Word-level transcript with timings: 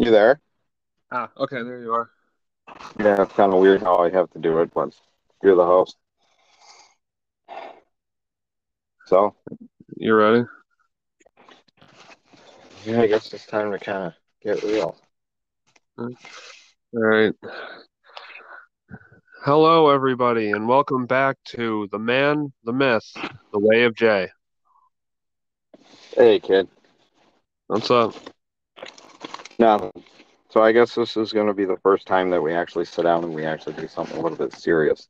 You 0.00 0.10
there? 0.10 0.40
Ah, 1.12 1.28
okay, 1.36 1.62
there 1.62 1.82
you 1.82 1.92
are. 1.92 2.08
Yeah, 2.98 3.20
it's 3.20 3.34
kind 3.34 3.52
of 3.52 3.60
weird 3.60 3.82
how 3.82 3.96
I 3.98 4.08
have 4.08 4.30
to 4.30 4.38
do 4.38 4.58
it, 4.60 4.72
but 4.72 4.94
you're 5.42 5.56
the 5.56 5.66
host. 5.66 5.94
So, 9.04 9.34
You 9.98 10.14
ready? 10.14 10.46
yeah, 12.86 13.02
I 13.02 13.08
guess 13.08 13.30
it's 13.34 13.44
time 13.44 13.72
to 13.72 13.78
kind 13.78 14.06
of 14.06 14.14
get 14.42 14.62
real. 14.62 14.96
All 15.98 16.08
right. 16.94 17.34
Hello, 19.44 19.90
everybody, 19.90 20.50
and 20.52 20.66
welcome 20.66 21.04
back 21.04 21.36
to 21.48 21.88
The 21.92 21.98
Man, 21.98 22.54
the 22.64 22.72
Myth, 22.72 23.04
The 23.52 23.58
Way 23.58 23.82
of 23.82 23.94
J. 23.94 24.28
Hey, 26.16 26.40
kid. 26.40 26.68
What's 27.66 27.90
up? 27.90 28.14
Now, 29.60 29.90
so 30.48 30.62
I 30.62 30.72
guess 30.72 30.94
this 30.94 31.18
is 31.18 31.34
going 31.34 31.46
to 31.46 31.52
be 31.52 31.66
the 31.66 31.76
first 31.82 32.06
time 32.06 32.30
that 32.30 32.40
we 32.40 32.54
actually 32.54 32.86
sit 32.86 33.02
down 33.02 33.24
and 33.24 33.34
we 33.34 33.44
actually 33.44 33.74
do 33.74 33.86
something 33.88 34.16
a 34.16 34.22
little 34.22 34.38
bit 34.38 34.54
serious. 34.54 35.06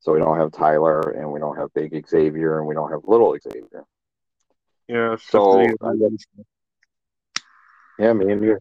So 0.00 0.12
we 0.12 0.18
don't 0.18 0.36
have 0.36 0.50
Tyler 0.50 1.12
and 1.12 1.30
we 1.30 1.38
don't 1.38 1.56
have 1.56 1.72
Big 1.74 2.04
Xavier 2.08 2.58
and 2.58 2.66
we 2.66 2.74
don't 2.74 2.90
have 2.90 3.02
Little 3.06 3.36
Xavier. 3.40 3.84
Yeah, 4.88 5.14
So, 5.16 5.64
50 5.68 5.76
I 5.80 5.94
guess- 5.96 6.26
Yeah, 8.00 8.12
me 8.14 8.32
and 8.32 8.42
you. 8.42 8.58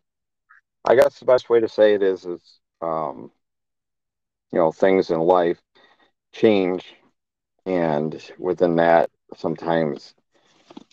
I 0.85 0.93
guess 0.93 1.17
the 1.17 1.25
best 1.25 1.49
way 1.49 1.59
to 1.59 1.67
say 1.67 1.95
it 1.95 2.03
is, 2.03 2.25
is 2.25 2.59
um, 2.81 3.31
you 4.52 4.59
know, 4.59 4.71
things 4.71 5.09
in 5.09 5.19
life 5.19 5.59
change, 6.31 6.93
and 7.65 8.21
within 8.38 8.75
that, 8.75 9.09
sometimes 9.35 10.13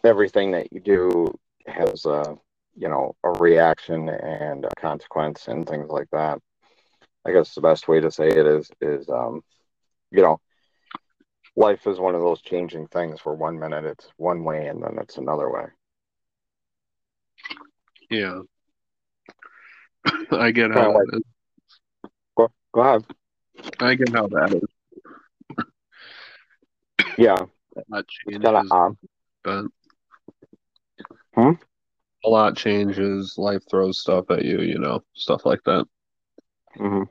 everything 0.02 0.52
that 0.52 0.72
you 0.72 0.80
do 0.80 1.38
has 1.66 2.06
a, 2.06 2.38
you 2.77 2.88
know, 2.88 3.15
a 3.24 3.30
reaction 3.30 4.09
and 4.09 4.65
a 4.65 4.70
consequence 4.80 5.48
and 5.48 5.69
things 5.69 5.88
like 5.91 6.09
that. 6.12 6.38
I 7.27 7.33
guess 7.33 7.54
the 7.54 7.60
best 7.60 7.88
way 7.88 8.01
to 8.01 8.10
say 8.10 8.29
it 8.29 8.46
is, 8.46 8.71
is 8.80 9.09
um, 9.10 9.43
you 10.10 10.23
know, 10.23 10.40
life 11.57 11.87
is 11.87 11.99
one 11.99 12.15
of 12.15 12.21
those 12.23 12.40
changing 12.40 12.87
things. 12.88 13.21
For 13.21 13.35
one 13.35 13.59
minute, 13.59 13.85
it's 13.85 14.09
one 14.16 14.43
way, 14.45 14.68
and 14.68 14.82
then 14.82 14.96
it's 15.01 15.18
another 15.18 15.51
way. 15.51 15.66
yeah. 18.10 18.40
I 20.30 20.51
get 20.51 20.71
how 20.71 20.95
like- 20.95 21.07
that 21.10 21.16
is. 21.18 22.10
Go, 22.37 22.49
go 22.73 22.80
ahead. 22.80 23.05
I 23.80 23.95
get 23.95 24.09
how 24.10 24.27
that 24.29 24.55
is. 24.55 25.66
Yeah, 27.18 27.37
A 27.77 27.82
lot 27.90 28.05
it's 28.27 28.38
kind 28.43 28.57
of 28.57 28.62
changes, 28.62 28.71
odd. 28.71 28.96
but 29.45 29.65
Hmm? 31.34 31.52
A 32.24 32.29
lot 32.29 32.57
changes. 32.57 33.35
Life 33.38 33.63
throws 33.71 34.01
stuff 34.01 34.30
at 34.30 34.45
you, 34.45 34.60
you 34.60 34.79
know, 34.79 35.02
stuff 35.15 35.45
like 35.46 35.63
that. 35.65 35.87
hmm 36.77 37.02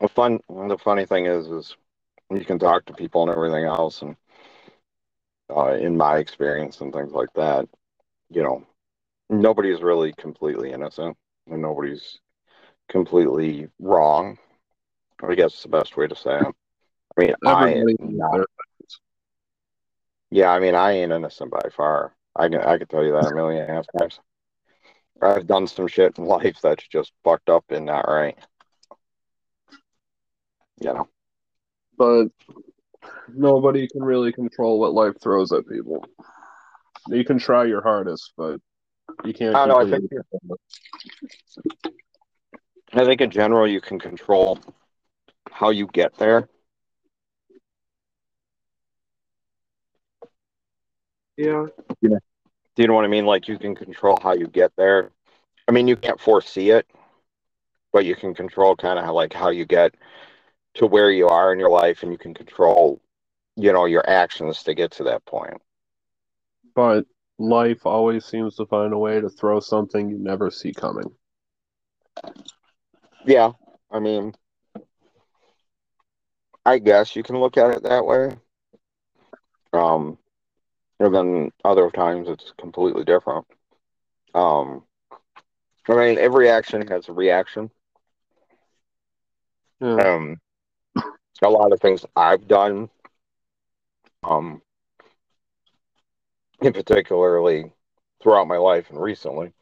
The 0.00 0.08
fun, 0.08 0.40
the 0.48 0.78
funny 0.78 1.04
thing 1.06 1.26
is, 1.26 1.48
is 1.48 1.76
you 2.30 2.44
can 2.44 2.58
talk 2.58 2.84
to 2.86 2.92
people 2.94 3.22
and 3.22 3.30
everything 3.30 3.64
else, 3.64 4.02
and 4.02 4.16
uh, 5.54 5.72
in 5.74 5.96
my 5.96 6.18
experience 6.18 6.80
and 6.80 6.92
things 6.92 7.12
like 7.12 7.32
that, 7.34 7.66
you 8.30 8.42
know, 8.42 8.64
nobody's 9.30 9.82
really 9.82 10.12
completely 10.14 10.72
innocent, 10.72 11.16
and 11.50 11.62
nobody's 11.62 12.20
completely 12.88 13.68
wrong. 13.80 14.38
I 15.22 15.34
guess 15.34 15.62
the 15.62 15.68
best 15.68 15.96
way 15.96 16.06
to 16.08 16.16
say 16.16 16.36
it. 16.36 16.54
I 17.18 17.20
mean, 17.20 17.34
I 17.44 17.70
am 17.74 17.96
not, 18.00 18.46
yeah, 20.30 20.50
I 20.50 20.58
mean, 20.60 20.74
I 20.74 20.92
ain't 20.92 21.12
innocent 21.12 21.50
by 21.50 21.68
far. 21.70 22.14
I 22.36 22.48
can, 22.48 22.60
I 22.60 22.78
can 22.78 22.86
tell 22.88 23.04
you 23.04 23.12
that 23.12 23.30
a 23.30 23.34
million 23.34 23.62
and 23.62 23.70
a 23.70 23.74
half 23.74 23.86
times. 23.98 24.20
I've 25.22 25.46
done 25.46 25.66
some 25.66 25.86
shit 25.86 26.18
in 26.18 26.24
life 26.24 26.58
that's 26.62 26.86
just 26.88 27.12
fucked 27.22 27.48
up 27.48 27.64
and 27.70 27.86
not 27.86 28.08
right. 28.08 28.36
You 30.80 30.92
know. 30.92 31.08
but 31.96 32.26
nobody 33.32 33.86
can 33.88 34.02
really 34.02 34.32
control 34.32 34.80
what 34.80 34.92
life 34.92 35.14
throws 35.22 35.52
at 35.52 35.68
people. 35.68 36.04
You 37.08 37.24
can 37.24 37.38
try 37.38 37.64
your 37.64 37.80
hardest, 37.82 38.32
but 38.36 38.60
you 39.24 39.32
can't. 39.32 39.54
I 39.54 39.66
know, 39.66 39.76
I 39.76 39.90
think- 39.90 40.10
I 42.92 43.04
think 43.04 43.20
in 43.20 43.30
general 43.30 43.66
you 43.68 43.80
can 43.80 43.98
control 43.98 44.58
how 45.50 45.70
you 45.70 45.86
get 45.86 46.16
there. 46.16 46.48
Yeah, 51.36 51.66
Do 52.76 52.82
you 52.82 52.88
know 52.88 52.94
what 52.94 53.04
I 53.04 53.08
mean? 53.08 53.26
Like 53.26 53.48
you 53.48 53.58
can 53.58 53.74
control 53.74 54.18
how 54.22 54.34
you 54.34 54.46
get 54.48 54.72
there. 54.76 55.10
I 55.68 55.72
mean, 55.72 55.88
you 55.88 55.96
can't 55.96 56.20
foresee 56.20 56.70
it, 56.70 56.86
but 57.92 58.04
you 58.04 58.14
can 58.16 58.34
control 58.34 58.76
kind 58.76 58.98
of 58.98 59.14
like 59.14 59.32
how 59.32 59.50
you 59.50 59.64
get 59.64 59.94
to 60.74 60.86
where 60.86 61.10
you 61.10 61.28
are 61.28 61.52
in 61.52 61.58
your 61.58 61.70
life, 61.70 62.02
and 62.02 62.12
you 62.12 62.18
can 62.18 62.34
control, 62.34 63.00
you 63.56 63.72
know, 63.72 63.86
your 63.86 64.08
actions 64.08 64.62
to 64.64 64.74
get 64.74 64.92
to 64.92 65.04
that 65.04 65.24
point. 65.26 65.60
but 66.74 67.06
life 67.38 67.86
always 67.86 68.24
seems 68.24 68.56
to 68.56 68.66
find 68.66 68.92
a 68.92 68.98
way 68.98 69.20
to 69.20 69.28
throw 69.28 69.60
something 69.60 70.08
you 70.10 70.18
never 70.18 70.50
see 70.50 70.72
coming. 70.72 71.10
Yeah, 73.26 73.52
I 73.90 74.00
mean, 74.00 74.34
I 76.64 76.78
guess 76.78 77.16
you 77.16 77.22
can 77.22 77.38
look 77.38 77.56
at 77.56 77.70
it 77.76 77.82
that 77.84 78.04
way. 78.04 78.36
Um, 79.72 80.18
and 81.00 81.14
then 81.14 81.50
other 81.64 81.90
times 81.90 82.28
it's 82.28 82.52
completely 82.58 83.04
different. 83.04 83.46
Um, 84.34 84.84
I 85.88 85.94
mean, 85.94 86.18
every 86.18 86.48
action 86.48 86.86
has 86.88 87.08
a 87.08 87.12
reaction. 87.12 87.70
Yeah, 89.80 89.96
um 89.98 90.40
a 91.42 91.48
lot 91.48 91.72
of 91.72 91.80
things 91.80 92.04
I've 92.16 92.46
done 92.48 92.88
um 94.24 94.62
in 96.60 96.72
particularly 96.72 97.72
throughout 98.22 98.48
my 98.48 98.56
life 98.56 98.90
and 98.90 99.00
recently 99.00 99.52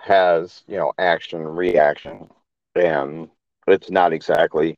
has 0.00 0.62
you 0.66 0.76
know 0.76 0.92
action 0.98 1.42
reaction 1.46 2.28
and 2.74 3.28
it's 3.66 3.90
not 3.90 4.12
exactly 4.12 4.76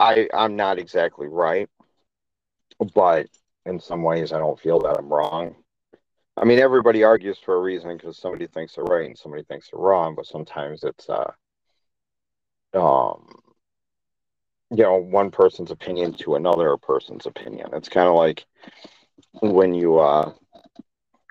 I 0.00 0.28
I'm 0.34 0.56
not 0.56 0.78
exactly 0.78 1.28
right 1.28 1.68
but 2.94 3.28
in 3.68 3.78
some 3.78 4.02
ways 4.02 4.32
I 4.32 4.38
don't 4.38 4.58
feel 4.58 4.80
that 4.80 4.98
I'm 4.98 5.12
wrong. 5.12 5.54
I 6.36 6.44
mean 6.44 6.58
everybody 6.58 7.02
argues 7.04 7.38
for 7.38 7.56
a 7.56 7.60
reason 7.60 7.96
because 7.96 8.18
somebody 8.18 8.46
thinks 8.46 8.74
they're 8.74 8.84
right 8.84 9.06
and 9.06 9.18
somebody 9.18 9.42
thinks 9.42 9.70
they're 9.70 9.80
wrong 9.80 10.14
but 10.14 10.26
sometimes 10.26 10.84
it's 10.84 11.08
uh 11.08 11.30
um 12.74 13.34
you 14.70 14.82
know 14.82 14.96
one 14.96 15.30
person's 15.30 15.70
opinion 15.70 16.12
to 16.14 16.34
another 16.34 16.76
person's 16.76 17.26
opinion. 17.26 17.70
It's 17.72 17.88
kind 17.88 18.08
of 18.08 18.14
like 18.14 18.46
when 19.40 19.74
you 19.74 19.98
uh 19.98 20.32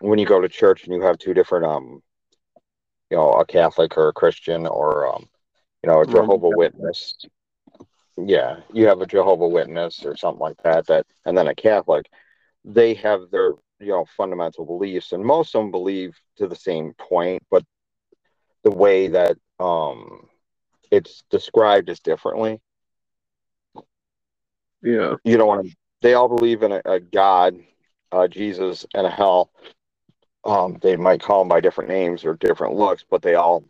when 0.02 0.20
you 0.20 0.26
go 0.26 0.42
to 0.42 0.50
church 0.50 0.86
and 0.86 0.94
you 0.94 1.02
have 1.02 1.18
two 1.18 1.34
different 1.34 1.66
um 1.66 2.02
you 3.10 3.18
know 3.18 3.32
a 3.34 3.46
catholic 3.46 3.98
or 3.98 4.10
a 4.10 4.14
christian 4.14 4.68
or 4.68 5.08
um 5.08 5.28
you 5.84 5.90
know 5.90 6.02
a 6.02 6.06
jehovah 6.06 6.50
witness. 6.50 7.16
Yeah 8.18 8.62
you 8.74 8.88
have 8.88 9.02
a 9.02 9.06
jehovah 9.06 9.48
witness 9.48 10.04
or 10.04 10.16
something 10.18 10.42
like 10.42 10.62
that 10.64 10.88
that 10.88 11.06
and 11.26 11.38
then 11.38 11.48
a 11.48 11.56
catholic 11.56 12.10
they 12.68 12.96
have 12.96 13.32
their 13.32 13.54
you 13.80 13.90
know 13.90 14.06
fundamental 14.18 14.66
beliefs 14.66 15.14
and 15.14 15.26
most 15.26 15.56
of 15.56 15.62
them 15.64 15.72
believe 15.72 16.18
to 16.38 16.48
the 16.48 16.58
same 16.58 16.94
point 17.00 17.44
but 17.52 17.64
the 18.64 18.72
way 18.72 19.08
that 19.10 19.38
um 19.60 20.28
it's 20.92 21.24
described 21.32 21.90
is 21.90 22.00
differently 22.02 22.60
yeah, 24.84 25.16
you 25.26 25.38
know 25.38 25.48
what 25.48 25.60
I'm, 25.62 25.74
they 26.02 26.16
all 26.16 26.30
believe 26.30 26.64
in 26.64 26.74
a, 26.74 26.82
a 26.86 27.02
God, 27.02 27.58
uh, 28.14 28.30
Jesus, 28.30 28.88
and 28.96 29.08
a 29.08 29.12
hell. 29.12 29.52
Um, 30.46 30.80
they 30.82 30.96
might 30.98 31.22
call 31.22 31.42
them 31.42 31.50
by 31.50 31.62
different 31.62 31.92
names 31.92 32.26
or 32.26 32.36
different 32.36 32.76
looks, 32.76 33.06
but 33.10 33.22
they 33.24 33.36
all 33.36 33.66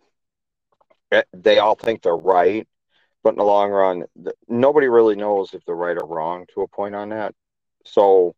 eh, 1.12 1.24
they 1.34 1.60
all 1.60 1.76
think 1.76 2.04
they're 2.04 2.16
right. 2.16 2.68
But 3.24 3.32
in 3.32 3.38
the 3.38 3.46
long 3.46 3.72
run, 3.72 4.06
nobody 4.48 4.88
really 4.88 5.16
knows 5.16 5.54
if 5.54 5.66
they're 5.66 5.76
right 5.76 5.98
or 6.02 6.08
wrong 6.08 6.46
to 6.54 6.62
a 6.62 6.70
point 6.70 6.96
on 6.96 7.10
that. 7.10 7.36
So 7.86 8.36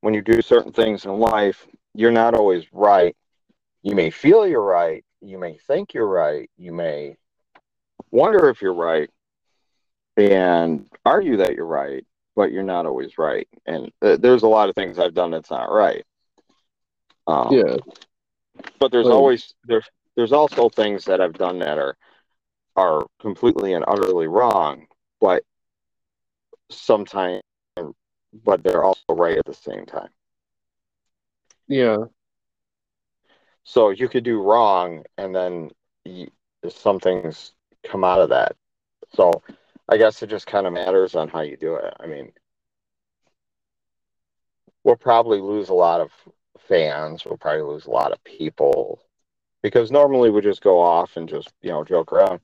when 0.00 0.14
you 0.14 0.22
do 0.22 0.40
certain 0.42 0.72
things 0.72 1.04
in 1.04 1.18
life, 1.18 1.66
you're 1.94 2.12
not 2.12 2.34
always 2.34 2.64
right. 2.72 3.16
You 3.82 3.94
may 3.94 4.10
feel 4.10 4.46
you're 4.46 4.62
right. 4.62 5.04
You 5.20 5.38
may 5.38 5.58
think 5.66 5.94
you're 5.94 6.08
right. 6.08 6.50
You 6.56 6.72
may 6.72 7.16
wonder 8.10 8.48
if 8.48 8.62
you're 8.62 8.74
right 8.74 9.10
and 10.16 10.86
argue 11.04 11.36
that 11.38 11.54
you're 11.54 11.66
right, 11.66 12.04
but 12.36 12.52
you're 12.52 12.62
not 12.62 12.86
always 12.86 13.18
right. 13.18 13.48
And 13.66 13.90
uh, 14.02 14.16
there's 14.16 14.42
a 14.42 14.48
lot 14.48 14.68
of 14.68 14.74
things 14.74 14.98
I've 14.98 15.14
done 15.14 15.30
that's 15.30 15.50
not 15.50 15.70
right. 15.70 16.04
Um, 17.26 17.54
yeah, 17.56 17.76
But 18.78 18.90
there's 18.90 19.06
Right. 19.06 19.12
always 19.12 19.54
there's 19.64 19.88
there's 20.16 20.32
also 20.32 20.68
things 20.68 21.04
that 21.04 21.20
I've 21.20 21.34
done 21.34 21.58
that 21.60 21.78
are 21.78 21.96
are 22.76 23.06
completely 23.20 23.72
and 23.74 23.84
utterly 23.86 24.28
wrong, 24.28 24.86
but 25.20 25.42
sometimes, 26.70 27.42
but 28.32 28.62
they're 28.62 28.84
also 28.84 29.02
right 29.10 29.38
at 29.38 29.44
the 29.46 29.54
same 29.54 29.86
time. 29.86 30.10
yeah. 31.68 32.06
So 33.64 33.90
you 33.90 34.08
could 34.08 34.24
do 34.24 34.42
wrong, 34.42 35.04
and 35.18 35.34
then 35.34 35.70
you, 36.04 36.30
some 36.68 36.98
things 37.00 37.52
come 37.84 38.04
out 38.04 38.20
of 38.20 38.30
that. 38.30 38.56
So 39.14 39.42
I 39.88 39.96
guess 39.98 40.22
it 40.22 40.28
just 40.30 40.46
kind 40.46 40.66
of 40.66 40.72
matters 40.72 41.14
on 41.14 41.28
how 41.28 41.40
you 41.42 41.56
do 41.56 41.76
it. 41.76 41.94
I 42.00 42.06
mean, 42.06 42.32
we'll 44.84 44.96
probably 44.96 45.40
lose 45.40 45.68
a 45.68 45.74
lot 45.74 46.00
of 46.00 46.10
fans. 46.68 47.24
We'll 47.24 47.38
probably 47.38 47.62
lose 47.62 47.86
a 47.86 47.90
lot 47.90 48.12
of 48.12 48.22
people 48.24 49.00
because 49.62 49.90
normally 49.90 50.30
we 50.30 50.40
just 50.40 50.62
go 50.62 50.80
off 50.80 51.16
and 51.16 51.28
just 51.28 51.52
you 51.62 51.70
know 51.70 51.84
joke 51.84 52.12
around. 52.12 52.40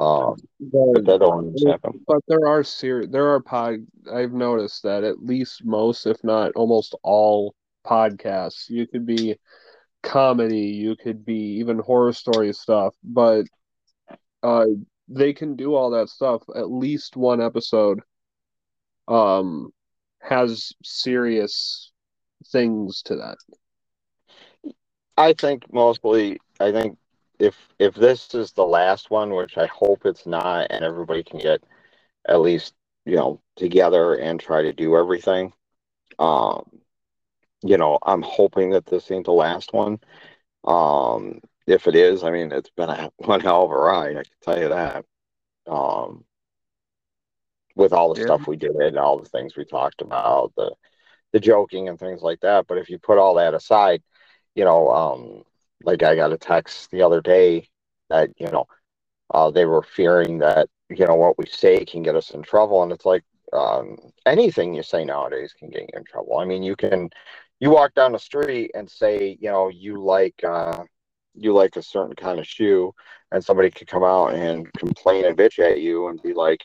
Um, 0.00 0.36
but, 0.60 1.04
that 1.06 1.66
happen. 1.66 2.00
But 2.06 2.22
there 2.28 2.46
are 2.46 2.62
ser- 2.62 3.06
there 3.06 3.34
are 3.34 3.40
pod. 3.40 3.86
I've 4.12 4.32
noticed 4.32 4.84
that 4.84 5.02
at 5.02 5.22
least 5.22 5.64
most, 5.64 6.06
if 6.06 6.22
not 6.22 6.52
almost 6.54 6.94
all 7.02 7.54
podcasts, 7.84 8.68
you 8.68 8.86
could 8.86 9.06
be 9.06 9.36
comedy, 10.02 10.66
you 10.68 10.94
could 10.94 11.24
be 11.24 11.58
even 11.58 11.78
horror 11.80 12.12
story 12.12 12.52
stuff, 12.52 12.94
but 13.02 13.46
uh, 14.42 14.66
they 15.08 15.32
can 15.32 15.56
do 15.56 15.74
all 15.74 15.90
that 15.90 16.08
stuff. 16.08 16.42
At 16.54 16.70
least 16.70 17.16
one 17.16 17.40
episode 17.40 18.00
um 19.08 19.70
has 20.20 20.72
serious 20.84 21.90
things 22.52 23.02
to 23.02 23.16
that. 23.16 23.36
I 25.16 25.32
think 25.32 25.64
mostly 25.72 26.38
I 26.60 26.72
think 26.72 26.98
if 27.38 27.56
if 27.78 27.94
this 27.94 28.34
is 28.34 28.52
the 28.52 28.66
last 28.66 29.10
one, 29.10 29.34
which 29.34 29.56
I 29.56 29.66
hope 29.66 30.06
it's 30.06 30.26
not, 30.26 30.68
and 30.70 30.84
everybody 30.84 31.22
can 31.22 31.40
get 31.40 31.62
at 32.28 32.40
least 32.40 32.74
you 33.04 33.16
know 33.16 33.40
together 33.56 34.14
and 34.14 34.40
try 34.40 34.62
to 34.62 34.72
do 34.72 34.96
everything. 34.96 35.52
Um, 36.18 36.80
you 37.62 37.76
know, 37.76 37.98
I'm 38.02 38.22
hoping 38.22 38.70
that 38.70 38.86
this 38.86 39.10
ain't 39.10 39.26
the 39.26 39.32
last 39.32 39.72
one. 39.72 39.98
Um, 40.64 41.40
if 41.66 41.86
it 41.86 41.94
is, 41.94 42.24
I 42.24 42.30
mean, 42.30 42.52
it's 42.52 42.70
been 42.70 42.90
a 42.90 43.10
one 43.18 43.40
hell 43.40 43.64
of 43.64 43.70
a 43.70 43.76
ride. 43.76 44.16
I 44.16 44.22
can 44.22 44.32
tell 44.42 44.60
you 44.60 44.68
that. 44.68 45.04
Um, 45.66 46.24
with 47.76 47.92
all 47.92 48.12
the 48.12 48.20
yeah. 48.20 48.26
stuff 48.26 48.48
we 48.48 48.56
did 48.56 48.74
and 48.74 48.98
all 48.98 49.18
the 49.18 49.28
things 49.28 49.56
we 49.56 49.64
talked 49.64 50.02
about, 50.02 50.52
the 50.56 50.74
the 51.32 51.40
joking 51.40 51.88
and 51.88 51.98
things 51.98 52.22
like 52.22 52.40
that. 52.40 52.66
But 52.66 52.78
if 52.78 52.88
you 52.88 52.98
put 52.98 53.18
all 53.18 53.34
that 53.34 53.54
aside, 53.54 54.02
you 54.54 54.64
know, 54.64 54.90
um, 54.90 55.44
like 55.84 56.02
I 56.02 56.16
got 56.16 56.32
a 56.32 56.38
text 56.38 56.90
the 56.90 57.02
other 57.02 57.20
day 57.20 57.68
that 58.10 58.30
you 58.38 58.48
know 58.50 58.66
uh, 59.32 59.50
they 59.50 59.66
were 59.66 59.82
fearing 59.82 60.38
that 60.38 60.68
you 60.90 61.06
know 61.06 61.14
what 61.14 61.38
we 61.38 61.46
say 61.46 61.84
can 61.84 62.02
get 62.02 62.16
us 62.16 62.30
in 62.30 62.42
trouble, 62.42 62.82
and 62.82 62.92
it's 62.92 63.04
like 63.04 63.24
um, 63.52 63.96
anything 64.26 64.74
you 64.74 64.82
say 64.82 65.04
nowadays 65.04 65.54
can 65.58 65.70
get 65.70 65.82
you 65.82 65.88
in 65.94 66.04
trouble. 66.04 66.38
I 66.38 66.44
mean, 66.44 66.62
you 66.62 66.76
can 66.76 67.10
you 67.60 67.70
walk 67.70 67.94
down 67.94 68.12
the 68.12 68.18
street 68.18 68.70
and 68.74 68.90
say 68.90 69.36
you 69.40 69.50
know 69.50 69.68
you 69.68 70.02
like 70.02 70.42
uh, 70.44 70.84
you 71.34 71.52
like 71.52 71.76
a 71.76 71.82
certain 71.82 72.16
kind 72.16 72.38
of 72.38 72.46
shoe, 72.46 72.92
and 73.32 73.44
somebody 73.44 73.70
could 73.70 73.88
come 73.88 74.04
out 74.04 74.34
and 74.34 74.72
complain 74.74 75.24
and 75.24 75.36
bitch 75.36 75.58
at 75.58 75.80
you 75.80 76.08
and 76.08 76.22
be 76.22 76.34
like, 76.34 76.64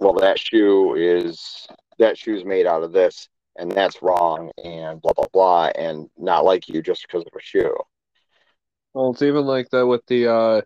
well, 0.00 0.14
that 0.14 0.38
shoe 0.38 0.94
is 0.94 1.66
that 1.98 2.18
shoe's 2.18 2.44
made 2.44 2.66
out 2.66 2.82
of 2.82 2.92
this 2.92 3.28
and 3.56 3.70
that's 3.70 4.02
wrong 4.02 4.50
and 4.64 5.00
blah 5.00 5.12
blah 5.12 5.26
blah 5.32 5.66
and 5.76 6.08
not 6.18 6.44
like 6.44 6.68
you 6.68 6.82
just 6.82 7.02
because 7.02 7.22
of 7.22 7.32
a 7.36 7.40
shoe 7.42 7.76
well, 8.94 9.10
it's 9.10 9.22
even 9.22 9.44
like 9.44 9.68
that 9.70 9.86
with 9.86 10.06
the 10.06 10.32
uh 10.32 10.62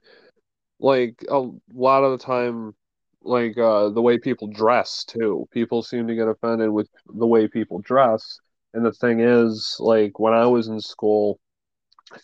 like 0.79 1.25
a 1.29 1.49
lot 1.73 2.05
of 2.05 2.17
the 2.17 2.25
time 2.25 2.75
like 3.23 3.59
uh 3.59 3.89
the 3.89 4.03
way 4.03 4.19
people 4.19 4.49
dress 4.49 5.05
too. 5.05 5.49
People 5.51 5.83
seem 5.83 6.07
to 6.07 6.15
get 6.15 6.29
offended 6.29 6.71
with 6.71 6.89
the 7.07 7.27
way 7.27 7.49
people 7.49 7.81
dress. 7.81 8.39
And 8.75 8.85
the 8.85 8.93
thing 8.93 9.21
is, 9.21 9.77
like 9.81 10.19
when 10.21 10.35
I 10.35 10.47
was 10.47 10.69
in 10.69 10.81
school, 10.81 11.41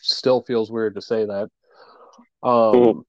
still 0.01 0.43
feels 0.43 0.71
weird 0.71 0.95
to 0.95 1.03
say 1.03 1.25
that. 1.25 1.49
Um 2.43 2.75
mm. 2.75 3.03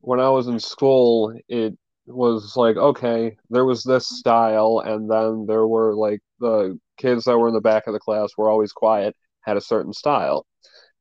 when 0.00 0.20
I 0.20 0.30
was 0.30 0.48
in 0.48 0.58
school, 0.58 1.38
it 1.48 1.76
was 2.06 2.56
like 2.56 2.76
okay, 2.76 3.36
there 3.50 3.66
was 3.66 3.84
this 3.84 4.08
style 4.08 4.82
and 4.84 5.10
then 5.10 5.46
there 5.46 5.66
were 5.66 5.94
like 5.94 6.20
the 6.40 6.78
kids 6.96 7.24
that 7.24 7.38
were 7.38 7.48
in 7.48 7.54
the 7.54 7.60
back 7.60 7.86
of 7.86 7.92
the 7.92 8.00
class 8.00 8.30
were 8.38 8.48
always 8.48 8.72
quiet, 8.72 9.14
had 9.42 9.58
a 9.58 9.60
certain 9.60 9.92
style. 9.92 10.46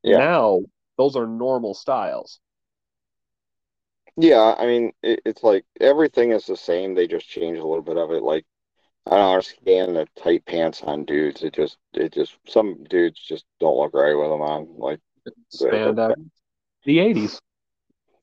Yeah. 0.04 0.18
Now 0.20 0.62
those 0.98 1.16
are 1.16 1.28
normal 1.28 1.74
styles. 1.74 2.40
Yeah, 4.16 4.56
I 4.58 4.66
mean, 4.66 4.94
it, 5.04 5.22
it's 5.26 5.44
like 5.44 5.66
everything 5.80 6.32
is 6.32 6.46
the 6.46 6.58
same. 6.58 6.96
They 6.96 7.08
just 7.08 7.28
change 7.28 7.58
a 7.58 7.66
little 7.66 7.84
bit 7.84 7.98
of 7.98 8.12
it. 8.12 8.24
Like, 8.24 8.46
I 9.06 9.18
don't 9.18 9.34
understand 9.34 9.96
the 9.96 10.08
tight 10.22 10.46
pants 10.46 10.82
on 10.84 11.06
dudes. 11.06 11.44
It 11.44 11.54
just, 11.54 11.78
it 11.94 12.14
just, 12.14 12.36
some 12.48 12.84
dudes 12.90 13.20
just 13.20 13.46
don't 13.60 13.78
look 13.78 13.94
right 13.94 14.16
with 14.16 14.30
them 14.30 14.42
on. 14.42 14.68
Like, 14.78 15.00
spandex. 15.54 16.16
The 16.86 17.00
eighties. 17.00 17.40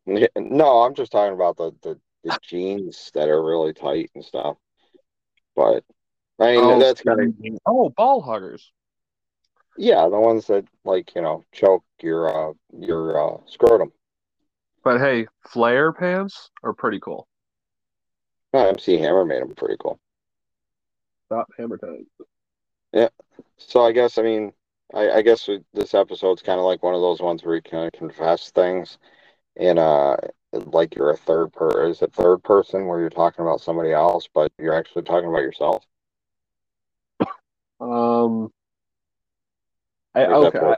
No, 0.06 0.82
I'm 0.82 0.94
just 0.94 1.12
talking 1.12 1.35
about 1.35 1.56
the, 1.56 1.73
the 1.82 2.00
the 2.25 2.38
jeans 2.43 3.11
that 3.15 3.29
are 3.29 3.43
really 3.43 3.73
tight 3.73 4.11
and 4.15 4.25
stuff. 4.25 4.56
But 5.55 5.85
I 6.38 6.53
mean, 6.53 6.61
oh, 6.65 6.79
that's 6.79 7.03
kind 7.03 7.20
of 7.20 7.59
oh 7.67 7.91
ball 7.91 8.20
huggers. 8.20 8.73
Yeah, 9.76 10.09
the 10.09 10.21
ones 10.21 10.47
that 10.47 10.65
like 10.85 11.15
you 11.15 11.23
know 11.23 11.44
choke 11.53 11.85
your 12.00 12.50
uh, 12.50 12.53
your 12.79 13.19
uh, 13.19 13.38
scrotum. 13.47 13.93
But 14.82 15.00
hey, 15.00 15.26
flare 15.49 15.93
pants 15.93 16.50
are 16.62 16.73
pretty 16.73 17.00
cool. 17.00 17.26
Oh, 18.53 18.69
MC 18.69 18.99
Hammer 18.99 19.25
made 19.25 19.43
them 19.43 19.55
pretty 19.55 19.76
cool. 19.81 19.99
Stop 21.26 21.49
hammer 21.59 21.79
time. 21.79 22.06
Yeah. 22.93 23.09
So 23.56 23.85
I 23.85 23.93
guess 23.93 24.19
I 24.19 24.23
mean 24.23 24.53
I, 24.93 25.11
I 25.11 25.23
guess 25.23 25.49
this 25.73 25.94
episode's 25.94 26.43
kind 26.43 26.61
of 26.61 26.67
like 26.67 26.82
one 26.82 26.94
of 26.94 27.00
those 27.00 27.20
ones 27.20 27.43
where 27.43 27.56
you 27.56 27.62
kind 27.62 27.87
of 27.87 27.93
confess 27.99 28.50
things, 28.50 28.99
and 29.56 29.79
uh, 29.79 30.17
like 30.53 30.94
you're 30.94 31.11
a 31.11 31.17
third 31.17 31.53
per 31.53 31.88
is 31.88 32.03
it 32.03 32.12
third 32.12 32.43
person 32.44 32.87
where 32.87 33.00
you're 33.00 33.11
talking 33.11 33.44
about 33.44 33.61
somebody 33.61 33.93
else, 33.93 34.29
but 34.32 34.53
you're 34.59 34.75
actually 34.75 35.03
talking 35.03 35.29
about 35.29 35.43
yourself. 35.43 35.85
Um, 37.81 38.53
I 40.14 40.26
okay. 40.26 40.58
I, 40.58 40.76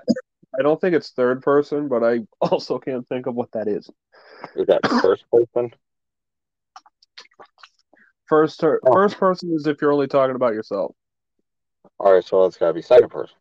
I, 0.58 0.62
don't 0.62 0.80
think 0.80 0.94
it's 0.94 1.10
third 1.10 1.42
person, 1.42 1.88
but 1.88 2.02
I 2.02 2.20
also 2.40 2.78
can't 2.78 3.06
think 3.08 3.26
of 3.26 3.34
what 3.34 3.52
that 3.52 3.68
is. 3.68 3.90
Is 4.54 4.66
that 4.66 4.80
first 5.02 5.24
person? 5.30 5.72
First, 8.28 8.60
ter- 8.60 8.80
oh. 8.84 8.92
first 8.92 9.18
person 9.18 9.52
is 9.54 9.66
if 9.66 9.80
you're 9.80 9.92
only 9.92 10.08
talking 10.08 10.34
about 10.34 10.54
yourself. 10.54 10.94
All 11.98 12.12
right, 12.12 12.24
so 12.24 12.44
it's 12.44 12.56
got 12.56 12.68
to 12.68 12.74
be 12.74 12.82
second 12.82 13.10
person. 13.10 13.36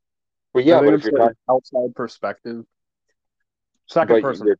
Well, 0.53 0.63
yeah, 0.63 0.79
but 0.79 0.93
if 0.93 1.03
you're 1.03 1.17
talking 1.17 1.35
outside 1.49 1.95
perspective, 1.95 2.65
second 3.87 4.21
person. 4.21 4.47
You're, 4.47 4.57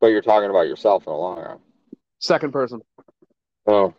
but 0.00 0.08
you're 0.08 0.22
talking 0.22 0.50
about 0.50 0.66
yourself 0.66 1.06
in 1.06 1.12
the 1.12 1.16
long 1.16 1.38
run. 1.38 1.58
Second 2.18 2.52
person. 2.52 2.80
Oh, 3.66 3.94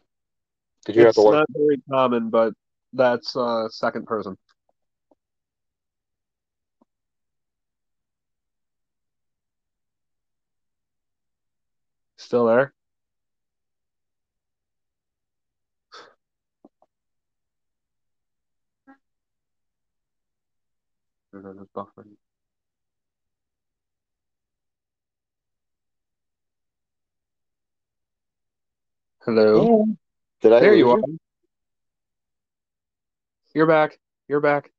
did 0.86 0.96
you 0.96 1.02
it's 1.02 1.10
have 1.10 1.16
to 1.16 1.22
look? 1.22 1.34
Not 1.34 1.48
very 1.54 1.82
common, 1.90 2.30
but 2.30 2.54
that's 2.94 3.36
uh, 3.36 3.68
second 3.70 4.06
person. 4.06 4.38
Still 12.36 12.48
there? 12.48 12.74
Hello. 29.22 29.86
Did 30.42 30.52
I? 30.52 30.60
There 30.60 30.76
you 30.76 30.92
are. 30.92 31.00
You're 33.54 33.66
back. 33.66 33.98
You're 34.28 34.42
back. 34.42 34.74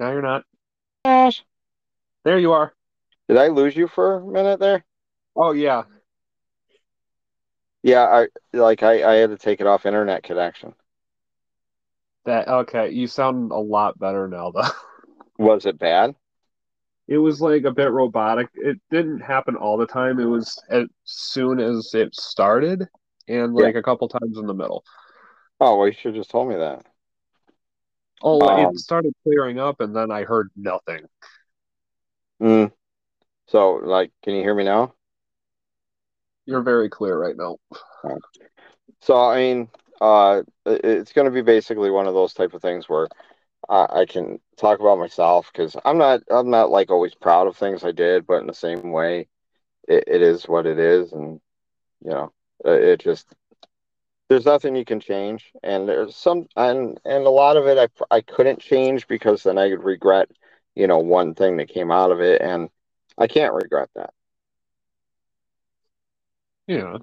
Now 0.00 0.10
you're 0.10 0.22
not. 0.22 0.42
Gosh. 1.04 1.44
There 2.24 2.40
you 2.40 2.52
are. 2.52 2.75
Did 3.28 3.38
I 3.38 3.48
lose 3.48 3.76
you 3.76 3.88
for 3.88 4.16
a 4.16 4.24
minute 4.24 4.60
there? 4.60 4.84
Oh 5.34 5.52
yeah. 5.52 5.84
Yeah, 7.82 8.02
I 8.02 8.26
like 8.56 8.82
I, 8.82 9.02
I 9.02 9.14
had 9.16 9.30
to 9.30 9.36
take 9.36 9.60
it 9.60 9.66
off 9.66 9.86
internet 9.86 10.22
connection. 10.22 10.74
That 12.24 12.48
okay, 12.48 12.90
you 12.90 13.06
sound 13.06 13.52
a 13.52 13.58
lot 13.58 13.98
better 13.98 14.26
now 14.28 14.50
though. 14.50 14.68
Was 15.38 15.66
it 15.66 15.78
bad? 15.78 16.14
It 17.08 17.18
was 17.18 17.40
like 17.40 17.62
a 17.64 17.70
bit 17.70 17.92
robotic. 17.92 18.48
It 18.54 18.80
didn't 18.90 19.20
happen 19.20 19.54
all 19.54 19.76
the 19.76 19.86
time. 19.86 20.18
It 20.18 20.24
was 20.24 20.60
as 20.68 20.88
soon 21.04 21.60
as 21.60 21.94
it 21.94 22.14
started 22.16 22.88
and 23.28 23.54
like 23.54 23.74
yeah. 23.74 23.80
a 23.80 23.82
couple 23.82 24.08
times 24.08 24.38
in 24.38 24.46
the 24.46 24.54
middle. 24.54 24.84
Oh, 25.60 25.78
well, 25.78 25.86
you 25.86 25.92
should 25.94 26.14
have 26.14 26.20
just 26.20 26.30
told 26.30 26.48
me 26.48 26.56
that. 26.56 26.84
Oh, 28.22 28.40
um, 28.48 28.74
it 28.74 28.78
started 28.78 29.14
clearing 29.22 29.60
up 29.60 29.80
and 29.80 29.94
then 29.94 30.10
I 30.10 30.24
heard 30.24 30.50
nothing. 30.56 31.06
Hmm. 32.40 32.64
So, 33.48 33.74
like, 33.74 34.10
can 34.22 34.34
you 34.34 34.42
hear 34.42 34.54
me 34.54 34.64
now? 34.64 34.94
You're 36.46 36.62
very 36.62 36.88
clear 36.88 37.18
right 37.18 37.36
now. 37.36 37.56
So, 39.00 39.16
I 39.16 39.36
mean, 39.36 39.68
uh, 40.00 40.42
it's 40.64 41.12
going 41.12 41.26
to 41.26 41.30
be 41.30 41.42
basically 41.42 41.90
one 41.90 42.06
of 42.06 42.14
those 42.14 42.34
type 42.34 42.54
of 42.54 42.62
things 42.62 42.88
where, 42.88 43.08
I, 43.68 43.86
I 44.00 44.06
can 44.06 44.40
talk 44.56 44.80
about 44.80 44.98
myself 44.98 45.50
because 45.52 45.76
I'm 45.84 45.98
not 45.98 46.22
I'm 46.30 46.50
not 46.50 46.70
like 46.70 46.90
always 46.90 47.14
proud 47.14 47.46
of 47.46 47.56
things 47.56 47.84
I 47.84 47.92
did, 47.92 48.26
but 48.26 48.40
in 48.40 48.46
the 48.46 48.54
same 48.54 48.92
way, 48.92 49.28
it, 49.88 50.04
it 50.06 50.22
is 50.22 50.48
what 50.48 50.66
it 50.66 50.78
is, 50.78 51.12
and 51.12 51.40
you 52.04 52.10
know, 52.10 52.32
it, 52.64 52.82
it 52.82 53.00
just 53.00 53.34
there's 54.28 54.44
nothing 54.46 54.76
you 54.76 54.84
can 54.84 55.00
change, 55.00 55.52
and 55.62 55.88
there's 55.88 56.16
some 56.16 56.46
and 56.56 57.00
and 57.04 57.26
a 57.26 57.30
lot 57.30 57.56
of 57.56 57.66
it 57.66 57.78
I 57.78 58.16
I 58.16 58.20
couldn't 58.20 58.60
change 58.60 59.06
because 59.08 59.42
then 59.42 59.58
I 59.58 59.68
would 59.70 59.84
regret, 59.84 60.30
you 60.74 60.86
know, 60.86 60.98
one 60.98 61.34
thing 61.34 61.56
that 61.56 61.68
came 61.68 61.90
out 61.90 62.10
of 62.12 62.20
it, 62.20 62.40
and 62.40 62.68
I 63.18 63.26
can't 63.26 63.54
regret 63.54 63.88
that. 63.94 64.10
Yeah. 66.66 66.98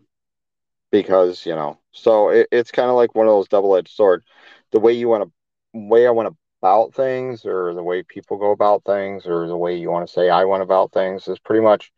Because 0.91 1.45
you 1.45 1.55
know, 1.55 1.79
so 1.91 2.29
it, 2.29 2.47
it's 2.51 2.71
kind 2.71 2.89
of 2.89 2.95
like 2.95 3.15
one 3.15 3.27
of 3.27 3.31
those 3.31 3.47
double-edged 3.47 3.95
sword. 3.95 4.23
The 4.71 4.79
way 4.79 4.93
you 4.93 5.07
want 5.09 5.23
to, 5.23 5.31
way 5.73 6.05
I 6.07 6.11
want 6.11 6.35
about 6.61 6.93
things, 6.93 7.45
or 7.45 7.73
the 7.73 7.83
way 7.83 8.03
people 8.03 8.37
go 8.37 8.51
about 8.51 8.83
things, 8.85 9.25
or 9.25 9.47
the 9.47 9.57
way 9.57 9.75
you 9.77 9.89
want 9.89 10.07
to 10.07 10.13
say 10.13 10.29
I 10.29 10.45
want 10.45 10.61
about 10.63 10.91
things 10.91 11.27
is 11.27 11.39
pretty 11.39 11.63
much, 11.63 11.91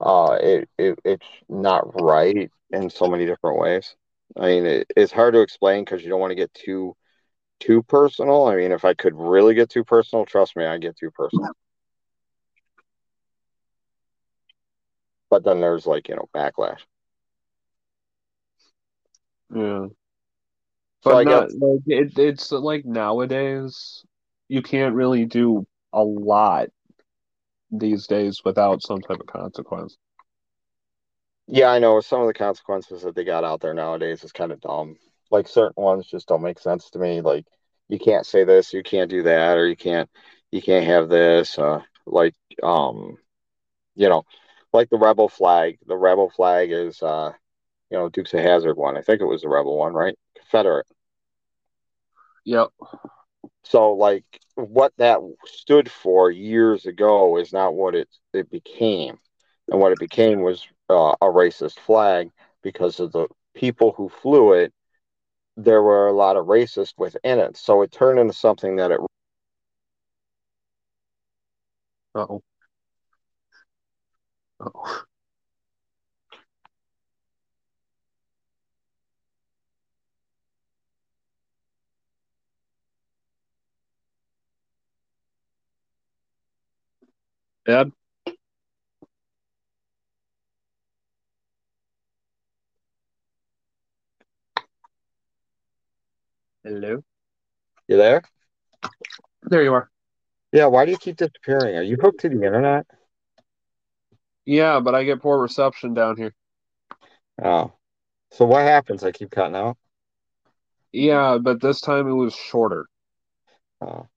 uh, 0.00 0.38
it, 0.40 0.68
it 0.78 0.98
it's 1.04 1.26
not 1.48 2.00
right 2.02 2.50
in 2.70 2.90
so 2.90 3.06
many 3.06 3.24
different 3.26 3.58
ways. 3.60 3.94
I 4.36 4.46
mean, 4.46 4.66
it, 4.66 4.92
it's 4.96 5.12
hard 5.12 5.34
to 5.34 5.40
explain 5.40 5.84
because 5.84 6.02
you 6.02 6.08
don't 6.08 6.20
want 6.20 6.32
to 6.32 6.36
get 6.36 6.52
too 6.54 6.96
too 7.60 7.82
personal. 7.84 8.46
I 8.46 8.56
mean, 8.56 8.72
if 8.72 8.84
I 8.84 8.94
could 8.94 9.14
really 9.16 9.54
get 9.54 9.70
too 9.70 9.84
personal, 9.84 10.24
trust 10.26 10.56
me, 10.56 10.64
I 10.66 10.78
get 10.78 10.96
too 10.96 11.10
personal. 11.12 11.52
But 15.30 15.44
then 15.44 15.60
there's 15.60 15.86
like 15.86 16.08
you 16.08 16.16
know 16.16 16.28
backlash. 16.34 16.80
Yeah. 19.54 19.86
But 21.02 21.10
so 21.10 21.22
not, 21.22 21.48
guess, 21.48 21.56
like 21.60 21.80
it, 21.86 22.18
it's 22.18 22.52
like 22.52 22.84
nowadays 22.84 24.04
you 24.48 24.62
can't 24.62 24.94
really 24.94 25.26
do 25.26 25.66
a 25.92 26.02
lot 26.02 26.68
these 27.70 28.06
days 28.06 28.40
without 28.44 28.82
some 28.82 29.00
type 29.00 29.20
of 29.20 29.26
consequence. 29.26 29.96
Yeah, 31.46 31.68
I 31.68 31.78
know 31.78 32.00
some 32.00 32.20
of 32.20 32.26
the 32.26 32.34
consequences 32.34 33.02
that 33.02 33.14
they 33.14 33.24
got 33.24 33.44
out 33.44 33.60
there 33.60 33.74
nowadays 33.74 34.22
is 34.24 34.32
kind 34.32 34.52
of 34.52 34.60
dumb. 34.60 34.96
Like 35.30 35.48
certain 35.48 35.82
ones 35.82 36.06
just 36.06 36.28
don't 36.28 36.42
make 36.42 36.58
sense 36.58 36.90
to 36.90 36.98
me. 36.98 37.20
Like 37.20 37.46
you 37.88 37.98
can't 37.98 38.26
say 38.26 38.44
this, 38.44 38.72
you 38.72 38.82
can't 38.82 39.10
do 39.10 39.22
that, 39.22 39.56
or 39.56 39.66
you 39.66 39.76
can't 39.76 40.10
you 40.50 40.60
can't 40.60 40.86
have 40.86 41.08
this. 41.08 41.58
Uh, 41.58 41.80
like 42.06 42.34
um, 42.62 43.16
you 43.94 44.08
know, 44.08 44.24
like 44.72 44.90
the 44.90 44.98
rebel 44.98 45.28
flag. 45.28 45.78
The 45.86 45.96
rebel 45.96 46.30
flag 46.30 46.70
is 46.72 47.02
uh, 47.02 47.32
you 47.90 47.98
know, 47.98 48.08
Dukes 48.08 48.34
of 48.34 48.40
Hazzard 48.40 48.76
one. 48.76 48.96
I 48.96 49.02
think 49.02 49.20
it 49.20 49.26
was 49.26 49.42
the 49.42 49.48
rebel 49.48 49.78
one, 49.78 49.92
right? 49.92 50.16
Confederate. 50.36 50.86
Yep. 52.44 52.68
So 53.64 53.92
like 53.92 54.24
what 54.54 54.92
that 54.98 55.20
stood 55.46 55.90
for 55.90 56.30
years 56.30 56.86
ago 56.86 57.38
is 57.38 57.52
not 57.52 57.74
what 57.74 57.94
it 57.94 58.08
it 58.32 58.50
became, 58.50 59.18
and 59.68 59.80
what 59.80 59.92
it 59.92 59.98
became 59.98 60.40
was 60.40 60.66
uh, 60.88 61.14
a 61.20 61.26
racist 61.26 61.78
flag 61.80 62.30
because 62.62 63.00
of 63.00 63.12
the 63.12 63.28
people 63.54 63.92
who 63.92 64.08
flew 64.08 64.52
it. 64.52 64.72
There 65.56 65.82
were 65.82 66.06
a 66.06 66.12
lot 66.12 66.36
of 66.36 66.46
racists 66.46 66.94
within 66.96 67.38
it, 67.38 67.56
so 67.56 67.82
it 67.82 67.92
turned 67.92 68.18
into 68.18 68.32
something 68.32 68.76
that 68.76 68.90
it. 68.92 69.00
oh. 72.14 72.42
Oh. 74.60 75.04
Ed? 87.68 87.92
Hello? 96.64 97.02
You 97.88 97.96
there? 97.96 98.22
There 99.42 99.62
you 99.62 99.74
are. 99.74 99.90
Yeah, 100.52 100.66
why 100.66 100.84
do 100.84 100.92
you 100.92 100.98
keep 100.98 101.16
disappearing? 101.16 101.76
Are 101.76 101.82
you 101.82 101.96
hooked 102.00 102.20
to 102.20 102.28
the 102.28 102.36
internet? 102.36 102.86
Yeah, 104.48 104.80
but 104.80 104.94
I 104.94 105.04
get 105.04 105.20
poor 105.20 105.38
reception 105.38 105.92
down 105.92 106.16
here. 106.16 106.34
Oh. 107.42 107.72
So 108.30 108.46
what 108.46 108.62
happens? 108.62 109.04
I 109.04 109.12
keep 109.12 109.30
cutting 109.30 109.54
out? 109.54 109.76
Yeah, 110.90 111.36
but 111.36 111.60
this 111.60 111.82
time 111.82 112.08
it 112.08 112.14
was 112.14 112.34
shorter. 112.34 112.86
Oh. 113.82 114.08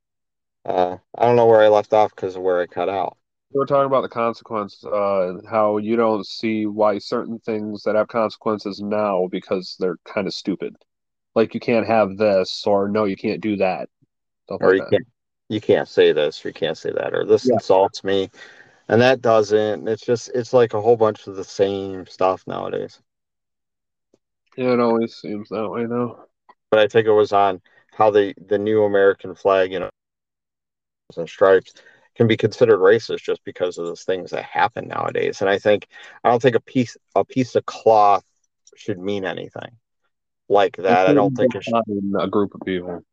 Uh, 0.63 0.97
I 1.17 1.25
don't 1.25 1.35
know 1.35 1.47
where 1.47 1.61
I 1.61 1.67
left 1.67 1.91
off 1.91 2.15
because 2.15 2.37
of 2.37 2.43
where 2.43 2.61
I 2.61 2.65
cut 2.65 2.87
out. 2.87 3.17
We're 3.51 3.65
talking 3.65 3.87
about 3.87 4.03
the 4.03 4.09
consequence, 4.09 4.81
uh, 4.85 5.33
how 5.49 5.77
you 5.77 5.97
don't 5.97 6.25
see 6.25 6.65
why 6.65 6.99
certain 6.99 7.39
things 7.39 7.83
that 7.83 7.95
have 7.95 8.07
consequences 8.07 8.79
now 8.79 9.27
because 9.29 9.75
they're 9.79 9.97
kind 10.05 10.27
of 10.27 10.33
stupid 10.33 10.77
like 11.35 11.53
you 11.53 11.59
can't 11.59 11.87
have 11.87 12.17
this 12.17 12.65
or 12.65 12.87
no 12.87 13.05
you 13.05 13.15
can't 13.15 13.41
do 13.41 13.57
that 13.57 13.89
or 14.47 14.59
like 14.59 14.73
you 14.73 14.79
that. 14.79 14.91
can't 14.91 15.07
you 15.49 15.61
can't 15.61 15.87
say 15.87 16.11
this 16.13 16.43
or 16.43 16.49
you 16.49 16.53
can't 16.53 16.77
say 16.77 16.91
that 16.91 17.13
or 17.13 17.25
this 17.25 17.45
yeah. 17.45 17.53
insults 17.53 18.03
me 18.03 18.29
and 18.91 19.01
that 19.01 19.21
doesn't 19.21 19.87
it's 19.87 20.05
just 20.05 20.29
it's 20.35 20.53
like 20.53 20.73
a 20.73 20.81
whole 20.81 20.97
bunch 20.97 21.25
of 21.25 21.35
the 21.35 21.43
same 21.43 22.05
stuff 22.05 22.43
nowadays 22.45 23.01
yeah 24.57 24.73
it 24.73 24.79
always 24.79 25.15
seems 25.15 25.49
that 25.49 25.67
way 25.67 25.85
though 25.85 26.19
but 26.69 26.79
i 26.79 26.87
think 26.87 27.07
it 27.07 27.11
was 27.11 27.33
on 27.33 27.59
how 27.93 28.11
the 28.11 28.33
the 28.47 28.57
new 28.57 28.83
american 28.83 29.33
flag 29.33 29.71
you 29.71 29.79
know 29.79 29.89
and 31.17 31.27
stripes 31.27 31.73
can 32.15 32.27
be 32.27 32.37
considered 32.37 32.79
racist 32.79 33.21
just 33.21 33.43
because 33.43 33.77
of 33.77 33.85
those 33.85 34.03
things 34.03 34.31
that 34.31 34.43
happen 34.43 34.87
nowadays 34.87 35.41
and 35.41 35.49
i 35.49 35.57
think 35.57 35.87
i 36.23 36.29
don't 36.29 36.41
think 36.41 36.55
a 36.55 36.61
piece 36.61 36.95
a 37.15 37.25
piece 37.25 37.55
of 37.55 37.65
cloth 37.65 38.23
should 38.75 38.99
mean 38.99 39.25
anything 39.25 39.77
like 40.51 40.77
that. 40.77 41.07
I 41.07 41.13
don't 41.13 41.35
think 41.35 41.55
it 41.55 41.63
should 41.63 41.73
a 42.19 42.27
group 42.27 42.53
of 42.53 42.61
people. 42.61 43.03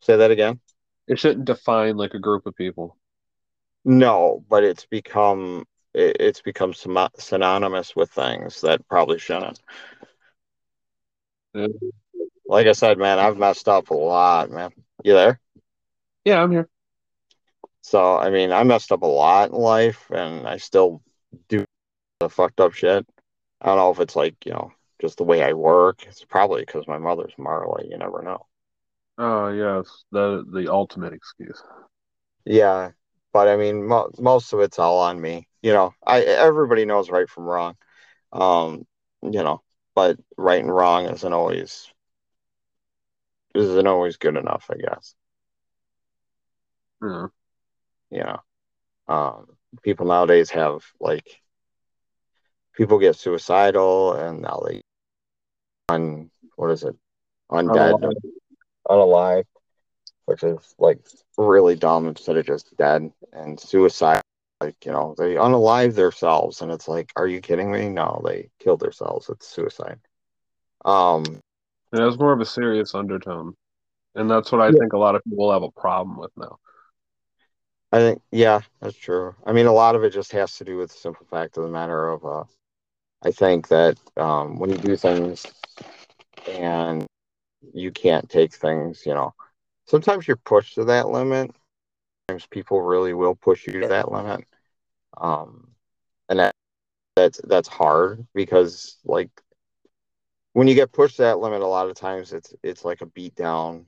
Say 0.00 0.16
that 0.16 0.30
again. 0.30 0.58
It 1.06 1.18
shouldn't 1.18 1.44
define 1.44 1.96
like 1.96 2.14
a 2.14 2.18
group 2.18 2.46
of 2.46 2.56
people. 2.56 2.96
No, 3.84 4.44
but 4.48 4.64
it's 4.64 4.86
become 4.86 5.64
it's 5.94 6.40
become 6.40 6.72
synonymous 6.72 7.94
with 7.94 8.10
things 8.10 8.62
that 8.62 8.86
probably 8.88 9.18
shouldn't. 9.18 9.60
Yeah. 11.54 11.66
Like 12.46 12.66
I 12.66 12.72
said, 12.72 12.98
man, 12.98 13.18
I've 13.18 13.36
messed 13.36 13.68
up 13.68 13.90
a 13.90 13.94
lot, 13.94 14.50
man. 14.50 14.70
You 15.04 15.12
there? 15.12 15.40
Yeah, 16.24 16.42
I'm 16.42 16.50
here. 16.50 16.68
So 17.82 18.16
I 18.16 18.30
mean, 18.30 18.52
I 18.52 18.62
messed 18.62 18.92
up 18.92 19.02
a 19.02 19.06
lot 19.06 19.50
in 19.50 19.56
life, 19.56 20.10
and 20.10 20.46
I 20.46 20.56
still 20.56 21.02
do 21.48 21.64
the 22.20 22.28
fucked 22.28 22.60
up 22.60 22.72
shit. 22.72 23.06
I 23.60 23.66
don't 23.66 23.76
know 23.76 23.90
if 23.90 24.00
it's 24.00 24.16
like 24.16 24.36
you 24.46 24.52
know 24.52 24.72
just 25.00 25.18
the 25.18 25.24
way 25.24 25.42
I 25.42 25.52
work. 25.52 26.06
It's 26.06 26.24
probably 26.24 26.62
because 26.62 26.86
my 26.86 26.98
mother's 26.98 27.34
Marley. 27.36 27.88
You 27.90 27.98
never 27.98 28.22
know. 28.22 28.46
Oh 29.18 29.48
yes, 29.48 30.04
the 30.12 30.44
the 30.50 30.70
ultimate 30.72 31.12
excuse. 31.12 31.62
Yeah, 32.44 32.92
but 33.32 33.48
I 33.48 33.56
mean, 33.56 33.86
mo- 33.86 34.10
most 34.18 34.52
of 34.52 34.60
it's 34.60 34.78
all 34.78 35.00
on 35.00 35.20
me. 35.20 35.48
You 35.62 35.72
know, 35.72 35.94
I 36.06 36.22
everybody 36.22 36.84
knows 36.84 37.10
right 37.10 37.28
from 37.28 37.44
wrong. 37.44 37.76
Um, 38.32 38.86
you 39.22 39.42
know, 39.42 39.62
but 39.94 40.18
right 40.36 40.62
and 40.62 40.74
wrong 40.74 41.06
isn't 41.06 41.32
always 41.32 41.92
isn't 43.54 43.86
always 43.86 44.16
good 44.16 44.36
enough, 44.36 44.70
I 44.70 44.76
guess. 44.76 45.14
Yeah. 47.02 47.26
You 48.10 48.24
know, 48.24 48.40
um, 49.08 49.46
people 49.82 50.06
nowadays 50.06 50.50
have 50.50 50.82
like 51.00 51.40
people 52.74 52.98
get 52.98 53.16
suicidal 53.16 54.14
and 54.14 54.40
now 54.42 54.62
they 54.66 54.82
on 55.88 56.30
what 56.56 56.70
is 56.70 56.82
it 56.84 56.96
undead 57.50 57.96
unalive. 57.96 58.14
unalive 58.88 59.44
which 60.26 60.42
is 60.42 60.74
like 60.78 60.98
really 61.36 61.76
dumb 61.76 62.06
instead 62.06 62.36
of 62.36 62.46
just 62.46 62.76
dead 62.76 63.10
and 63.32 63.58
suicide 63.58 64.20
like 64.60 64.84
you 64.84 64.92
know 64.92 65.14
they 65.18 65.34
unalive 65.34 65.94
themselves 65.94 66.62
and 66.62 66.70
it's 66.70 66.86
like 66.88 67.10
are 67.16 67.26
you 67.26 67.40
kidding 67.40 67.70
me? 67.72 67.88
No 67.88 68.22
they 68.24 68.50
killed 68.58 68.80
themselves. 68.80 69.28
It's 69.28 69.48
suicide. 69.48 69.98
Um 70.84 71.24
it 71.92 72.00
has 72.00 72.18
more 72.18 72.32
of 72.32 72.40
a 72.40 72.46
serious 72.46 72.94
undertone. 72.94 73.54
And 74.14 74.30
that's 74.30 74.52
what 74.52 74.60
i 74.60 74.66
yeah. 74.66 74.78
think 74.78 74.92
a 74.92 74.98
lot 74.98 75.14
of 75.14 75.24
people 75.24 75.52
have 75.52 75.62
a 75.62 75.70
problem 75.70 76.16
with 76.16 76.30
now. 76.36 76.58
I 77.90 77.98
think 77.98 78.22
yeah 78.30 78.60
that's 78.80 78.96
true. 78.96 79.34
I 79.44 79.52
mean 79.52 79.66
a 79.66 79.72
lot 79.72 79.96
of 79.96 80.04
it 80.04 80.12
just 80.12 80.32
has 80.32 80.56
to 80.58 80.64
do 80.64 80.76
with 80.78 80.90
the 80.92 80.98
simple 80.98 81.26
fact 81.26 81.56
of 81.56 81.64
the 81.64 81.70
matter 81.70 82.08
of 82.08 82.24
uh 82.24 82.44
i 83.24 83.30
think 83.30 83.68
that 83.68 83.98
um 84.16 84.58
when 84.58 84.70
you 84.70 84.78
do 84.78 84.96
things 84.96 85.46
and 86.48 87.06
you 87.72 87.90
can't 87.90 88.28
take 88.28 88.54
things, 88.54 89.04
you 89.06 89.14
know. 89.14 89.34
Sometimes 89.86 90.26
you're 90.26 90.36
pushed 90.36 90.76
to 90.76 90.84
that 90.84 91.08
limit. 91.08 91.50
Sometimes 92.28 92.46
people 92.46 92.82
really 92.82 93.14
will 93.14 93.34
push 93.34 93.66
you 93.66 93.80
to 93.80 93.88
that 93.88 94.12
limit. 94.12 94.44
Um, 95.16 95.72
and 96.28 96.38
that 96.38 96.54
that's 97.16 97.40
that's 97.44 97.68
hard 97.68 98.26
because 98.34 98.98
like 99.04 99.30
when 100.54 100.68
you 100.68 100.74
get 100.74 100.92
pushed 100.92 101.16
to 101.16 101.22
that 101.22 101.40
limit 101.40 101.62
a 101.62 101.66
lot 101.66 101.88
of 101.90 101.96
times 101.96 102.32
it's 102.32 102.54
it's 102.62 102.84
like 102.84 103.02
a 103.02 103.06
beat 103.06 103.34
down 103.34 103.86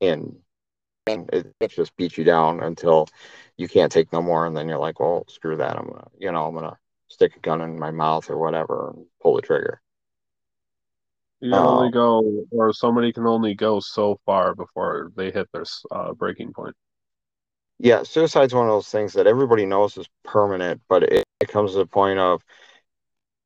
and 0.00 0.36
and 1.06 1.30
it, 1.32 1.54
it 1.60 1.70
just 1.72 1.96
beats 1.96 2.18
you 2.18 2.24
down 2.24 2.62
until 2.62 3.08
you 3.58 3.68
can't 3.68 3.92
take 3.92 4.12
no 4.12 4.22
more, 4.22 4.46
and 4.46 4.56
then 4.56 4.68
you're 4.68 4.78
like, 4.78 5.00
well, 5.00 5.26
screw 5.28 5.56
that, 5.58 5.76
I'm 5.76 5.86
gonna, 5.86 6.08
you 6.18 6.32
know, 6.32 6.46
I'm 6.46 6.54
gonna 6.54 6.78
stick 7.08 7.36
a 7.36 7.40
gun 7.40 7.60
in 7.60 7.78
my 7.78 7.92
mouth 7.92 8.30
or 8.30 8.38
whatever 8.38 8.92
and 8.94 9.06
pull 9.22 9.36
the 9.36 9.42
trigger. 9.42 9.81
You 11.42 11.54
can 11.54 11.66
only 11.66 11.90
Um, 11.90 11.92
go, 11.92 12.46
or 12.52 12.72
somebody 12.72 13.12
can 13.12 13.26
only 13.26 13.54
go 13.54 13.80
so 13.80 14.18
far 14.24 14.54
before 14.54 15.12
they 15.16 15.30
hit 15.30 15.50
their 15.52 15.64
uh, 15.90 16.14
breaking 16.14 16.54
point. 16.54 16.74
yeah, 17.78 18.02
suicide's 18.04 18.54
one 18.54 18.66
of 18.66 18.72
those 18.72 18.88
things 18.88 19.14
that 19.14 19.26
everybody 19.26 19.66
knows 19.66 19.96
is 19.98 20.08
permanent, 20.24 20.80
but 20.88 21.02
it, 21.04 21.24
it 21.40 21.48
comes 21.48 21.72
to 21.72 21.78
the 21.78 21.86
point 21.86 22.18
of 22.18 22.42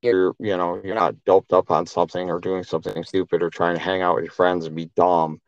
you're, 0.03 0.35
you 0.39 0.57
know, 0.57 0.81
you're 0.85 0.95
not 0.95 1.17
doped 1.25 1.53
up 1.53 1.71
on 1.71 1.87
something 1.87 2.31
or 2.31 2.41
doing 2.41 2.63
something 2.65 3.03
stupid 3.05 3.43
or 3.43 3.51
trying 3.51 3.75
to 3.77 3.83
hang 3.83 4.03
out 4.03 4.15
with 4.17 4.25
your 4.25 4.33
friends 4.33 4.67
and 4.67 4.77
be 4.77 4.91
dumb. 4.97 5.41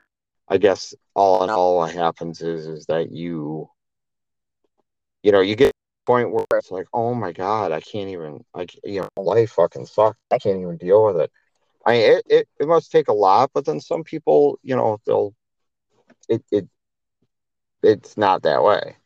I 0.49 0.59
guess 0.59 0.95
all 1.15 1.45
in 1.45 1.51
all, 1.51 1.77
what 1.79 1.93
happens 1.95 2.43
is 2.43 2.67
is 2.67 2.87
that 2.87 3.13
you, 3.13 3.71
you 5.23 5.33
know, 5.33 5.41
you 5.41 5.57
get 5.57 5.67
to 5.69 5.71
a 5.71 6.07
point 6.07 6.33
where 6.33 6.47
it's 6.55 6.71
like, 6.71 6.87
oh 6.95 7.15
my 7.15 7.33
god, 7.33 7.73
I 7.73 7.81
can't 7.81 8.11
even, 8.11 8.45
like, 8.55 8.75
you 8.85 9.01
know, 9.03 9.23
life 9.23 9.53
fucking 9.53 9.87
sucks. 9.87 10.19
I 10.31 10.39
can't 10.39 10.61
even 10.61 10.77
deal 10.79 11.05
with 11.05 11.17
it. 11.19 11.31
I 11.89 11.93
mean, 11.93 12.03
it, 12.03 12.23
it, 12.29 12.49
it 12.61 12.69
must 12.69 12.93
take 12.93 13.09
a 13.09 13.15
lot, 13.15 13.51
but 13.55 13.65
then 13.65 13.81
some 13.81 14.05
people, 14.05 14.59
you 14.63 14.77
know, 14.77 14.99
they'll, 15.07 15.35
it, 16.29 16.45
it, 16.53 16.69
it's 17.83 18.19
not 18.19 18.43
that 18.43 18.63
way. 18.63 18.97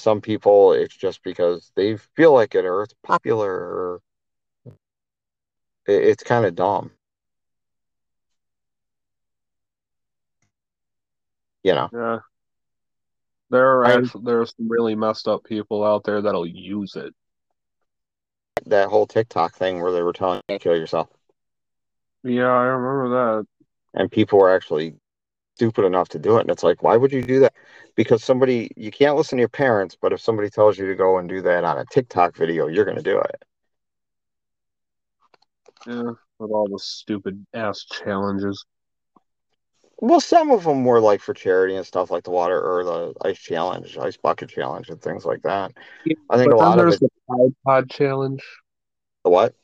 Some 0.00 0.20
people, 0.20 0.72
it's 0.72 0.96
just 0.96 1.22
because 1.22 1.70
they 1.76 1.96
feel 2.16 2.32
like 2.32 2.56
it 2.56 2.64
or 2.64 2.82
it's 2.82 2.94
popular 3.04 3.48
or 3.52 4.00
it, 5.86 6.02
it's 6.02 6.24
kind 6.24 6.44
of 6.44 6.56
dumb, 6.56 6.90
you 11.62 11.72
know. 11.74 11.88
Yeah, 11.92 12.18
there 13.50 13.78
are 13.78 13.84
actually 13.84 14.24
there 14.24 14.40
are 14.40 14.46
some 14.46 14.68
really 14.68 14.96
messed 14.96 15.28
up 15.28 15.44
people 15.44 15.84
out 15.84 16.02
there 16.02 16.20
that'll 16.20 16.48
use 16.48 16.96
it. 16.96 17.14
that 18.66 18.88
whole 18.88 19.06
TikTok 19.06 19.54
thing 19.54 19.80
where 19.80 19.92
they 19.92 20.02
were 20.02 20.12
telling 20.12 20.40
you 20.48 20.58
to 20.58 20.62
kill 20.62 20.76
yourself, 20.76 21.08
Yeah, 22.22 22.50
I 22.50 22.64
remember 22.64 23.08
that. 23.08 23.46
and 23.94 24.10
people 24.10 24.38
were 24.38 24.54
actually 24.54 24.94
stupid 25.56 25.84
enough 25.84 26.08
to 26.10 26.18
do 26.18 26.38
it. 26.38 26.42
And 26.42 26.50
it's 26.50 26.62
like, 26.62 26.82
why 26.82 26.96
would 26.96 27.12
you 27.12 27.22
do 27.22 27.40
that? 27.40 27.52
Because 27.94 28.24
somebody, 28.24 28.70
you 28.76 28.90
can't 28.90 29.16
listen 29.16 29.36
to 29.36 29.42
your 29.42 29.48
parents, 29.48 29.96
but 30.00 30.12
if 30.12 30.20
somebody 30.20 30.48
tells 30.48 30.78
you 30.78 30.86
to 30.86 30.94
go 30.94 31.18
and 31.18 31.28
do 31.28 31.42
that 31.42 31.64
on 31.64 31.78
a 31.78 31.84
TikTok 31.90 32.36
video, 32.36 32.66
you're 32.66 32.84
going 32.84 32.96
to 32.96 33.02
do 33.02 33.18
it. 33.18 33.44
Yeah, 35.86 36.12
with 36.38 36.50
all 36.50 36.68
the 36.68 36.78
stupid 36.78 37.46
ass 37.52 37.84
challenges. 37.84 38.64
Well, 39.98 40.20
some 40.20 40.50
of 40.50 40.64
them 40.64 40.84
were 40.84 41.00
like 41.00 41.20
for 41.20 41.34
charity 41.34 41.76
and 41.76 41.86
stuff 41.86 42.10
like 42.10 42.24
the 42.24 42.30
water 42.30 42.58
or 42.58 42.84
the 42.84 43.14
ice 43.22 43.38
challenge, 43.38 43.98
ice 43.98 44.16
bucket 44.16 44.48
challenge, 44.48 44.88
and 44.88 45.00
things 45.00 45.26
like 45.26 45.42
that. 45.42 45.72
I 46.30 46.38
think 46.38 46.52
a 46.52 46.56
lot 46.56 46.78
of 46.78 46.84
there's 46.84 46.94
it, 46.94 47.00
the 47.00 47.34
Tide 47.36 47.54
Pod 47.66 47.90
challenge. 47.90 48.42
the 49.24 49.30
what? 49.30 49.54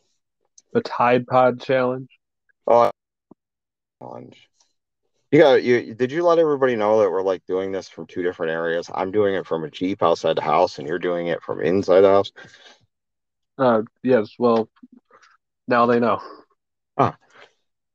The 0.75 0.83
Tide 0.83 1.27
Pod 1.27 1.63
challenge. 1.63 2.11
Oh, 2.67 2.91
challenge. 4.03 4.49
You 5.31 5.41
got 5.41 5.63
you. 5.63 5.95
Did 5.95 6.13
you 6.13 6.23
let 6.23 6.39
everybody 6.39 6.77
know 6.77 7.01
that 7.01 7.11
we're 7.11 7.23
like 7.23 7.45
doing 7.47 7.73
this 7.73 7.89
from 7.89 8.07
two 8.07 8.23
different 8.23 8.53
areas? 8.53 8.89
I'm 8.95 9.11
doing 9.11 9.35
it 9.35 9.47
from 9.47 9.65
a 9.65 9.71
Jeep 9.71 10.03
outside 10.03 10.37
the 10.37 10.43
house, 10.43 10.79
and 10.79 10.87
you're 10.87 10.99
doing 10.99 11.27
it 11.27 11.43
from 11.43 11.61
inside 11.61 12.03
the 12.03 12.09
house. 12.09 12.33
Uh, 13.59 13.83
yes. 14.03 14.35
Well, 14.39 14.69
now 15.67 15.87
they 15.87 15.99
know. 15.99 16.21
Huh. 16.99 17.13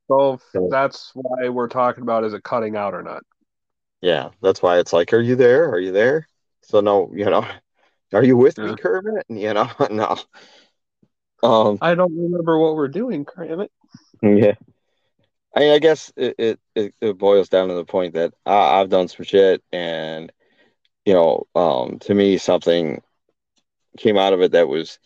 So 0.08 0.40
So- 0.52 0.68
that's 0.70 1.12
why 1.14 1.50
we're 1.50 1.70
talking 1.70 2.04
about 2.04 2.26
is 2.26 2.34
it 2.34 2.44
cutting 2.44 2.76
out 2.76 2.94
or 2.94 3.02
not? 3.02 3.24
Yeah, 4.02 4.30
that's 4.42 4.62
why 4.62 4.80
it's 4.80 4.94
like, 4.94 5.14
are 5.14 5.22
you 5.22 5.36
there? 5.36 5.70
Are 5.70 5.80
you 5.80 5.92
there? 5.92 6.28
So 6.64 6.82
no, 6.82 7.12
you 7.14 7.26
know, 7.26 7.46
are 8.14 8.24
you 8.24 8.36
with 8.36 8.58
me, 8.58 8.70
Yeah. 8.70 8.76
Kermit? 8.76 9.26
You 9.30 9.54
know, 9.54 9.70
no. 9.90 10.18
Um, 11.44 11.78
I 11.82 11.96
don't 11.96 12.16
remember 12.16 12.60
what 12.60 12.76
we're 12.76 12.88
doing, 12.88 13.26
Kermit. 13.26 13.72
Yeah. 14.22 14.56
I 15.56 15.60
mean, 15.60 15.72
I 15.74 15.80
guess 15.80 16.12
it, 16.16 16.60
it, 16.76 16.94
it, 17.02 17.18
boils 17.18 17.50
down 17.50 17.68
to 17.68 17.74
the 17.74 17.86
point 17.86 18.14
that 18.14 18.34
I, 18.46 18.80
I've 18.80 18.90
done 18.90 19.08
some 19.10 19.26
shit, 19.26 19.62
and 19.72 20.32
you 21.06 21.14
know, 21.14 21.46
um, 21.56 22.00
to 22.00 22.14
me, 22.14 22.38
something 22.38 23.02
came 23.98 24.18
out 24.18 24.34
of 24.34 24.42
it 24.42 24.54
that 24.54 24.70
was, 24.70 25.00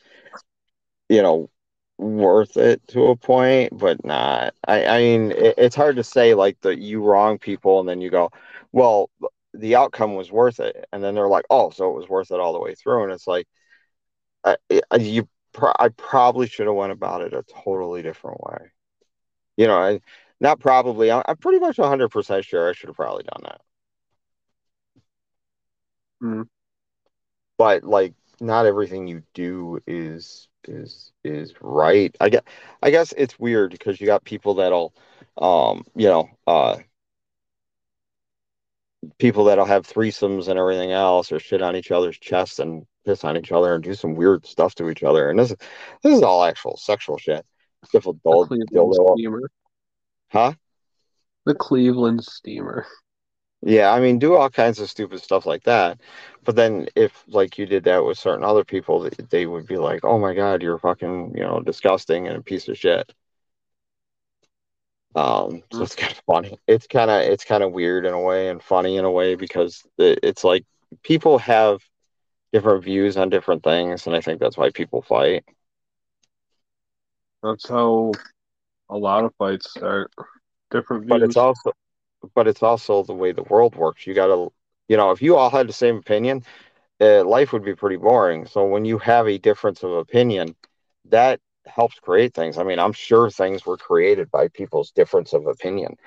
you 1.10 1.22
know, 1.22 1.50
worth 1.98 2.58
it 2.58 2.86
to 2.90 3.08
a 3.08 3.16
point, 3.16 3.78
but 3.78 4.04
not. 4.06 4.54
I, 4.68 4.86
I 4.86 4.98
mean, 5.00 5.32
it, 5.32 5.56
it's 5.58 5.76
hard 5.76 5.96
to 5.96 6.04
say 6.04 6.36
like 6.36 6.60
that 6.62 6.80
you 6.80 7.02
wrong 7.04 7.40
people, 7.40 7.80
and 7.80 7.90
then 7.90 8.02
you 8.02 8.12
go, 8.12 8.32
well, 8.72 9.10
the 9.54 9.76
outcome 9.76 10.16
was 10.16 10.32
worth 10.32 10.60
it, 10.60 10.86
and 10.92 11.04
then 11.04 11.16
they're 11.16 11.28
like, 11.28 11.46
oh, 11.50 11.72
so 11.72 11.90
it 11.90 11.96
was 11.96 12.10
worth 12.10 12.32
it 12.32 12.40
all 12.40 12.54
the 12.54 12.60
way 12.60 12.76
through, 12.76 13.04
and 13.04 13.12
it's 13.12 13.28
like, 13.28 13.48
I, 14.44 14.58
I 14.92 14.98
you, 14.98 15.28
pro- 15.54 15.74
I 15.80 15.90
probably 15.90 16.48
should 16.48 16.68
have 16.68 16.76
went 16.76 16.92
about 16.92 17.22
it 17.22 17.34
a 17.34 17.44
totally 17.64 18.04
different 18.04 18.42
way. 18.44 18.72
You 19.58 19.68
know, 19.68 19.78
I, 19.78 20.00
not 20.40 20.60
probably. 20.60 21.12
I, 21.12 21.22
I'm 21.28 21.38
pretty 21.38 21.60
much 21.60 21.78
100% 21.78 22.46
sure 22.46 22.70
I 22.70 22.74
should 22.74 22.90
have 22.90 22.96
probably 22.96 23.24
done 23.24 23.42
that. 23.44 23.62
Mhm. 26.22 26.46
But 27.58 27.84
like 27.84 28.14
not 28.42 28.66
everything 28.66 29.08
you 29.08 29.24
do 29.34 29.80
is 29.88 30.48
is 30.68 31.12
is 31.24 31.54
right. 31.62 32.16
I 32.20 32.30
guess 32.30 32.44
I 32.82 32.90
guess 32.92 33.14
it's 33.18 33.40
weird 33.40 33.72
because 33.72 34.00
you 34.00 34.08
got 34.08 34.24
people 34.24 34.56
that'll 34.56 34.94
um, 35.38 35.86
you 35.96 36.08
know, 36.08 36.30
uh 36.48 36.78
people 39.20 39.46
that'll 39.46 39.66
have 39.66 39.88
threesomes 39.88 40.48
and 40.48 40.60
everything 40.60 40.92
else 40.92 41.32
or 41.32 41.40
shit 41.40 41.62
on 41.62 41.76
each 41.76 41.92
other's 41.92 42.18
chests 42.18 42.60
and 42.60 42.86
piss 43.06 43.24
on 43.24 43.38
each 43.38 43.52
other 43.52 43.76
and 43.76 43.84
do 43.84 43.94
some 43.94 44.16
weird 44.16 44.46
stuff 44.46 44.76
to 44.76 44.90
each 44.90 45.04
other. 45.04 45.30
And 45.30 45.38
this 45.40 45.50
this 46.04 46.16
is 46.18 46.24
all 46.24 46.44
actual 46.44 46.78
sexual 46.78 47.18
shit. 47.18 47.46
Different 47.92 48.22
The 48.24 48.32
Cleveland 48.32 48.70
dildo. 48.74 49.14
steamer. 49.16 49.50
Huh? 50.32 50.54
The 51.46 51.56
Cleveland 51.56 52.24
steamer. 52.24 52.86
Yeah, 53.62 53.92
I 53.92 54.00
mean, 54.00 54.20
do 54.20 54.36
all 54.36 54.50
kinds 54.50 54.80
of 54.80 54.90
stupid 54.90 55.22
stuff 55.22 55.46
like 55.46 55.64
that. 55.64 56.00
But 56.44 56.56
then, 56.56 56.88
if 56.96 57.24
like 57.28 57.58
you 57.58 57.66
did 57.66 57.86
that 57.86 58.06
with 58.06 58.20
certain 58.20 58.44
other 58.44 58.64
people, 58.64 59.10
they, 59.30 59.46
would 59.48 59.66
be 59.66 59.78
like, 59.78 60.06
"Oh 60.06 60.20
my 60.20 60.36
God, 60.36 60.62
you're 60.62 60.78
fucking, 60.78 61.34
you 61.36 61.44
know, 61.44 61.62
disgusting 61.62 62.28
and 62.28 62.38
a 62.38 62.44
piece 62.44 62.68
of 62.68 62.78
shit." 62.78 63.12
Um, 65.16 65.64
so 65.72 65.82
it's 65.82 65.96
kind 65.96 66.12
of 66.12 66.22
funny. 66.28 66.60
It's 66.68 66.88
kind 66.88 67.10
of 67.10 67.22
it's 67.22 67.46
kind 67.46 67.64
of 67.64 67.72
weird 67.72 68.06
in 68.06 68.14
a 68.14 68.22
way 68.22 68.50
and 68.50 68.62
funny 68.62 68.98
in 68.98 69.06
a 69.06 69.12
way 69.12 69.36
because 69.36 69.84
it's 69.98 70.44
like 70.44 70.66
people 71.04 71.38
have 71.40 71.82
different 72.52 72.84
views 72.84 73.18
on 73.18 73.30
different 73.30 73.64
things, 73.64 74.06
and 74.06 74.16
I 74.16 74.22
think 74.22 74.40
that's 74.40 74.58
why 74.58 74.70
people 74.70 75.02
fight. 75.02 75.46
That's 77.46 77.70
how 77.70 78.12
a 78.90 78.98
lot 78.98 79.24
of 79.24 79.34
fights 79.38 79.72
start. 79.72 80.12
Different 80.72 81.08
But 81.08 81.22
it's 81.22 81.38
also, 81.38 81.74
but 82.34 82.48
it's 82.48 82.64
also 82.64 83.04
the 83.04 83.14
way 83.14 83.32
the 83.32 83.44
world 83.44 83.76
works. 83.76 84.08
You 84.08 84.16
gotta, 84.16 84.48
you 84.88 84.98
know, 84.98 85.12
if 85.12 85.22
you 85.22 85.36
all 85.36 85.52
had 85.52 85.70
the 85.70 85.74
same 85.74 85.98
opinion, 85.98 86.44
uh, 87.00 87.24
life 87.24 87.54
would 87.54 87.64
be 87.64 87.76
pretty 87.76 87.98
boring. 87.98 88.48
So 88.48 88.66
when 88.66 88.86
you 88.86 88.98
have 89.00 89.28
a 89.28 89.38
difference 89.38 89.84
of 89.84 89.92
opinion, 89.92 90.56
that 91.10 91.40
helps 91.68 92.00
create 92.00 92.34
things. 92.34 92.58
I 92.58 92.64
mean, 92.64 92.80
I'm 92.80 92.94
sure 92.94 93.30
things 93.30 93.66
were 93.66 93.78
created 93.78 94.32
by 94.32 94.48
people's 94.50 94.92
difference 94.92 95.34
of 95.34 95.46
opinion. 95.46 95.98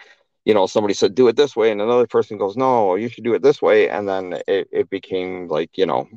You 0.45 0.55
know, 0.55 0.67
somebody 0.67 0.95
said 0.95 1.15
do 1.15 1.29
it 1.29 1.37
this 1.37 1.55
way, 1.57 1.71
and 1.71 1.81
another 1.81 2.07
person 2.09 2.39
goes, 2.39 2.57
no, 2.57 2.97
you 2.97 3.09
should 3.09 3.25
do 3.25 3.35
it 3.35 3.43
this 3.43 3.63
way, 3.63 3.89
and 3.89 4.09
then 4.09 4.41
it, 4.49 4.69
it 4.73 4.91
became 4.91 5.49
like 5.49 5.79
you 5.79 5.87
know, 5.87 6.09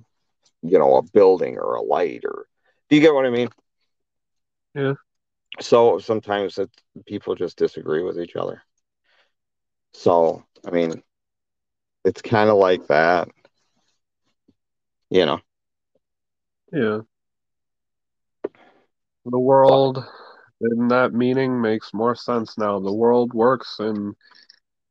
you 0.64 0.80
know, 0.80 0.98
a 0.98 1.04
building 1.04 1.58
or 1.60 1.76
a 1.76 1.82
light 1.84 2.24
or. 2.26 2.48
Do 2.90 2.96
you 2.98 3.02
get 3.02 3.14
what 3.14 3.26
I 3.26 3.30
mean? 3.30 3.50
Yeah. 4.76 4.94
So 5.60 6.00
sometimes 6.00 6.58
it, 6.58 6.70
people 7.06 7.36
just 7.36 7.58
disagree 7.58 8.04
with 8.04 8.20
each 8.20 8.36
other. 8.36 8.62
So 9.94 10.44
I 10.66 10.72
mean, 10.72 11.04
it's 12.06 12.22
kind 12.22 12.50
of 12.50 12.58
like 12.58 12.88
that. 12.88 13.30
You 15.10 15.26
know. 15.26 15.42
Yeah. 16.72 17.02
The 19.26 19.40
world 19.40 20.04
in 20.62 20.88
that 20.88 21.14
meaning 21.14 21.62
makes 21.62 21.94
more 21.94 22.16
sense 22.16 22.58
now. 22.58 22.80
The 22.80 22.94
world 22.94 23.34
works 23.34 23.78
in 23.80 24.16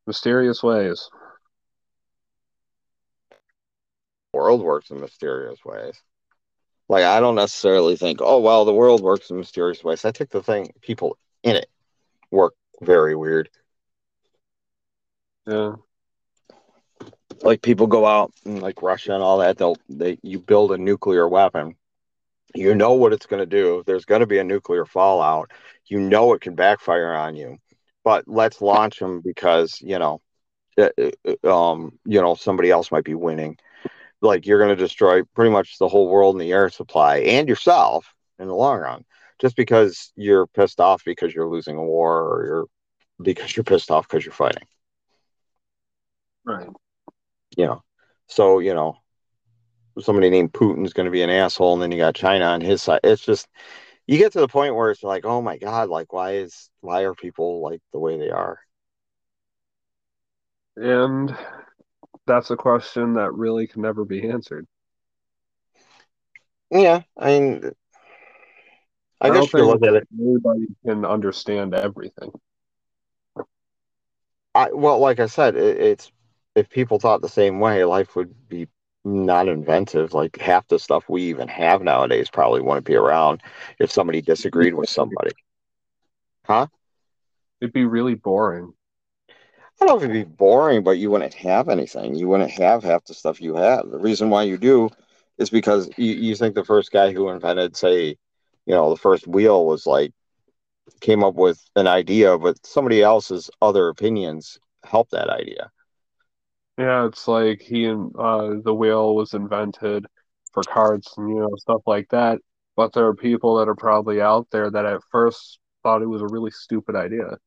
mysterious 0.05 0.61
ways. 0.61 1.09
world 4.33 4.61
works 4.61 4.89
in 4.91 4.99
mysterious 4.99 5.63
ways. 5.65 6.01
Like 6.91 7.05
I 7.05 7.21
don't 7.21 7.35
necessarily 7.35 7.95
think, 7.95 8.19
oh 8.21 8.41
well, 8.41 8.65
the 8.65 8.73
world 8.73 8.99
works 8.99 9.29
in 9.29 9.37
mysterious 9.37 9.81
ways. 9.81 10.03
I 10.03 10.11
think 10.11 10.29
the 10.29 10.43
thing 10.43 10.73
people 10.81 11.17
in 11.41 11.55
it 11.55 11.69
work 12.31 12.53
very 12.81 13.15
weird. 13.15 13.47
Yeah. 15.47 15.75
Like 17.43 17.61
people 17.61 17.87
go 17.87 18.05
out 18.05 18.33
and 18.43 18.61
like 18.61 18.81
Russia 18.81 19.13
and 19.13 19.23
all 19.23 19.37
that, 19.37 19.57
they'll 19.57 19.77
they 19.87 20.17
you 20.21 20.37
build 20.37 20.73
a 20.73 20.77
nuclear 20.77 21.25
weapon. 21.29 21.75
You 22.55 22.75
know 22.75 22.91
what 22.91 23.13
it's 23.13 23.25
gonna 23.25 23.45
do. 23.45 23.83
There's 23.85 24.03
gonna 24.03 24.27
be 24.27 24.39
a 24.39 24.43
nuclear 24.43 24.85
fallout. 24.85 25.49
You 25.85 26.01
know 26.01 26.33
it 26.33 26.41
can 26.41 26.55
backfire 26.55 27.13
on 27.13 27.37
you. 27.37 27.57
But 28.03 28.25
let's 28.27 28.59
launch 28.59 28.99
them 28.99 29.21
because, 29.21 29.79
you 29.79 29.97
know, 29.97 30.21
uh, 30.77 30.89
um, 31.49 31.97
you 32.03 32.21
know, 32.21 32.35
somebody 32.35 32.69
else 32.69 32.91
might 32.91 33.05
be 33.05 33.15
winning. 33.15 33.57
Like 34.21 34.45
you're 34.45 34.59
going 34.59 34.75
to 34.75 34.81
destroy 34.81 35.23
pretty 35.35 35.51
much 35.51 35.77
the 35.77 35.87
whole 35.87 36.07
world 36.07 36.35
and 36.35 36.41
the 36.41 36.51
air 36.51 36.69
supply 36.69 37.17
and 37.17 37.49
yourself 37.49 38.13
in 38.39 38.47
the 38.47 38.55
long 38.55 38.79
run, 38.79 39.05
just 39.39 39.55
because 39.55 40.11
you're 40.15 40.47
pissed 40.47 40.79
off 40.79 41.03
because 41.05 41.33
you're 41.33 41.49
losing 41.49 41.77
a 41.77 41.83
war 41.83 42.21
or 42.21 42.45
you're 42.45 42.65
because 43.21 43.55
you're 43.55 43.63
pissed 43.63 43.91
off 43.91 44.07
because 44.07 44.25
you're 44.25 44.33
fighting. 44.33 44.67
Right. 46.45 46.69
You 47.57 47.65
know, 47.65 47.83
so 48.27 48.59
you 48.59 48.73
know, 48.73 48.97
somebody 49.99 50.29
named 50.29 50.53
Putin's 50.53 50.93
going 50.93 51.05
to 51.05 51.11
be 51.11 51.21
an 51.21 51.29
asshole, 51.29 51.73
and 51.73 51.81
then 51.81 51.91
you 51.91 51.97
got 51.97 52.15
China 52.15 52.45
on 52.45 52.61
his 52.61 52.81
side. 52.81 53.01
It's 53.03 53.23
just 53.23 53.47
you 54.07 54.17
get 54.17 54.33
to 54.33 54.39
the 54.39 54.47
point 54.47 54.75
where 54.75 54.91
it's 54.91 55.03
like, 55.03 55.25
oh 55.25 55.41
my 55.41 55.57
god, 55.57 55.89
like 55.89 56.13
why 56.13 56.33
is 56.35 56.69
why 56.81 57.01
are 57.01 57.13
people 57.13 57.61
like 57.61 57.81
the 57.91 57.99
way 57.99 58.17
they 58.17 58.29
are? 58.29 58.59
And 60.75 61.35
that's 62.31 62.49
a 62.49 62.55
question 62.55 63.13
that 63.15 63.33
really 63.33 63.67
can 63.67 63.81
never 63.81 64.05
be 64.05 64.29
answered. 64.29 64.65
Yeah, 66.69 67.01
I 67.17 67.39
mean, 67.39 67.71
I, 69.19 69.27
I 69.27 69.33
guess 69.33 69.51
you 69.53 69.65
look 69.65 69.83
at 69.83 69.93
it. 69.93 70.07
Everybody 70.17 70.67
can 70.85 71.03
understand 71.03 71.75
everything. 71.75 72.31
I 74.55 74.69
well, 74.71 74.99
like 74.99 75.19
I 75.19 75.25
said, 75.25 75.57
it, 75.57 75.77
it's 75.77 76.11
if 76.55 76.69
people 76.69 76.99
thought 76.99 77.21
the 77.21 77.29
same 77.29 77.59
way, 77.59 77.83
life 77.83 78.15
would 78.15 78.33
be 78.47 78.69
not 79.03 79.49
inventive. 79.49 80.13
Like 80.13 80.37
half 80.39 80.65
the 80.69 80.79
stuff 80.79 81.09
we 81.09 81.23
even 81.23 81.49
have 81.49 81.81
nowadays 81.81 82.29
probably 82.29 82.61
wouldn't 82.61 82.85
be 82.85 82.95
around 82.95 83.41
if 83.79 83.91
somebody 83.91 84.21
disagreed 84.21 84.73
with 84.73 84.89
somebody. 84.89 85.31
Huh? 86.45 86.67
It'd 87.61 87.73
be 87.73 87.85
really 87.85 88.15
boring. 88.15 88.73
I 89.81 89.85
don't 89.85 89.95
know 89.95 89.97
if 89.97 90.11
it'd 90.11 90.27
be 90.27 90.35
boring, 90.35 90.83
but 90.83 90.99
you 90.99 91.09
wouldn't 91.09 91.33
have 91.33 91.67
anything. 91.67 92.13
You 92.13 92.27
wouldn't 92.27 92.51
have 92.51 92.83
half 92.83 93.03
the 93.05 93.15
stuff 93.15 93.41
you 93.41 93.55
have. 93.55 93.89
The 93.89 93.97
reason 93.97 94.29
why 94.29 94.43
you 94.43 94.57
do 94.57 94.89
is 95.39 95.49
because 95.49 95.89
you, 95.97 96.13
you 96.13 96.35
think 96.35 96.53
the 96.53 96.63
first 96.63 96.91
guy 96.91 97.11
who 97.11 97.29
invented, 97.29 97.75
say, 97.75 98.15
you 98.67 98.75
know, 98.75 98.91
the 98.91 98.97
first 98.97 99.25
wheel 99.25 99.65
was 99.65 99.87
like 99.87 100.13
came 100.99 101.23
up 101.23 101.33
with 101.33 101.59
an 101.75 101.87
idea, 101.87 102.37
but 102.37 102.63
somebody 102.65 103.01
else's 103.01 103.49
other 103.59 103.89
opinions 103.89 104.59
helped 104.83 105.11
that 105.11 105.29
idea. 105.29 105.71
Yeah, 106.77 107.07
it's 107.07 107.27
like 107.27 107.61
he 107.61 107.85
and 107.85 108.15
uh, 108.17 108.55
the 108.63 108.73
wheel 108.73 109.15
was 109.15 109.33
invented 109.33 110.05
for 110.53 110.63
carts 110.63 111.13
and 111.17 111.29
you 111.29 111.39
know 111.39 111.55
stuff 111.57 111.81
like 111.87 112.07
that. 112.09 112.39
But 112.75 112.93
there 112.93 113.05
are 113.07 113.15
people 113.15 113.57
that 113.57 113.67
are 113.67 113.75
probably 113.75 114.21
out 114.21 114.47
there 114.51 114.69
that 114.69 114.85
at 114.85 115.01
first 115.11 115.59
thought 115.83 116.01
it 116.01 116.07
was 116.07 116.21
a 116.21 116.27
really 116.27 116.51
stupid 116.51 116.95
idea. 116.95 117.37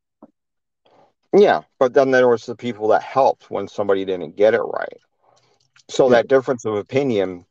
Yeah, 1.36 1.62
but 1.78 1.94
then 1.94 2.10
there 2.10 2.28
was 2.28 2.46
the 2.46 2.54
people 2.54 2.88
that 2.88 3.02
helped 3.02 3.50
when 3.50 3.66
somebody 3.66 4.04
didn't 4.04 4.36
get 4.36 4.54
it 4.54 4.60
right. 4.60 4.98
So 5.88 6.06
yeah. 6.06 6.16
that 6.16 6.28
difference 6.28 6.64
of 6.64 6.74
opinion 6.74 7.44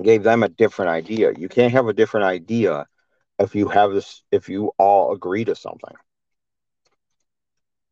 gave 0.00 0.22
them 0.22 0.42
a 0.42 0.48
different 0.48 0.90
idea. 0.90 1.32
You 1.36 1.48
can't 1.48 1.72
have 1.72 1.88
a 1.88 1.92
different 1.92 2.26
idea 2.26 2.86
if 3.38 3.54
you 3.54 3.68
have 3.68 3.92
this 3.92 4.22
if 4.30 4.48
you 4.48 4.72
all 4.78 5.12
agree 5.12 5.44
to 5.46 5.54
something. 5.54 5.94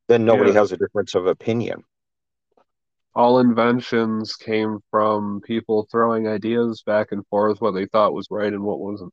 Then 0.09 0.25
nobody 0.25 0.51
yeah. 0.51 0.59
has 0.59 0.73
a 0.73 0.77
difference 0.77 1.15
of 1.15 1.27
opinion 1.27 1.85
all 3.15 3.41
inventions 3.41 4.37
came 4.37 4.79
from 4.91 5.41
people 5.41 5.87
throwing 5.91 6.29
ideas 6.29 6.83
back 6.83 7.13
and 7.13 7.27
forth 7.27 7.61
what 7.61 7.73
they 7.73 7.87
thought 7.87 8.15
was 8.15 8.29
right 8.31 8.53
and 8.53 8.63
what 8.63 8.81
wasn't. 8.81 9.13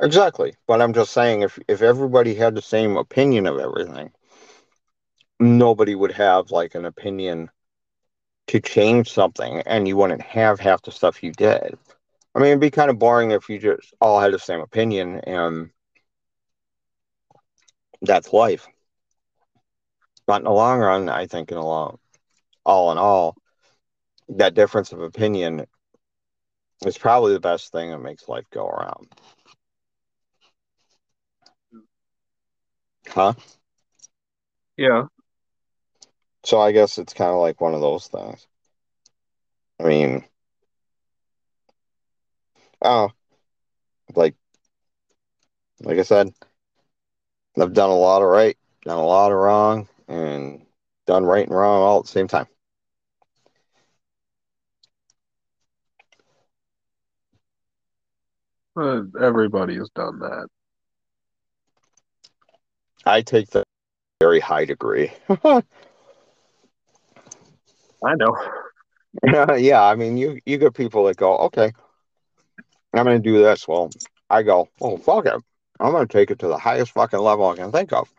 Exactly. 0.00 0.54
But 0.66 0.80
I'm 0.82 0.92
just 0.92 1.12
saying 1.12 1.42
if 1.42 1.58
if 1.68 1.82
everybody 1.82 2.34
had 2.34 2.54
the 2.54 2.62
same 2.62 2.96
opinion 2.96 3.46
of 3.46 3.58
everything, 3.58 4.10
nobody 5.44 5.94
would 5.94 6.12
have 6.12 6.50
like 6.50 6.74
an 6.74 6.84
opinion 6.84 7.50
to 8.48 8.60
change 8.60 9.10
something 9.10 9.62
and 9.66 9.88
you 9.88 9.96
wouldn't 9.96 10.22
have 10.22 10.60
half 10.60 10.82
the 10.82 10.90
stuff 10.90 11.22
you 11.22 11.32
did. 11.32 11.78
I 12.34 12.38
mean, 12.38 12.48
it'd 12.48 12.60
be 12.60 12.70
kind 12.70 12.90
of 12.90 12.98
boring 12.98 13.30
if 13.30 13.48
you 13.48 13.58
just 13.58 13.94
all 14.00 14.20
had 14.20 14.32
the 14.32 14.38
same 14.38 14.60
opinion 14.60 15.20
and 15.20 15.70
that's 18.02 18.32
life. 18.32 18.66
But 20.26 20.38
in 20.38 20.44
the 20.44 20.50
long 20.50 20.80
run, 20.80 21.08
I 21.08 21.26
think 21.26 21.50
in 21.50 21.56
the 21.56 21.64
long 21.64 21.98
all 22.64 22.92
in 22.92 22.98
all, 22.98 23.36
that 24.30 24.54
difference 24.54 24.92
of 24.92 25.00
opinion 25.00 25.66
is 26.86 26.98
probably 26.98 27.34
the 27.34 27.40
best 27.40 27.72
thing 27.72 27.90
that 27.90 27.98
makes 27.98 28.28
life 28.28 28.44
go 28.50 28.66
around. 28.66 29.08
Huh? 33.08 33.34
Yeah. 34.76 35.04
So 36.44 36.60
I 36.60 36.72
guess 36.72 36.98
it's 36.98 37.14
kind 37.14 37.30
of 37.30 37.38
like 37.38 37.60
one 37.60 37.74
of 37.74 37.80
those 37.80 38.06
things. 38.06 38.46
I 39.80 39.84
mean, 39.84 40.24
oh, 42.82 43.10
like, 44.14 44.34
like 45.80 45.98
I 45.98 46.02
said, 46.02 46.32
I've 47.58 47.72
done 47.72 47.90
a 47.90 47.94
lot 47.96 48.22
of 48.22 48.28
right, 48.28 48.58
done 48.82 48.98
a 48.98 49.04
lot 49.04 49.32
of 49.32 49.38
wrong, 49.38 49.88
and 50.06 50.66
done 51.06 51.24
right 51.24 51.46
and 51.46 51.56
wrong 51.56 51.82
all 51.82 51.98
at 52.00 52.04
the 52.04 52.10
same 52.10 52.28
time. 52.28 52.46
Everybody 58.76 59.76
has 59.76 59.88
done 59.94 60.18
that. 60.18 60.48
I 63.06 63.22
take 63.22 63.50
the 63.50 63.64
very 64.20 64.40
high 64.40 64.64
degree. 64.64 65.12
I 68.04 68.14
know. 68.16 68.36
yeah, 69.56 69.82
I 69.82 69.94
mean, 69.94 70.16
you 70.16 70.40
you 70.44 70.58
get 70.58 70.74
people 70.74 71.04
that 71.04 71.16
go, 71.16 71.36
okay, 71.38 71.72
I'm 72.92 73.04
going 73.04 73.22
to 73.22 73.30
do 73.30 73.38
this. 73.42 73.66
Well, 73.66 73.90
I 74.28 74.42
go, 74.42 74.68
oh 74.80 74.96
fuck 74.98 75.26
it, 75.26 75.40
I'm 75.80 75.92
going 75.92 76.06
to 76.06 76.12
take 76.12 76.30
it 76.30 76.38
to 76.40 76.48
the 76.48 76.58
highest 76.58 76.92
fucking 76.92 77.18
level 77.18 77.48
I 77.48 77.56
can 77.56 77.72
think 77.72 77.92
of. 77.92 78.12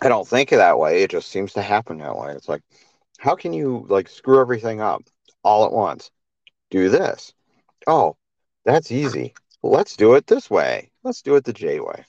I 0.00 0.08
don't 0.08 0.26
think 0.26 0.52
of 0.52 0.58
that 0.58 0.78
way. 0.78 1.02
It 1.02 1.10
just 1.10 1.28
seems 1.28 1.52
to 1.52 1.62
happen 1.62 1.98
that 1.98 2.16
way. 2.16 2.32
It's 2.32 2.48
like, 2.48 2.62
how 3.18 3.36
can 3.36 3.52
you 3.52 3.86
like 3.88 4.08
screw 4.08 4.40
everything 4.40 4.80
up 4.80 5.02
all 5.44 5.64
at 5.64 5.72
once? 5.72 6.10
Do 6.70 6.88
this. 6.88 7.32
Oh, 7.86 8.16
that's 8.64 8.90
easy. 8.90 9.34
Let's 9.62 9.96
do 9.96 10.14
it 10.14 10.26
this 10.26 10.50
way. 10.50 10.90
Let's 11.04 11.22
do 11.22 11.36
it 11.36 11.44
the 11.44 11.52
J 11.52 11.80
way. 11.80 12.04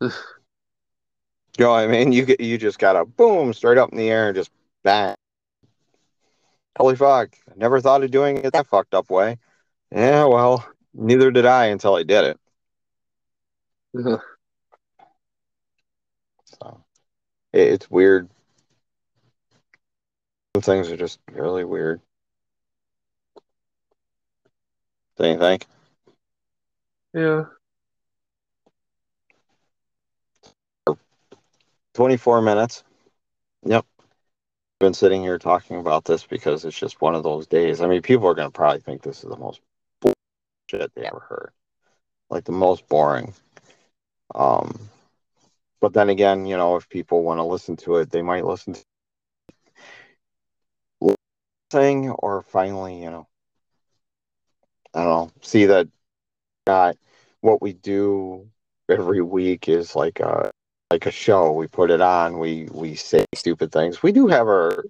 you 1.58 1.64
know 1.64 1.70
what 1.70 1.84
I 1.84 1.86
mean? 1.86 2.12
You 2.12 2.24
get 2.24 2.40
you 2.40 2.58
just 2.58 2.78
gotta 2.78 3.04
boom 3.04 3.52
straight 3.52 3.78
up 3.78 3.90
in 3.92 3.98
the 3.98 4.10
air 4.10 4.28
and 4.28 4.36
just 4.36 4.50
bang. 4.82 5.14
Holy 6.76 6.96
fuck! 6.96 7.36
I 7.48 7.52
never 7.56 7.80
thought 7.80 8.02
of 8.02 8.10
doing 8.10 8.38
it 8.38 8.52
that 8.52 8.66
fucked 8.66 8.94
up 8.94 9.10
way. 9.10 9.38
Yeah, 9.92 10.24
well, 10.24 10.66
neither 10.92 11.30
did 11.30 11.46
I 11.46 11.66
until 11.66 11.94
I 11.94 12.02
did 12.02 12.24
it. 12.24 12.40
Uh-huh. 13.96 14.18
so 16.44 16.84
it's 17.52 17.88
weird. 17.88 18.28
Some 20.56 20.62
things 20.62 20.90
are 20.90 20.96
just 20.96 21.20
really 21.30 21.64
weird. 21.64 22.00
Don't 25.16 25.34
you 25.34 25.38
think? 25.38 25.66
Yeah. 27.12 27.44
24 31.94 32.42
minutes. 32.42 32.84
Yep. 33.64 33.86
Been 34.80 34.94
sitting 34.94 35.22
here 35.22 35.38
talking 35.38 35.78
about 35.78 36.04
this 36.04 36.26
because 36.26 36.64
it's 36.64 36.78
just 36.78 37.00
one 37.00 37.14
of 37.14 37.22
those 37.22 37.46
days. 37.46 37.80
I 37.80 37.86
mean, 37.86 38.02
people 38.02 38.26
are 38.28 38.34
going 38.34 38.48
to 38.48 38.52
probably 38.52 38.80
think 38.80 39.02
this 39.02 39.22
is 39.22 39.30
the 39.30 39.36
most 39.36 39.60
shit 40.70 40.92
they 40.94 41.06
ever 41.06 41.20
heard. 41.20 41.50
Like 42.28 42.44
the 42.44 42.52
most 42.52 42.88
boring. 42.88 43.32
Um, 44.34 44.90
but 45.80 45.92
then 45.92 46.08
again, 46.08 46.46
you 46.46 46.56
know, 46.56 46.76
if 46.76 46.88
people 46.88 47.22
want 47.22 47.38
to 47.38 47.44
listen 47.44 47.76
to 47.78 47.96
it, 47.96 48.10
they 48.10 48.22
might 48.22 48.44
listen 48.44 48.74
to 48.74 48.82
thing 51.70 52.10
or 52.10 52.42
finally, 52.42 53.02
you 53.02 53.10
know, 53.10 53.26
I 54.94 55.04
don't 55.04 55.08
know, 55.08 55.30
see 55.42 55.66
that 55.66 55.88
got 56.66 56.96
what 57.40 57.60
we 57.60 57.72
do 57.72 58.48
every 58.88 59.20
week 59.20 59.68
is 59.68 59.96
like 59.96 60.20
a 60.20 60.50
like 60.90 61.06
a 61.06 61.10
show. 61.10 61.52
We 61.52 61.66
put 61.66 61.90
it 61.90 62.00
on. 62.00 62.38
We 62.38 62.68
we 62.72 62.94
say 62.94 63.24
stupid 63.34 63.72
things. 63.72 64.02
We 64.02 64.12
do 64.12 64.26
have 64.28 64.46
our 64.46 64.84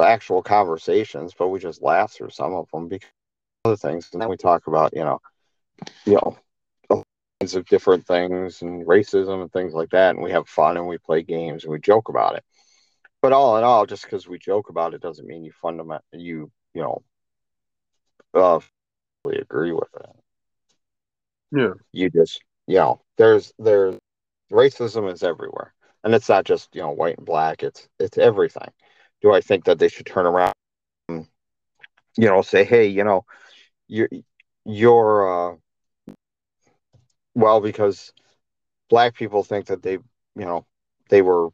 actual 0.00 0.42
conversations, 0.42 1.34
but 1.36 1.48
we 1.48 1.58
just 1.58 1.82
laugh 1.82 2.12
through 2.12 2.30
some 2.30 2.54
of 2.54 2.68
them 2.72 2.88
because 2.88 3.10
other 3.64 3.76
things, 3.76 4.08
and 4.12 4.22
then 4.22 4.28
we 4.28 4.36
talk 4.36 4.66
about 4.66 4.92
you 4.94 5.04
know, 5.04 5.20
you 6.04 6.14
know, 6.14 7.04
kinds 7.40 7.54
of 7.54 7.66
different 7.66 8.06
things 8.06 8.62
and 8.62 8.86
racism 8.86 9.42
and 9.42 9.52
things 9.52 9.72
like 9.74 9.90
that, 9.90 10.14
and 10.14 10.22
we 10.22 10.30
have 10.30 10.48
fun 10.48 10.76
and 10.76 10.86
we 10.86 10.98
play 10.98 11.22
games 11.22 11.64
and 11.64 11.72
we 11.72 11.78
joke 11.80 12.08
about 12.08 12.36
it. 12.36 12.44
But 13.22 13.32
all 13.32 13.56
in 13.56 13.64
all, 13.64 13.86
just 13.86 14.04
because 14.04 14.28
we 14.28 14.38
joke 14.38 14.68
about 14.68 14.94
it 14.94 15.00
doesn't 15.00 15.26
mean 15.26 15.44
you 15.44 15.52
fundamentally 15.60 16.22
you 16.22 16.50
you 16.74 16.82
know 16.82 17.02
uh, 18.34 18.60
agree 19.24 19.72
with 19.72 19.88
it. 19.98 20.06
Yeah. 21.52 21.74
You 21.92 22.10
just, 22.10 22.42
you 22.66 22.76
know, 22.76 23.00
there's 23.16 23.52
there's 23.58 23.96
racism 24.50 25.12
is 25.12 25.22
everywhere, 25.22 25.74
and 26.04 26.14
it's 26.14 26.28
not 26.28 26.44
just 26.44 26.74
you 26.74 26.82
know 26.82 26.90
white 26.90 27.16
and 27.18 27.26
black. 27.26 27.62
It's 27.62 27.88
it's 27.98 28.18
everything. 28.18 28.70
Do 29.22 29.32
I 29.32 29.40
think 29.40 29.64
that 29.64 29.78
they 29.78 29.88
should 29.88 30.06
turn 30.06 30.26
around, 30.26 30.52
and, 31.08 31.26
you 32.16 32.26
know, 32.26 32.42
say, 32.42 32.64
hey, 32.64 32.86
you 32.86 33.04
know, 33.04 33.24
you're 33.88 34.08
you're 34.64 35.52
uh, 35.52 35.56
well 37.34 37.60
because 37.60 38.12
black 38.88 39.14
people 39.14 39.42
think 39.42 39.66
that 39.66 39.82
they 39.82 39.92
you 39.92 40.02
know 40.36 40.66
they 41.08 41.22
were 41.22 41.50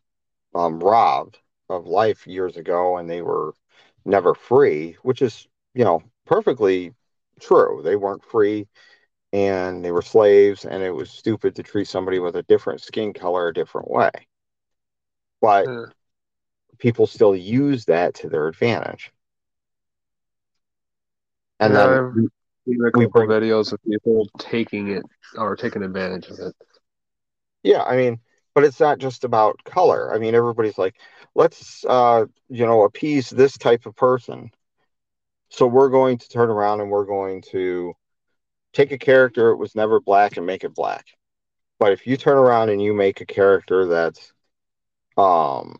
um, 0.54 0.80
robbed 0.80 1.38
of 1.68 1.86
life 1.86 2.26
years 2.26 2.56
ago 2.56 2.96
and 2.98 3.08
they 3.08 3.22
were 3.22 3.54
never 4.04 4.34
free, 4.34 4.96
which 5.02 5.22
is 5.22 5.46
you 5.74 5.84
know 5.84 6.02
perfectly 6.26 6.94
true. 7.40 7.80
They 7.82 7.96
weren't 7.96 8.24
free 8.24 8.66
and 9.32 9.84
they 9.84 9.90
were 9.92 10.02
slaves 10.02 10.64
and 10.64 10.82
it 10.82 10.90
was 10.90 11.10
stupid 11.10 11.56
to 11.56 11.62
treat 11.62 11.88
somebody 11.88 12.18
with 12.18 12.36
a 12.36 12.42
different 12.44 12.82
skin 12.82 13.12
color 13.12 13.48
a 13.48 13.54
different 13.54 13.90
way. 13.90 14.10
But 15.40 15.66
Uh, 15.66 15.86
people 16.78 17.06
still 17.06 17.34
use 17.34 17.86
that 17.86 18.14
to 18.16 18.28
their 18.28 18.48
advantage. 18.48 19.12
And 21.60 21.74
yeah, 21.74 21.86
then 21.86 22.30
we, 22.66 22.76
we 22.94 23.06
bring 23.06 23.28
videos 23.28 23.72
of 23.72 23.80
people 23.84 24.28
taking 24.38 24.88
it 24.88 25.04
or 25.36 25.56
taking 25.56 25.82
advantage 25.82 26.28
of 26.28 26.38
it. 26.40 26.54
yeah 27.62 27.82
i 27.84 27.96
mean 27.96 28.18
but 28.54 28.64
it's 28.64 28.80
not 28.80 28.98
just 28.98 29.24
about 29.24 29.64
color. 29.64 30.14
I 30.14 30.18
mean 30.18 30.34
everybody's 30.34 30.76
like 30.76 30.96
let's 31.34 31.84
uh 31.86 32.26
you 32.48 32.66
know 32.66 32.82
appease 32.82 33.30
this 33.30 33.56
type 33.56 33.86
of 33.86 33.96
person. 33.96 34.50
So 35.50 35.66
we're 35.66 35.88
going 35.88 36.18
to 36.18 36.28
turn 36.28 36.50
around 36.50 36.80
and 36.82 36.90
we're 36.90 37.06
going 37.06 37.42
to 37.52 37.94
take 38.72 38.92
a 38.92 38.98
character 38.98 39.50
that 39.50 39.56
was 39.56 39.74
never 39.74 40.00
black 40.00 40.36
and 40.36 40.46
make 40.46 40.64
it 40.64 40.74
black. 40.74 41.06
But 41.78 41.92
if 41.92 42.06
you 42.06 42.16
turn 42.16 42.38
around 42.38 42.70
and 42.70 42.82
you 42.82 42.94
make 42.94 43.20
a 43.20 43.26
character 43.26 43.86
that's 43.86 44.32
um 45.16 45.76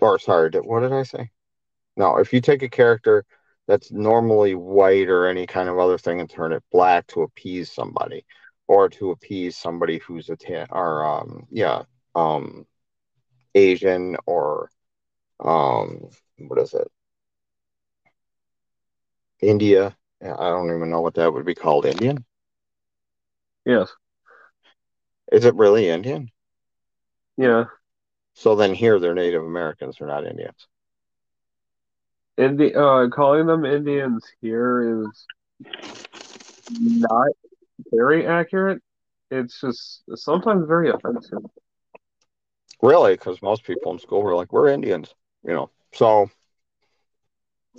or 0.00 0.18
sorry 0.18 0.50
did, 0.50 0.64
what 0.64 0.80
did 0.80 0.92
i 0.92 1.02
say? 1.02 1.30
No 1.96 2.18
if 2.18 2.32
you 2.32 2.40
take 2.40 2.62
a 2.62 2.68
character 2.68 3.24
that's 3.66 3.92
normally 3.92 4.54
white 4.54 5.08
or 5.08 5.26
any 5.26 5.46
kind 5.46 5.68
of 5.68 5.78
other 5.78 5.98
thing 5.98 6.20
and 6.20 6.28
turn 6.28 6.52
it 6.52 6.62
black 6.72 7.06
to 7.08 7.22
appease 7.22 7.72
somebody 7.72 8.24
or 8.66 8.88
to 8.88 9.10
appease 9.10 9.56
somebody 9.56 9.98
who's 9.98 10.28
a 10.28 10.36
tan 10.36 10.66
or 10.70 11.04
um 11.04 11.46
yeah 11.50 11.82
um 12.14 12.66
asian 13.54 14.16
or 14.26 14.70
um 15.40 16.08
what 16.38 16.58
is 16.58 16.74
it? 16.74 16.90
India 19.40 19.96
i 20.22 20.48
don't 20.48 20.74
even 20.74 20.90
know 20.90 21.00
what 21.00 21.14
that 21.14 21.32
would 21.32 21.44
be 21.44 21.54
called 21.54 21.86
indian 21.86 22.24
Yes. 23.64 23.90
is 25.32 25.44
it 25.44 25.54
really 25.54 25.88
indian 25.88 26.30
Yeah. 27.36 27.64
so 28.34 28.54
then 28.54 28.74
here 28.74 28.98
they're 28.98 29.14
native 29.14 29.44
americans 29.44 29.96
they're 29.98 30.08
not 30.08 30.26
indians 30.26 30.66
Indi 32.36 32.74
uh, 32.74 33.08
calling 33.08 33.46
them 33.46 33.66
Indians 33.66 34.26
here 34.40 35.02
is 35.04 35.26
not 36.70 37.28
very 37.92 38.26
accurate. 38.26 38.80
It's 39.30 39.60
just 39.60 40.02
sometimes 40.14 40.66
very 40.66 40.90
offensive. 40.90 41.40
really 42.82 43.12
because 43.12 43.42
most 43.42 43.64
people 43.64 43.92
in 43.92 43.98
school 43.98 44.22
were 44.22 44.34
like 44.34 44.52
we're 44.52 44.68
indians 44.68 45.14
you 45.44 45.52
know 45.52 45.70
so 45.92 46.30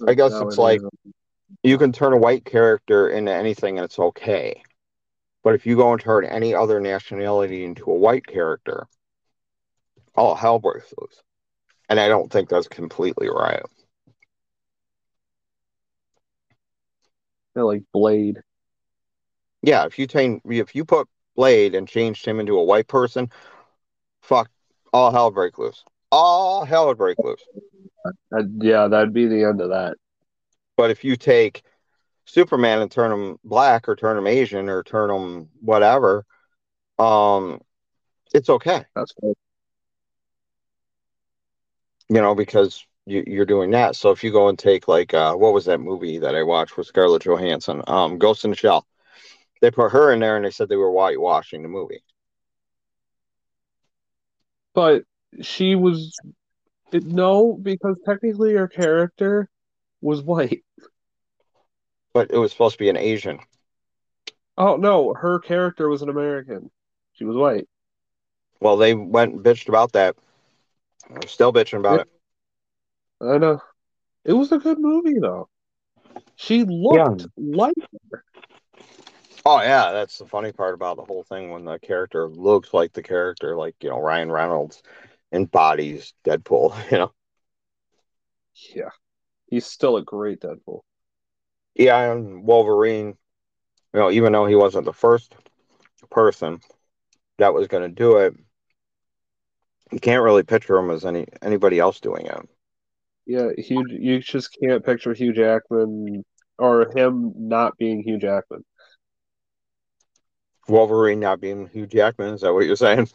I 0.08 0.14
guess 0.14 0.40
it's 0.42 0.58
like-. 0.58 0.82
You 1.64 1.78
can 1.78 1.92
turn 1.92 2.14
a 2.14 2.18
white 2.18 2.46
character 2.46 3.10
into 3.10 3.32
anything 3.32 3.78
and 3.78 3.86
it's 3.86 4.00
okay. 4.00 4.62
But 5.44 5.56
if 5.56 5.66
you 5.66 5.76
go 5.76 5.92
and 5.92 6.02
turn 6.02 6.26
any 6.26 6.54
other 6.54 6.80
nationality 6.80 7.64
into 7.64 7.90
a 7.90 7.96
white 7.96 8.26
character, 8.26 8.88
all 10.16 10.36
hell 10.36 10.60
breaks 10.60 10.94
loose. 11.00 11.22
And 11.90 12.00
I 12.00 12.08
don't 12.08 12.32
think 12.32 12.50
that's 12.50 12.68
completely 12.68 13.28
right. 13.28 13.64
Like 17.56 17.84
Blade. 17.92 18.42
Yeah, 19.62 19.86
if 19.86 20.00
you 20.00 20.08
change, 20.08 20.42
if 20.46 20.74
you 20.74 20.86
put 20.86 21.08
Blade 21.36 21.76
and 21.76 21.88
changed 21.88 22.26
him 22.26 22.40
into 22.40 22.58
a 22.58 22.64
white 22.64 22.88
person, 22.88 23.30
fuck, 24.22 24.50
all 24.94 25.12
hell 25.12 25.32
break 25.32 25.58
loose. 25.58 25.84
All 26.12 26.66
hell 26.66 26.88
would 26.88 26.98
break 26.98 27.18
loose. 27.20 27.44
Uh, 28.06 28.44
yeah, 28.60 28.88
that'd 28.88 29.14
be 29.14 29.28
the 29.28 29.44
end 29.44 29.62
of 29.62 29.70
that. 29.70 29.98
But 30.82 30.90
if 30.90 31.04
you 31.04 31.16
take 31.16 31.62
Superman 32.26 32.82
and 32.82 32.90
turn 32.90 33.12
him 33.12 33.38
black 33.44 33.88
or 33.88 33.96
turn 33.96 34.18
him 34.18 34.26
Asian 34.26 34.68
or 34.68 34.82
turn 34.82 35.12
him 35.12 35.50
whatever, 35.60 36.26
um, 36.98 37.62
it's 38.34 38.50
okay. 38.50 38.84
That's 38.96 39.12
cool. 39.12 39.36
you 42.10 42.20
know, 42.20 42.34
because 42.34 42.84
you, 43.06 43.24
you're 43.28 43.46
doing 43.46 43.70
that. 43.72 43.96
So 43.96 44.10
if 44.10 44.24
you 44.24 44.32
go 44.32 44.50
and 44.50 44.58
take 44.58 44.88
like, 44.88 45.14
uh, 45.14 45.36
what 45.36 45.54
was 45.54 45.66
that 45.66 45.78
movie 45.78 46.18
that 46.18 46.34
I 46.34 46.42
watched 46.42 46.76
with 46.76 46.88
Scarlett 46.88 47.22
Johansson, 47.22 47.84
um, 47.86 48.18
Ghost 48.18 48.44
in 48.44 48.50
the 48.50 48.58
Shell? 48.58 48.88
They 49.62 49.70
put 49.70 49.92
her 49.92 50.12
in 50.12 50.20
there 50.20 50.36
and 50.36 50.44
they 50.44 50.50
said 50.50 50.68
they 50.68 50.78
were 50.78 50.92
whitewashing 50.92 51.62
the 51.62 51.70
movie. 51.70 52.04
But 54.74 55.04
she 55.42 55.76
was 55.76 56.18
no, 56.92 57.54
because 57.54 58.00
technically 58.04 58.56
her 58.56 58.68
character 58.68 59.48
was 60.02 60.22
white. 60.22 60.64
But 62.14 62.32
it 62.32 62.38
was 62.38 62.52
supposed 62.52 62.74
to 62.74 62.84
be 62.84 62.90
an 62.90 62.98
Asian. 62.98 63.40
Oh 64.58 64.76
no, 64.76 65.14
her 65.14 65.40
character 65.40 65.88
was 65.88 66.02
an 66.02 66.10
American. 66.10 66.70
She 67.14 67.24
was 67.24 67.38
white. 67.38 67.68
Well, 68.60 68.78
they 68.78 68.94
went 68.94 69.34
and 69.34 69.44
bitched 69.44 69.70
about 69.70 69.94
that. 69.94 70.16
They're 71.10 71.28
still 71.28 71.54
bitching 71.54 71.80
about 71.80 72.02
it. 72.02 72.08
I 73.22 73.38
know. 73.38 73.62
It 74.26 74.34
was 74.34 74.52
a 74.52 74.58
good 74.58 74.80
movie 74.80 75.20
though. 75.20 75.50
She 76.36 76.64
looked 76.64 77.28
like 77.38 77.74
Oh 79.46 79.62
yeah, 79.62 79.92
that's 79.92 80.18
the 80.18 80.28
funny 80.28 80.52
part 80.52 80.76
about 80.76 80.98
the 80.98 81.04
whole 81.04 81.24
thing 81.24 81.50
when 81.50 81.66
the 81.66 81.80
character 81.80 82.28
looks 82.28 82.74
like 82.74 82.94
the 82.94 83.02
character, 83.02 83.56
like 83.56 83.76
you 83.82 83.90
know 83.90 84.00
Ryan 84.00 84.32
Reynolds 84.32 84.84
embodies 85.32 86.14
Deadpool. 86.24 86.76
You 86.92 86.98
know, 87.00 87.12
yeah. 88.76 88.90
He's 89.52 89.66
still 89.66 89.98
a 89.98 90.04
great 90.04 90.40
Deadpool. 90.40 90.82
yeah, 91.76 92.12
and 92.12 92.44
Wolverine. 92.44 93.18
You 93.94 94.00
know, 94.00 94.10
even 94.10 94.32
though 94.32 94.46
he 94.46 94.56
wasn't 94.56 94.86
the 94.86 94.94
first 94.94 95.36
person 96.10 96.62
that 97.38 97.54
was 97.54 97.68
going 97.68 97.84
to 97.84 97.94
do 97.94 98.18
it, 98.18 98.34
you 99.92 100.00
can't 100.00 100.24
really 100.24 100.44
picture 100.44 100.78
him 100.78 100.90
as 100.90 101.06
any 101.06 101.28
anybody 101.42 101.78
else 101.78 102.00
doing 102.00 102.26
it. 102.26 102.50
Yeah, 103.26 103.50
Hugh 103.58 103.86
you 103.90 104.20
just 104.20 104.58
can't 104.64 104.84
picture 104.86 105.14
Hugh 105.14 105.34
Jackman 105.34 106.24
or 106.58 106.90
him 106.96 107.34
not 107.36 107.78
being 107.78 108.02
Hugh 108.02 108.18
Jackman. 108.18 108.64
Wolverine 110.70 111.20
not 111.20 111.42
being 111.42 111.68
Hugh 111.68 111.88
Jackman. 111.88 112.34
Is 112.34 112.42
that 112.42 112.54
what 112.54 112.66
you're 112.66 112.76
saying? 112.78 113.10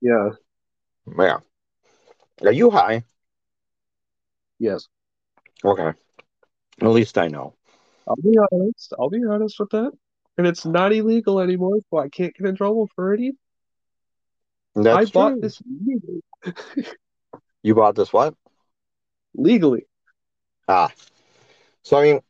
Yeah, 0.00 0.30
Yeah. 1.18 1.38
Are 2.42 2.52
you 2.52 2.70
high? 2.70 3.04
yes. 4.58 4.88
Okay. 5.64 5.92
At 6.82 6.88
least 6.88 7.18
I 7.18 7.28
know. 7.28 7.54
I'll 8.08 8.16
be 8.16 8.36
honest. 8.52 8.94
I'll 8.98 9.10
be 9.10 9.24
honest 9.28 9.58
with 9.60 9.70
that. 9.70 9.92
And 10.38 10.46
it's 10.46 10.64
not 10.64 10.92
illegal 10.92 11.40
anymore, 11.40 11.78
so 11.90 11.98
I 11.98 12.08
can't 12.08 12.34
get 12.34 12.46
in 12.46 12.56
trouble 12.56 12.88
for 12.94 13.12
it 13.14 13.20
either. 13.20 13.36
That's 14.74 15.10
I 15.10 15.12
bought 15.12 15.32
true. 15.32 15.40
this 15.40 15.60
legally. 15.86 16.22
You 17.62 17.74
bought 17.74 17.94
this 17.94 18.10
what? 18.10 18.34
legally. 19.34 19.86
Ah. 20.68 20.90
So 21.82 21.98
I 21.98 22.02
mean, 22.02 22.20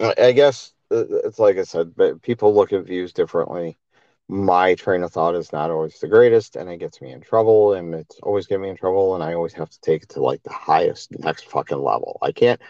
I 0.00 0.14
I 0.18 0.32
guess 0.32 0.72
uh, 0.90 1.04
it's 1.24 1.38
like 1.38 1.56
I 1.56 1.62
said, 1.64 1.94
but 1.94 2.22
people 2.22 2.54
look 2.54 2.72
at 2.72 2.84
views 2.84 3.12
differently. 3.12 3.78
My 4.28 4.74
train 4.74 5.02
of 5.02 5.12
thought 5.12 5.34
is 5.34 5.52
not 5.52 5.70
always 5.70 5.98
the 5.98 6.08
greatest, 6.08 6.56
and 6.56 6.70
it 6.70 6.78
gets 6.78 7.00
me 7.02 7.12
in 7.12 7.20
trouble, 7.20 7.74
and 7.74 7.94
it's 7.94 8.18
always 8.22 8.46
get 8.46 8.58
me 8.58 8.70
in 8.70 8.76
trouble, 8.76 9.14
and 9.14 9.22
I 9.22 9.34
always 9.34 9.52
have 9.52 9.68
to 9.68 9.80
take 9.80 10.02
it 10.04 10.08
to 10.10 10.22
like 10.22 10.42
the 10.42 10.52
highest 10.52 11.10
next 11.18 11.46
fucking 11.50 11.78
level. 11.82 12.18
I 12.22 12.32
can't. 12.32 12.60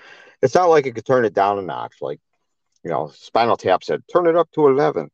It's 0.42 0.54
not 0.54 0.66
like 0.70 0.86
I 0.86 0.90
could 0.90 1.06
turn 1.06 1.24
it 1.24 1.32
down 1.32 1.58
a 1.58 1.62
notch. 1.62 1.94
Like, 2.00 2.20
you 2.82 2.90
know, 2.90 3.08
Spinal 3.14 3.56
Tap 3.56 3.84
said, 3.84 4.02
turn 4.12 4.26
it 4.26 4.36
up 4.36 4.50
to 4.52 4.66
eleven. 4.66 5.10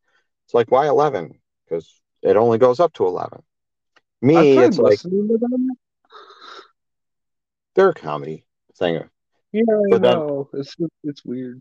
It's 0.46 0.55
like 0.55 0.70
why 0.70 0.88
eleven? 0.88 1.38
Because 1.68 2.00
it 2.22 2.37
only 2.37 2.57
goes 2.59 2.81
up 2.81 2.94
to 2.94 3.07
eleven. 3.07 3.42
Me, 4.22 4.59
it's 4.59 4.79
like 4.79 4.92
listening 4.92 5.29
to 5.29 5.38
them. 5.38 5.68
they're 7.74 7.90
a 7.90 7.94
comedy 7.94 8.44
thing. 8.76 9.09
Yeah, 9.53 9.62
I 9.62 9.83
But 9.90 10.03
then- 10.03 10.12
know. 10.14 10.48
It's 10.55 10.74
it's 11.05 11.24
weird. 11.24 11.61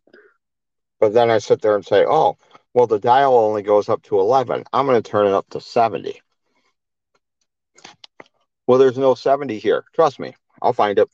But 0.99 1.13
then 1.13 1.29
I 1.29 1.37
sit 1.37 1.61
there 1.61 1.75
and 1.75 1.85
say, 1.85 2.05
oh, 2.05 2.37
well, 2.73 2.87
the 2.87 2.99
dial 2.99 3.37
only 3.37 3.61
goes 3.61 3.89
up 3.89 4.01
to 4.03 4.19
11. 4.19 4.63
I'm 4.73 4.85
going 4.85 5.01
to 5.01 5.09
turn 5.09 5.27
it 5.27 5.33
up 5.33 5.49
to 5.51 5.61
70. 5.61 6.21
Well, 8.67 8.77
there's 8.77 8.97
no 8.97 9.15
70 9.15 9.57
here. 9.59 9.83
Trust 9.93 10.19
me, 10.19 10.35
I'll 10.61 10.73
find 10.73 10.99
it. 10.99 11.09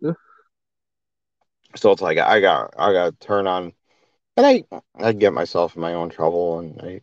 Yeah. 0.00 0.12
So 1.74 1.90
it's 1.90 2.02
like 2.02 2.18
I 2.18 2.40
got 2.40 2.74
I 2.78 2.92
got 2.92 3.18
to 3.18 3.26
turn 3.26 3.46
on 3.46 3.72
and 4.36 4.46
I 4.46 4.64
I 4.94 5.12
get 5.12 5.32
myself 5.32 5.74
in 5.76 5.82
my 5.82 5.94
own 5.94 6.10
trouble, 6.10 6.58
and 6.58 6.80
I 6.80 7.00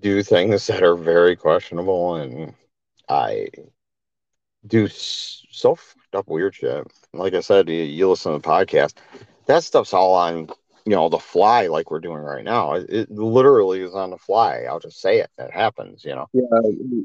do 0.00 0.22
things 0.22 0.66
that 0.68 0.82
are 0.82 0.96
very 0.96 1.36
questionable, 1.36 2.16
and 2.16 2.54
I 3.08 3.48
do 4.66 4.88
so 4.88 5.78
up 6.12 6.28
weird 6.28 6.54
shit. 6.54 6.86
Like 7.14 7.34
I 7.34 7.40
said, 7.40 7.68
you, 7.68 7.82
you 7.82 8.08
listen 8.08 8.32
to 8.32 8.38
the 8.38 8.48
podcast, 8.48 8.94
that 9.46 9.64
stuff's 9.64 9.92
all 9.92 10.14
on 10.14 10.48
you 10.84 10.96
know 10.96 11.08
the 11.08 11.18
fly, 11.18 11.68
like 11.68 11.90
we're 11.90 12.00
doing 12.00 12.22
right 12.22 12.44
now. 12.44 12.74
It, 12.74 12.90
it 12.90 13.10
literally 13.10 13.82
is 13.82 13.94
on 13.94 14.10
the 14.10 14.18
fly. 14.18 14.64
I'll 14.68 14.80
just 14.80 15.00
say 15.00 15.20
it. 15.20 15.30
It 15.38 15.52
happens, 15.52 16.04
you 16.04 16.14
know. 16.14 16.28
Yeah, 16.32 16.42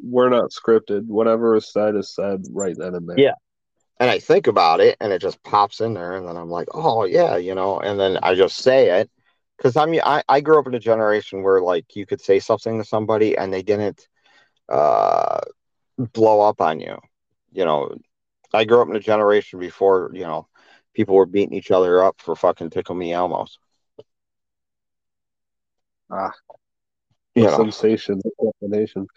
we're 0.03 0.29
not 0.29 0.51
scripted. 0.51 1.05
Whatever 1.05 1.55
is 1.55 1.71
said 1.71 1.95
is 1.95 2.13
said 2.13 2.45
right 2.51 2.75
then 2.77 2.95
and 2.95 3.07
there. 3.07 3.19
Yeah, 3.19 3.33
and 3.99 4.09
I 4.09 4.19
think 4.19 4.47
about 4.47 4.79
it 4.79 4.97
and 4.99 5.11
it 5.11 5.21
just 5.21 5.41
pops 5.43 5.81
in 5.81 5.93
there 5.93 6.15
and 6.15 6.27
then 6.27 6.37
I'm 6.37 6.49
like, 6.49 6.67
oh 6.73 7.05
yeah, 7.05 7.37
you 7.37 7.55
know, 7.55 7.79
and 7.79 7.99
then 7.99 8.17
I 8.21 8.35
just 8.35 8.57
say 8.57 8.99
it 8.99 9.09
because 9.57 9.75
I 9.75 9.85
mean 9.85 10.01
I, 10.03 10.23
I 10.29 10.41
grew 10.41 10.59
up 10.59 10.67
in 10.67 10.75
a 10.75 10.79
generation 10.79 11.43
where 11.43 11.61
like 11.61 11.95
you 11.95 12.05
could 12.05 12.21
say 12.21 12.39
something 12.39 12.77
to 12.77 12.85
somebody 12.85 13.37
and 13.37 13.51
they 13.53 13.63
didn't 13.63 14.07
uh 14.69 15.41
blow 15.97 16.41
up 16.41 16.61
on 16.61 16.79
you. 16.79 16.97
You 17.51 17.65
know, 17.65 17.97
I 18.53 18.65
grew 18.65 18.81
up 18.81 18.89
in 18.89 18.95
a 18.95 18.99
generation 18.99 19.59
before, 19.59 20.11
you 20.13 20.23
know, 20.23 20.47
people 20.93 21.15
were 21.15 21.25
beating 21.25 21.57
each 21.57 21.71
other 21.71 22.03
up 22.03 22.21
for 22.21 22.35
fucking 22.35 22.69
tickle 22.69 22.95
me 22.95 23.11
Elmos. 23.11 23.57
Ah. 26.09 26.31
You 27.35 27.43
know. 27.43 27.57
Sensation, 27.57 28.21
combination. 28.39 29.07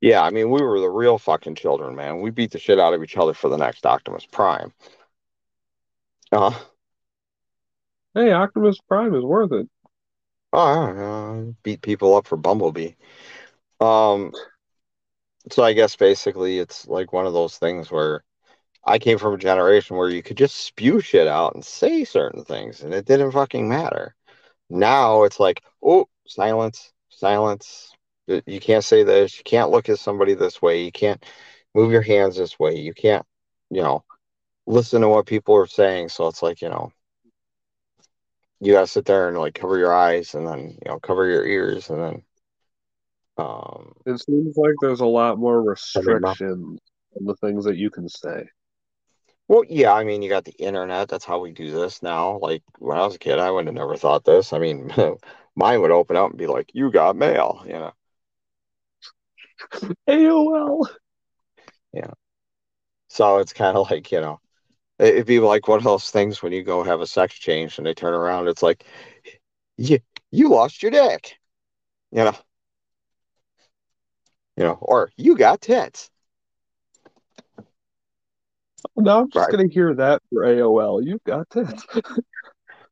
Yeah, 0.00 0.22
I 0.22 0.30
mean, 0.30 0.50
we 0.50 0.62
were 0.62 0.80
the 0.80 0.88
real 0.88 1.18
fucking 1.18 1.56
children, 1.56 1.96
man. 1.96 2.20
We 2.20 2.30
beat 2.30 2.52
the 2.52 2.58
shit 2.58 2.78
out 2.78 2.94
of 2.94 3.02
each 3.02 3.16
other 3.16 3.34
for 3.34 3.50
the 3.50 3.56
next 3.56 3.84
Optimus 3.84 4.24
Prime. 4.24 4.72
Uh, 6.30 6.52
hey, 8.14 8.32
Optimus 8.32 8.78
Prime 8.86 9.14
is 9.14 9.24
worth 9.24 9.52
it. 9.52 9.68
Oh, 10.52 10.60
uh, 10.60 11.52
beat 11.62 11.82
people 11.82 12.16
up 12.16 12.26
for 12.26 12.36
Bumblebee. 12.36 12.92
Um, 13.80 14.32
so 15.50 15.62
I 15.62 15.72
guess 15.72 15.96
basically 15.96 16.58
it's 16.58 16.86
like 16.86 17.12
one 17.12 17.26
of 17.26 17.32
those 17.32 17.58
things 17.58 17.90
where 17.90 18.24
I 18.84 18.98
came 18.98 19.18
from 19.18 19.34
a 19.34 19.38
generation 19.38 19.96
where 19.96 20.08
you 20.08 20.22
could 20.22 20.36
just 20.36 20.56
spew 20.56 21.00
shit 21.00 21.26
out 21.26 21.54
and 21.54 21.64
say 21.64 22.04
certain 22.04 22.44
things 22.44 22.82
and 22.82 22.94
it 22.94 23.04
didn't 23.04 23.32
fucking 23.32 23.68
matter. 23.68 24.14
Now 24.70 25.24
it's 25.24 25.40
like, 25.40 25.62
oh, 25.82 26.08
silence, 26.26 26.92
silence, 27.08 27.92
you 28.26 28.60
can't 28.60 28.84
say 28.84 29.04
this. 29.04 29.38
You 29.38 29.44
can't 29.44 29.70
look 29.70 29.88
at 29.88 29.98
somebody 29.98 30.34
this 30.34 30.60
way. 30.60 30.84
You 30.84 30.92
can't 30.92 31.24
move 31.74 31.92
your 31.92 32.02
hands 32.02 32.36
this 32.36 32.58
way. 32.58 32.76
You 32.76 32.92
can't, 32.92 33.24
you 33.70 33.82
know, 33.82 34.04
listen 34.66 35.00
to 35.00 35.08
what 35.08 35.26
people 35.26 35.56
are 35.56 35.66
saying. 35.66 36.10
So 36.10 36.26
it's 36.28 36.42
like, 36.42 36.60
you 36.60 36.68
know, 36.68 36.92
you 38.60 38.72
gotta 38.72 38.86
sit 38.86 39.04
there 39.04 39.28
and 39.28 39.38
like 39.38 39.54
cover 39.54 39.78
your 39.78 39.94
eyes 39.94 40.34
and 40.34 40.46
then, 40.46 40.70
you 40.70 40.90
know, 40.90 40.98
cover 40.98 41.26
your 41.26 41.46
ears 41.46 41.90
and 41.90 42.02
then 42.02 42.22
um 43.38 43.94
it 44.04 44.20
seems 44.20 44.56
like 44.56 44.74
there's 44.80 45.00
a 45.00 45.06
lot 45.06 45.38
more 45.38 45.62
restrictions 45.62 46.80
on 47.16 47.24
the 47.24 47.36
things 47.36 47.64
that 47.64 47.76
you 47.76 47.88
can 47.88 48.08
say. 48.08 48.48
Well, 49.48 49.64
yeah, 49.68 49.92
I 49.94 50.04
mean, 50.04 50.22
you 50.22 50.28
got 50.28 50.44
the 50.44 50.52
internet. 50.52 51.08
That's 51.08 51.24
how 51.24 51.38
we 51.40 51.52
do 51.52 51.70
this 51.72 52.02
now. 52.02 52.38
Like 52.38 52.62
when 52.78 52.98
I 52.98 53.04
was 53.06 53.14
a 53.16 53.18
kid, 53.18 53.38
I 53.38 53.50
would 53.50 53.66
have 53.66 53.74
never 53.74 53.96
thought 53.96 54.24
this. 54.24 54.52
I 54.52 54.58
mean, 54.58 54.92
mine 55.56 55.80
would 55.80 55.90
open 55.90 56.16
up 56.16 56.30
and 56.30 56.38
be 56.38 56.46
like, 56.46 56.70
"You 56.74 56.90
got 56.90 57.16
mail," 57.16 57.62
you 57.66 57.72
know. 57.74 57.92
AOL. 60.08 60.86
Yeah. 61.92 62.12
So 63.08 63.38
it's 63.38 63.52
kind 63.52 63.76
of 63.76 63.90
like, 63.90 64.12
you 64.12 64.20
know, 64.20 64.40
it'd 64.98 65.26
be 65.26 65.40
like 65.40 65.68
one 65.68 65.78
of 65.78 65.84
those 65.84 66.10
things 66.10 66.42
when 66.42 66.52
you 66.52 66.64
go 66.64 66.84
have 66.84 67.00
a 67.02 67.08
sex 67.08 67.34
change 67.38 67.78
and 67.78 67.86
they 67.86 67.94
turn 67.94 68.14
around, 68.14 68.48
it's 68.48 68.62
like, 68.62 68.84
you, 69.78 70.00
you 70.32 70.50
lost 70.50 70.82
your 70.82 70.92
dick. 70.92 71.38
You 72.12 72.24
know? 72.24 72.36
You 74.56 74.64
know, 74.64 74.74
or 74.82 75.10
you 75.16 75.36
got 75.38 75.62
tits. 75.62 76.10
No, 78.96 79.20
I'm 79.20 79.30
just 79.30 79.46
right. 79.46 79.56
gonna 79.56 79.68
hear 79.68 79.94
that 79.94 80.22
for 80.32 80.42
AOL. 80.42 81.00
Eh, 81.02 81.10
you 81.10 81.20
got 81.24 81.50
tits. 81.50 81.86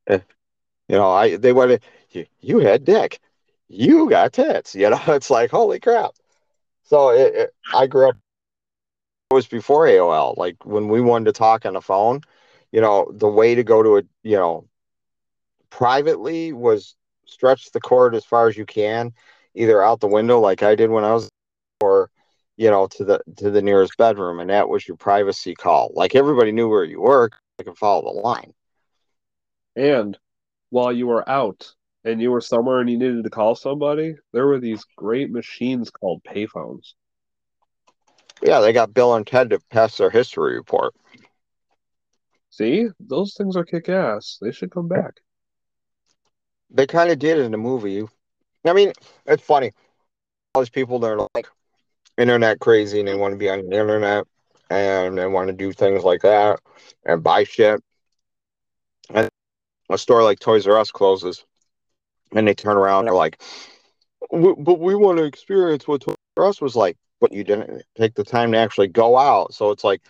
you 0.08 0.96
know, 0.96 1.10
I 1.10 1.36
they 1.36 1.52
wanted 1.52 1.82
you, 2.10 2.26
you 2.40 2.58
had 2.58 2.84
dick. 2.84 3.20
You 3.68 4.08
got 4.08 4.32
tits. 4.32 4.74
You 4.74 4.90
know, 4.90 5.00
it's 5.08 5.30
like 5.30 5.50
holy 5.50 5.80
crap. 5.80 6.12
So 6.84 7.10
it, 7.10 7.34
it, 7.34 7.50
I 7.74 7.86
grew 7.86 8.08
up. 8.08 8.16
It 9.30 9.34
was 9.34 9.46
before 9.46 9.86
AOL. 9.86 10.36
Like 10.36 10.64
when 10.64 10.88
we 10.88 11.00
wanted 11.00 11.26
to 11.26 11.32
talk 11.32 11.66
on 11.66 11.74
the 11.74 11.80
phone, 11.80 12.20
you 12.70 12.80
know, 12.80 13.10
the 13.12 13.28
way 13.28 13.54
to 13.54 13.64
go 13.64 13.82
to 13.82 13.98
a 13.98 14.02
you 14.22 14.36
know 14.36 14.68
privately 15.70 16.52
was 16.52 16.94
stretch 17.26 17.70
the 17.72 17.80
cord 17.80 18.14
as 18.14 18.24
far 18.24 18.48
as 18.48 18.56
you 18.56 18.64
can, 18.64 19.12
either 19.54 19.82
out 19.82 20.00
the 20.00 20.06
window 20.06 20.38
like 20.40 20.62
I 20.62 20.74
did 20.74 20.90
when 20.90 21.04
I 21.04 21.12
was, 21.12 21.28
or 21.80 22.10
you 22.56 22.70
know 22.70 22.86
to 22.88 23.04
the 23.04 23.20
to 23.38 23.50
the 23.50 23.62
nearest 23.62 23.96
bedroom, 23.96 24.40
and 24.40 24.50
that 24.50 24.68
was 24.68 24.86
your 24.86 24.96
privacy 24.96 25.54
call. 25.54 25.92
Like 25.94 26.14
everybody 26.14 26.52
knew 26.52 26.68
where 26.68 26.84
you 26.84 27.00
were, 27.00 27.30
I 27.58 27.62
could 27.62 27.78
follow 27.78 28.02
the 28.02 28.20
line. 28.20 28.52
And 29.74 30.18
while 30.70 30.92
you 30.92 31.06
were 31.06 31.28
out, 31.28 31.74
and 32.06 32.22
you 32.22 32.30
were 32.30 32.40
somewhere 32.40 32.80
and 32.80 32.88
you 32.88 32.96
needed 32.96 33.24
to 33.24 33.30
call 33.30 33.56
somebody, 33.56 34.14
there 34.32 34.46
were 34.46 34.60
these 34.60 34.84
great 34.96 35.30
machines 35.30 35.90
called 35.90 36.22
payphones. 36.22 36.94
Yeah, 38.42 38.60
they 38.60 38.72
got 38.72 38.94
Bill 38.94 39.14
and 39.14 39.26
Ted 39.26 39.50
to 39.50 39.58
pass 39.70 39.96
their 39.96 40.10
history 40.10 40.54
report. 40.54 40.94
See, 42.50 42.86
those 43.00 43.34
things 43.34 43.56
are 43.56 43.64
kick 43.64 43.88
ass. 43.88 44.38
They 44.40 44.52
should 44.52 44.70
come 44.70 44.86
back. 44.86 45.14
They 46.70 46.86
kind 46.86 47.10
of 47.10 47.18
did 47.18 47.38
in 47.38 47.50
the 47.50 47.58
movie. 47.58 48.06
I 48.64 48.72
mean, 48.72 48.92
it's 49.26 49.42
funny. 49.42 49.72
All 50.54 50.62
these 50.62 50.70
people 50.70 51.00
that 51.00 51.08
are 51.08 51.28
like 51.34 51.48
internet 52.18 52.60
crazy 52.60 52.98
and 52.98 53.08
they 53.08 53.14
want 53.14 53.32
to 53.32 53.38
be 53.38 53.48
on 53.48 53.68
the 53.68 53.76
internet 53.76 54.24
and 54.70 55.18
they 55.18 55.26
want 55.26 55.48
to 55.48 55.52
do 55.52 55.72
things 55.72 56.02
like 56.02 56.22
that 56.22 56.60
and 57.04 57.22
buy 57.22 57.44
shit. 57.44 57.82
And 59.10 59.28
a 59.90 59.98
store 59.98 60.22
like 60.22 60.40
Toys 60.40 60.66
R 60.66 60.78
Us 60.78 60.90
closes 60.90 61.44
and 62.34 62.46
they 62.48 62.54
turn 62.54 62.76
around 62.76 63.00
and 63.00 63.08
they're 63.08 63.14
like, 63.14 63.40
but 64.30 64.80
we 64.80 64.94
want 64.94 65.18
to 65.18 65.24
experience 65.24 65.86
what 65.86 66.00
Toys 66.00 66.16
R 66.36 66.46
Us 66.46 66.60
was 66.60 66.74
like, 66.74 66.96
but 67.20 67.32
you 67.32 67.44
didn't 67.44 67.82
take 67.96 68.14
the 68.14 68.24
time 68.24 68.52
to 68.52 68.58
actually 68.58 68.88
go 68.88 69.16
out. 69.16 69.54
So 69.54 69.70
it's 69.70 69.84
like, 69.84 70.02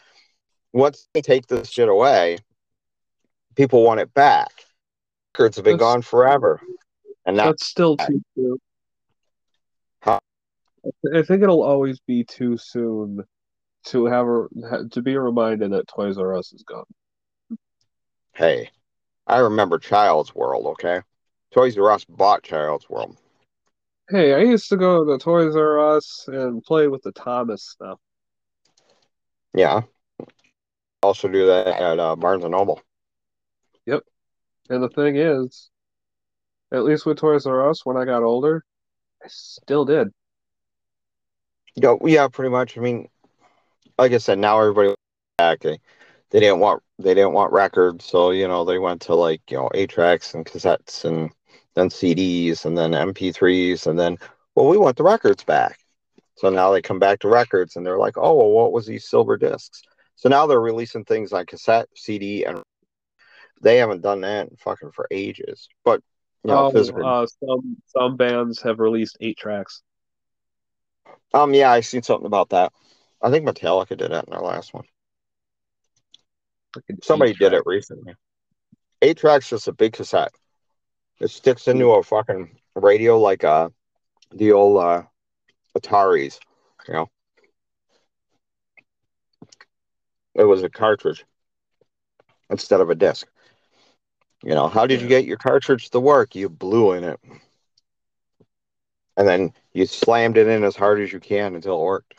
once 0.73 1.09
they 1.14 1.23
take 1.23 1.47
this 1.47 1.71
shit 1.71 1.88
away, 1.88 2.38
people 3.55 3.83
want 3.83 4.01
it 4.01 4.12
back. 4.12 4.51
Records 5.35 5.57
have 5.57 5.64
been 5.64 5.75
that's, 5.75 5.81
gone 5.81 6.03
forever, 6.03 6.61
and 7.25 7.38
that's 7.38 7.66
still 7.66 7.97
too 7.97 8.23
soon. 8.35 8.59
I 11.14 11.22
think 11.22 11.42
it'll 11.42 11.62
always 11.62 12.01
be 12.01 12.25
too 12.25 12.57
soon 12.57 13.25
to 13.87 14.07
have 14.07 14.27
a, 14.27 14.88
to 14.90 15.03
be 15.03 15.16
reminded 15.16 15.72
that 15.72 15.88
Toys 15.88 16.18
R 16.18 16.35
Us 16.35 16.53
is 16.53 16.62
gone. 16.62 16.85
Hey, 18.35 18.70
I 19.27 19.38
remember 19.38 19.79
Child's 19.79 20.35
World. 20.35 20.66
Okay. 20.66 21.01
Toys 21.53 21.79
R 21.79 21.90
Us 21.90 22.05
bought 22.05 22.42
Child's 22.42 22.88
World. 22.90 23.16
Hey, 24.09 24.35
I 24.35 24.40
used 24.40 24.68
to 24.68 24.77
go 24.77 25.05
to 25.05 25.18
Toys 25.18 25.57
R 25.57 25.96
Us 25.96 26.25
and 26.29 26.62
play 26.62 26.88
with 26.88 27.03
the 27.03 27.12
Thomas 27.12 27.64
stuff. 27.64 27.99
Yeah. 29.55 29.83
Also 31.03 31.29
do 31.29 31.46
that 31.46 31.68
at 31.81 31.99
uh, 31.99 32.16
Barnes 32.16 32.44
and 32.44 32.53
Noble. 32.53 32.81
Yep. 33.87 34.03
And 34.68 34.83
the 34.83 34.88
thing 34.88 35.16
is, 35.16 35.70
at 36.72 36.85
least 36.85 37.07
with 37.07 37.18
Toys 37.18 37.46
R 37.46 37.70
Us, 37.70 37.87
when 37.87 37.96
I 37.96 38.05
got 38.05 38.22
older, 38.22 38.64
I 39.22 39.27
still 39.29 39.85
did. 39.85 40.09
Yeah, 41.77 41.95
yeah, 42.05 42.29
pretty 42.29 42.51
much. 42.51 42.77
I 42.77 42.81
mean, 42.81 43.09
like 43.99 44.12
I 44.12 44.19
said, 44.19 44.39
now 44.39 44.61
everybody 44.61 44.95
back. 45.39 45.61
They, 45.61 45.79
they 46.31 46.41
didn't 46.41 46.61
want 46.61 46.83
they 46.99 47.15
didn't 47.15 47.33
want 47.33 47.53
records, 47.53 48.05
so 48.05 48.31
you 48.31 48.49
know 48.49 48.65
they 48.65 48.79
went 48.79 49.03
to 49.03 49.15
like 49.15 49.43
you 49.51 49.59
know 49.59 49.70
eight 49.74 49.91
tracks 49.91 50.35
and 50.35 50.45
cassettes 50.45 51.05
and 51.05 51.31
then 51.74 51.91
CDs 51.91 52.64
and 52.64 52.77
then 52.77 52.93
MP3s 52.93 53.87
and 53.87 53.99
then 53.99 54.16
well 54.55 54.68
we 54.68 54.79
want 54.79 54.97
the 54.97 55.05
records 55.05 55.45
back. 55.45 55.79
So 56.37 56.51
now 56.51 56.72
they 56.72 56.83
come 56.83 56.99
back 56.99 57.20
to 57.20 57.29
records 57.29 57.77
and 57.77 57.87
they're 57.87 57.99
like, 57.99 58.16
oh 58.16 58.35
well, 58.35 58.51
what 58.51 58.72
was 58.72 58.87
these 58.87 59.09
silver 59.09 59.37
discs? 59.37 59.83
So 60.16 60.29
now 60.29 60.47
they're 60.47 60.61
releasing 60.61 61.05
things 61.05 61.33
on 61.33 61.45
cassette, 61.45 61.89
CD, 61.95 62.45
and 62.45 62.62
they 63.61 63.77
haven't 63.77 64.03
done 64.03 64.22
that 64.22 64.49
in 64.49 64.57
fucking 64.57 64.93
for 64.93 65.07
ages. 65.11 65.68
But 65.85 66.03
you 66.45 66.51
know, 66.51 66.70
oh, 66.74 67.03
uh, 67.03 67.27
some 67.27 67.77
some 67.87 68.16
bands 68.16 68.62
have 68.62 68.79
released 68.79 69.18
eight 69.20 69.37
tracks. 69.37 69.83
Um, 71.35 71.55
yeah, 71.55 71.71
I 71.71 71.81
seen 71.81 72.03
something 72.03 72.27
about 72.27 72.51
that. 72.51 72.73
I 73.23 73.31
think 73.31 73.47
Metallica 73.47 73.97
did 73.97 74.11
that 74.11 74.25
in 74.25 74.31
their 74.31 74.41
last 74.41 74.73
one. 74.73 74.85
Somebody 77.03 77.35
did 77.35 77.53
it 77.53 77.63
recently. 77.67 78.15
Eight 79.03 79.19
tracks 79.19 79.49
just 79.49 79.69
a 79.69 79.73
big 79.73 79.93
cassette. 79.93 80.33
It 81.21 81.31
sticks 81.31 81.69
into 81.69 81.91
a 81.93 82.03
fucking 82.03 82.59
radio 82.75 83.19
like 83.19 83.45
uh 83.45 83.71
the 84.33 84.53
old 84.53 84.83
uh 84.83 85.03
Ataris, 85.77 86.39
you 86.87 86.95
know. 86.95 87.11
It 90.35 90.45
was 90.45 90.63
a 90.63 90.69
cartridge 90.69 91.25
instead 92.51 92.81
of 92.81 92.91
a 92.91 92.95
disc. 92.95 93.27
You 94.43 94.55
know, 94.55 94.69
how 94.69 94.87
did 94.87 95.01
you 95.01 95.09
get 95.09 95.25
your 95.25 95.39
cartridge 95.39 95.91
to 95.91 96.01
work? 96.01 96.35
You 96.35 96.49
blew 96.49 96.93
in 96.93 97.05
it. 97.05 97.19
And 99.17 99.27
then 99.27 99.53
you 99.73 99.87
slammed 99.87 100.37
it 100.37 100.47
in 100.47 100.64
as 100.64 100.77
hard 100.77 101.01
as 101.01 101.12
you 101.12 101.21
can 101.21 101.55
until 101.55 101.81
it 101.81 101.85
worked. 101.85 102.14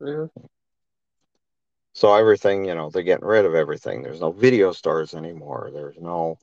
Yeah. 0.00 0.26
So 1.94 2.12
everything, 2.12 2.64
you 2.64 2.74
know, 2.74 2.90
they're 2.90 3.04
getting 3.04 3.24
rid 3.24 3.44
of 3.44 3.54
everything. 3.54 4.02
There's 4.02 4.20
no 4.20 4.32
video 4.32 4.72
stores 4.72 5.14
anymore. 5.14 5.70
There's 5.72 5.96
no, 6.00 6.38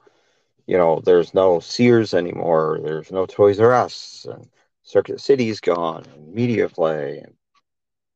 you 0.66 0.78
know, 0.78 1.02
there's 1.04 1.34
no 1.34 1.60
Sears 1.60 2.14
anymore. 2.14 2.80
There's 2.82 3.12
no 3.12 3.26
Toys 3.26 3.60
R 3.60 3.74
Us. 3.74 4.26
And 4.30 4.50
Circuit 4.84 5.20
City's 5.20 5.60
gone. 5.60 6.06
And 6.16 6.34
Media 6.34 6.70
Play. 6.70 7.20
And 7.20 7.34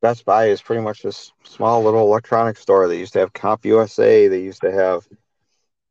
Best 0.01 0.23
Buy 0.23 0.45
is 0.45 0.61
pretty 0.61 0.81
much 0.81 1.01
this 1.01 1.33
small 1.43 1.83
little 1.83 2.07
electronic 2.07 2.57
store. 2.57 2.87
They 2.87 2.99
used 2.99 3.13
to 3.13 3.19
have 3.19 3.33
Comp 3.33 3.65
USA. 3.65 4.29
They 4.29 4.41
used 4.41 4.61
to 4.61 4.71
have 4.71 5.05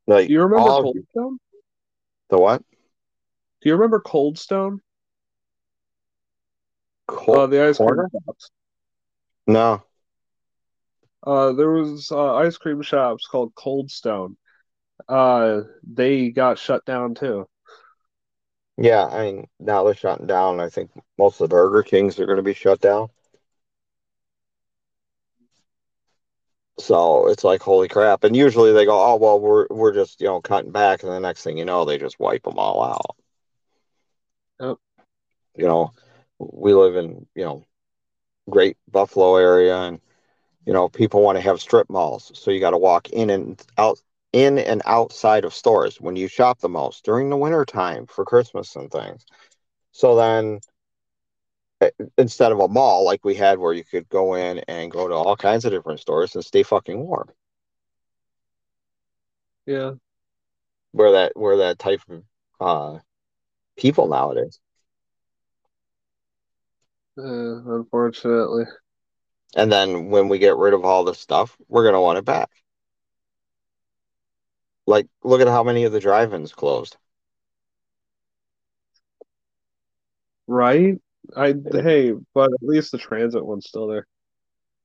like 0.07 0.29
Do 0.29 0.33
you 0.33 0.43
remember 0.43 0.71
all 0.71 0.95
the 2.31 2.39
what? 2.39 2.63
Do 3.65 3.71
you 3.71 3.77
remember 3.77 3.99
Cold 3.99 4.39
Stone? 4.39 4.83
Cold 7.09 7.39
Uh, 7.39 7.47
the 7.47 7.65
ice 7.65 7.79
cream 7.79 7.97
shops. 8.13 8.51
No. 9.47 9.83
Uh, 11.27 11.53
there 11.53 11.71
was 11.71 12.13
uh, 12.13 12.35
ice 12.35 12.59
cream 12.59 12.83
shops 12.83 13.27
called 13.27 13.55
Cold 13.55 13.91
Stone. 13.91 14.37
Uh, 15.09 15.63
they 15.83 16.29
got 16.29 16.59
shut 16.59 16.85
down 16.85 17.15
too. 17.15 17.49
Yeah, 18.77 19.07
I 19.07 19.33
mean 19.33 19.49
now 19.59 19.85
they're 19.85 19.95
shutting 19.95 20.27
down. 20.27 20.61
I 20.61 20.69
think 20.69 20.91
most 21.17 21.41
of 21.41 21.49
the 21.49 21.55
Burger 21.55 21.83
Kings 21.83 22.21
are 22.21 22.27
going 22.27 22.37
to 22.37 22.43
be 22.43 22.53
shut 22.53 22.83
down. 22.83 23.09
So 26.79 27.29
it's 27.29 27.45
like 27.45 27.63
holy 27.63 27.89
crap. 27.89 28.25
And 28.25 28.37
usually 28.37 28.73
they 28.73 28.85
go, 28.85 29.03
oh 29.03 29.17
well, 29.17 29.41
we're 29.41 29.67
we're 29.71 29.95
just 29.95 30.21
you 30.21 30.27
know 30.27 30.43
cutting 30.43 30.73
back, 30.73 31.03
and 31.03 31.11
the 31.11 31.19
next 31.19 31.45
thing 31.45 31.57
you 31.57 31.65
know, 31.65 31.87
they 31.87 31.97
just 31.97 32.21
wipe 32.21 32.43
them 32.43 32.59
all 32.59 32.83
out. 32.85 33.17
Yep. 34.61 34.77
You 35.57 35.67
know, 35.67 35.93
we 36.39 36.75
live 36.75 36.97
in 36.97 37.27
you 37.35 37.45
know 37.45 37.65
great 38.51 38.77
Buffalo 38.91 39.37
area, 39.37 39.77
and 39.77 40.01
you 40.67 40.73
know 40.73 40.89
people 40.89 41.23
want 41.23 41.37
to 41.37 41.43
have 41.43 41.61
strip 41.61 41.89
malls, 41.91 42.31
so 42.35 42.51
you 42.51 42.61
got 42.61 42.71
to 42.71 42.79
walk 42.79 43.11
in 43.11 43.31
and 43.31 43.63
out 43.79 43.99
in 44.33 44.59
and 44.59 44.83
outside 44.85 45.45
of 45.45 45.55
stores 45.55 46.01
when 46.01 46.17
you 46.17 46.29
shop 46.29 46.61
the 46.61 46.69
most 46.69 47.05
during 47.05 47.31
the 47.31 47.37
winter 47.37 47.65
time 47.65 48.07
for 48.07 48.25
Christmas 48.25 48.75
and 48.77 48.91
things. 48.91 49.25
So 49.93 50.17
then 50.17 50.61
eh, 51.81 51.91
instead 52.19 52.53
of 52.53 52.61
a 52.61 52.69
mall 52.69 53.05
like 53.05 53.25
we 53.25 53.35
had 53.35 53.59
where 53.59 53.73
you 53.73 53.85
could 53.85 54.09
go 54.09 54.35
in 54.35 54.59
and 54.69 54.91
go 54.91 55.09
to 55.09 55.15
all 55.15 55.37
kinds 55.37 55.65
of 55.65 55.73
different 55.73 56.01
stores 56.01 56.35
and 56.35 56.45
stay 56.45 56.63
fucking 56.63 56.99
warm. 56.99 57.29
Yeah. 59.67 59.95
Where 60.93 61.13
that 61.13 61.37
where 61.37 61.59
that 61.59 61.79
type 61.79 62.01
of 62.09 62.25
uh 62.61 62.99
people 63.77 64.09
nowadays. 64.09 64.59
Uh, 67.17 67.63
unfortunately. 67.77 68.65
And 69.57 69.71
then 69.71 70.11
when 70.11 70.29
we 70.29 70.39
get 70.39 70.57
rid 70.57 70.75
of 70.75 70.85
all 70.85 71.05
this 71.05 71.21
stuff, 71.21 71.57
we're 71.69 71.85
gonna 71.85 72.01
want 72.01 72.19
it 72.19 72.25
back. 72.25 72.51
Like 74.87 75.07
look 75.23 75.41
at 75.41 75.49
how 75.49 75.63
many 75.63 75.85
of 75.85 75.93
the 75.93 76.01
drive-ins 76.01 76.53
closed. 76.53 76.97
Right? 80.47 80.97
I 81.37 81.55
hey, 81.73 82.13
but 82.35 82.53
at 82.53 82.63
least 82.63 82.93
the 82.93 82.99
transit 82.99 83.47
one's 83.47 83.67
still 83.67 83.87
there. 83.87 84.07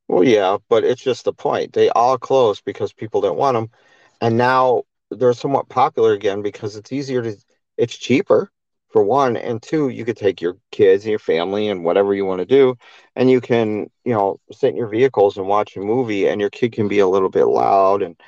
Well, 0.07 0.23
yeah, 0.23 0.57
but 0.69 0.83
it's 0.83 1.01
just 1.01 1.25
the 1.25 1.33
point. 1.33 1.73
They 1.73 1.89
all 1.89 2.17
closed 2.17 2.63
because 2.65 2.93
people 2.93 3.21
didn't 3.21 3.37
want 3.37 3.55
them, 3.55 3.69
and 4.21 4.37
now 4.37 4.83
they're 5.11 5.33
somewhat 5.33 5.69
popular 5.69 6.13
again 6.13 6.41
because 6.41 6.75
it's 6.75 6.91
easier 6.91 7.21
to, 7.21 7.35
it's 7.77 7.97
cheaper 7.97 8.51
for 8.89 9.03
one, 9.03 9.37
and 9.37 9.61
two, 9.61 9.89
you 9.89 10.03
could 10.03 10.17
take 10.17 10.41
your 10.41 10.57
kids 10.71 11.03
and 11.03 11.11
your 11.11 11.19
family 11.19 11.69
and 11.69 11.83
whatever 11.83 12.13
you 12.13 12.25
want 12.25 12.39
to 12.39 12.45
do, 12.45 12.75
and 13.15 13.29
you 13.29 13.39
can, 13.39 13.89
you 14.03 14.13
know, 14.13 14.39
sit 14.51 14.69
in 14.69 14.77
your 14.77 14.87
vehicles 14.87 15.37
and 15.37 15.47
watch 15.47 15.75
a 15.75 15.79
movie, 15.79 16.27
and 16.27 16.41
your 16.41 16.49
kid 16.49 16.71
can 16.73 16.87
be 16.87 16.99
a 16.99 17.07
little 17.07 17.29
bit 17.29 17.45
loud, 17.45 18.01
and 18.01 18.19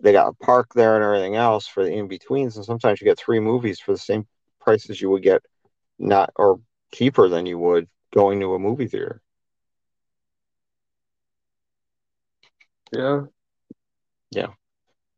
they 0.00 0.12
got 0.12 0.28
a 0.28 0.44
park 0.44 0.74
there 0.74 0.94
and 0.96 1.04
everything 1.04 1.36
else 1.36 1.66
for 1.66 1.84
the 1.84 1.90
in 1.90 2.08
betweens, 2.08 2.56
and 2.56 2.64
sometimes 2.64 3.00
you 3.00 3.06
get 3.06 3.18
three 3.18 3.40
movies 3.40 3.80
for 3.80 3.92
the 3.92 3.98
same 3.98 4.26
price 4.60 4.90
as 4.90 5.00
you 5.00 5.10
would 5.10 5.22
get, 5.22 5.42
not 5.98 6.30
or 6.36 6.60
cheaper 6.92 7.28
than 7.28 7.46
you 7.46 7.58
would 7.58 7.88
going 8.12 8.40
to 8.40 8.54
a 8.54 8.58
movie 8.58 8.86
theater. 8.86 9.20
Yeah. 12.92 13.22
Yeah. 14.30 14.48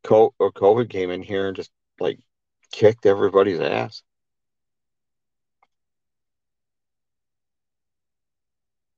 Co- 0.03 0.33
or 0.39 0.51
COVID 0.51 0.89
came 0.89 1.11
in 1.11 1.21
here 1.21 1.47
and 1.47 1.55
just 1.55 1.71
like 1.99 2.19
kicked 2.71 3.05
everybody's 3.05 3.59
ass. 3.59 4.01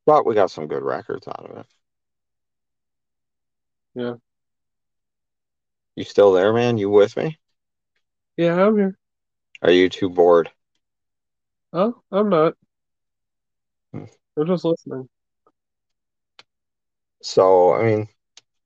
But 0.10 0.26
we 0.26 0.34
got 0.34 0.49
some 0.49 0.66
good 0.66 0.82
records 0.82 1.28
out 1.28 1.47
of 1.47 1.57
it. 1.60 1.66
Yeah. 3.93 4.16
You 5.95 6.03
still 6.03 6.34
there, 6.34 6.51
man? 6.51 6.80
You 6.80 6.89
with 6.89 7.16
me? 7.16 7.38
Yeah, 8.36 8.60
I'm 8.60 8.76
here. 8.76 8.97
Are 9.62 9.70
you 9.70 9.88
too 9.88 10.10
bored? 10.10 10.49
Oh, 11.74 12.01
I'm 12.12 12.28
not. 12.30 12.55
Hmm. 13.93 14.05
I'm 14.36 14.47
just 14.47 14.66
listening. 14.66 15.07
So, 17.22 17.76
I 17.76 17.84
mean, 17.84 18.07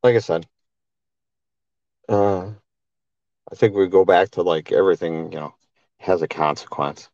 like 0.01 0.15
I 0.15 0.19
said, 0.19 0.47
uh, 2.07 2.51
I 3.51 3.55
think 3.55 3.75
we 3.75 3.89
go 3.89 4.05
back 4.05 4.29
to 4.31 4.43
like 4.43 4.71
everything, 4.71 5.33
you 5.33 5.39
know, 5.41 5.55
has 5.99 6.21
a 6.21 6.27
consequence. 6.29 7.09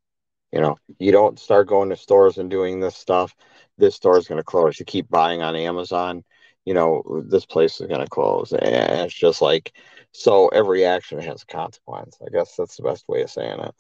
You 0.51 0.61
know, 0.61 0.77
you 0.97 1.11
don't 1.11 1.39
start 1.39 1.67
going 1.67 1.89
to 1.89 1.95
stores 1.95 2.37
and 2.37 2.49
doing 2.49 2.79
this 2.79 2.95
stuff. 2.95 3.35
This 3.77 3.95
store 3.95 4.17
is 4.17 4.27
going 4.27 4.39
to 4.39 4.43
close. 4.43 4.79
You 4.79 4.85
keep 4.85 5.09
buying 5.09 5.41
on 5.41 5.55
Amazon, 5.55 6.23
you 6.65 6.73
know, 6.73 7.23
this 7.25 7.45
place 7.45 7.79
is 7.81 7.87
going 7.87 8.01
to 8.01 8.07
close. 8.09 8.53
And 8.53 9.01
it's 9.01 9.13
just 9.13 9.41
like, 9.41 9.73
so 10.11 10.49
every 10.49 10.85
action 10.85 11.19
has 11.19 11.43
a 11.43 11.45
consequence. 11.45 12.17
I 12.25 12.29
guess 12.29 12.55
that's 12.55 12.77
the 12.77 12.83
best 12.83 13.07
way 13.07 13.21
of 13.21 13.29
saying 13.31 13.59
it. 13.59 13.75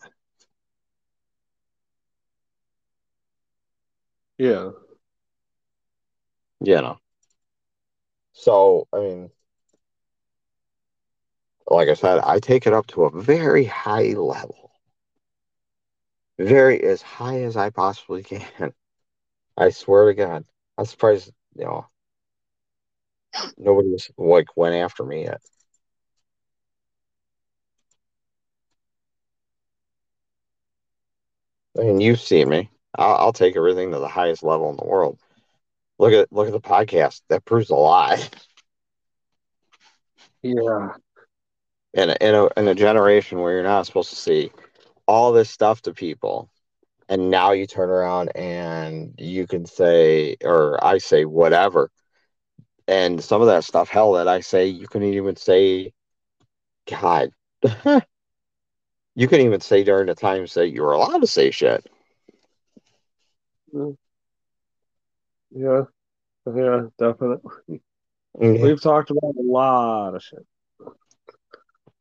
Yeah. 4.37 4.71
You 6.61 6.75
know. 6.81 6.97
So, 8.33 8.87
I 8.93 8.99
mean, 8.99 9.29
like 11.67 11.89
I 11.89 11.93
said, 11.93 12.19
I 12.19 12.39
take 12.39 12.65
it 12.67 12.73
up 12.73 12.87
to 12.87 13.03
a 13.03 13.21
very 13.21 13.65
high 13.65 14.13
level. 14.13 14.68
Very 16.39 16.81
as 16.83 17.01
high 17.01 17.41
as 17.41 17.57
I 17.57 17.69
possibly 17.69 18.23
can. 18.23 18.73
I 19.57 19.69
swear 19.69 20.07
to 20.07 20.13
God. 20.15 20.45
I'm 20.77 20.85
surprised, 20.85 21.31
you 21.55 21.65
know, 21.65 21.87
nobody's 23.57 24.09
like 24.17 24.47
went 24.55 24.75
after 24.75 25.03
me 25.03 25.23
yet. 25.25 25.41
I 31.77 31.83
mean, 31.83 32.01
you 32.01 32.15
see 32.15 32.45
me. 32.45 32.69
I'll, 32.97 33.15
I'll 33.15 33.33
take 33.33 33.55
everything 33.55 33.91
to 33.91 33.99
the 33.99 34.07
highest 34.07 34.43
level 34.43 34.69
in 34.69 34.77
the 34.77 34.85
world. 34.85 35.19
Look 35.99 36.13
at 36.13 36.31
look 36.31 36.47
at 36.47 36.53
the 36.53 36.61
podcast. 36.61 37.21
That 37.29 37.45
proves 37.45 37.69
a 37.69 37.75
lot. 37.75 38.29
Yeah. 40.41 40.93
In 41.93 42.11
a, 42.11 42.15
in 42.21 42.33
a 42.35 42.47
in 42.55 42.67
a 42.69 42.75
generation 42.75 43.39
where 43.39 43.53
you're 43.53 43.63
not 43.63 43.85
supposed 43.85 44.09
to 44.11 44.15
see 44.15 44.51
all 45.09 45.31
this 45.31 45.49
stuff 45.49 45.81
to 45.81 45.93
people, 45.93 46.51
and 47.09 47.31
now 47.31 47.51
you 47.51 47.65
turn 47.65 47.89
around 47.89 48.29
and 48.35 49.15
you 49.17 49.47
can 49.47 49.65
say, 49.65 50.37
or 50.43 50.81
I 50.85 50.99
say 50.99 51.25
whatever, 51.25 51.89
and 52.87 53.23
some 53.23 53.41
of 53.41 53.47
that 53.47 53.63
stuff, 53.63 53.89
hell, 53.89 54.13
that 54.13 54.27
I 54.27 54.41
say, 54.41 54.67
you 54.67 54.87
couldn't 54.87 55.15
even 55.15 55.35
say, 55.35 55.93
God, 56.87 57.31
you 57.63 59.27
couldn't 59.27 59.45
even 59.47 59.61
say 59.61 59.83
during 59.83 60.05
the 60.05 60.15
times 60.15 60.53
that 60.53 60.69
you 60.69 60.83
were 60.83 60.93
allowed 60.93 61.21
to 61.21 61.27
say 61.27 61.49
shit. 61.49 61.85
Mm. 63.73 63.97
Yeah. 65.51 65.81
Yeah, 66.55 66.81
definitely. 66.97 67.51
Yeah, 68.39 68.61
We've 68.63 68.81
talked 68.81 69.09
about 69.09 69.35
a 69.37 69.41
lot 69.41 70.15
of 70.15 70.23
shit. 70.23 70.45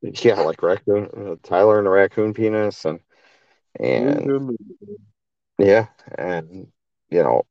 Yeah 0.02 0.40
like 0.40 0.62
raccoon, 0.62 1.08
uh, 1.16 1.36
Tyler 1.42 1.78
and 1.78 1.86
the 1.86 1.90
raccoon 1.90 2.34
penis, 2.34 2.84
and 2.84 3.00
and 3.78 4.48
yeah, 5.58 5.86
and 6.16 6.68
you 7.10 7.22
know, 7.22 7.42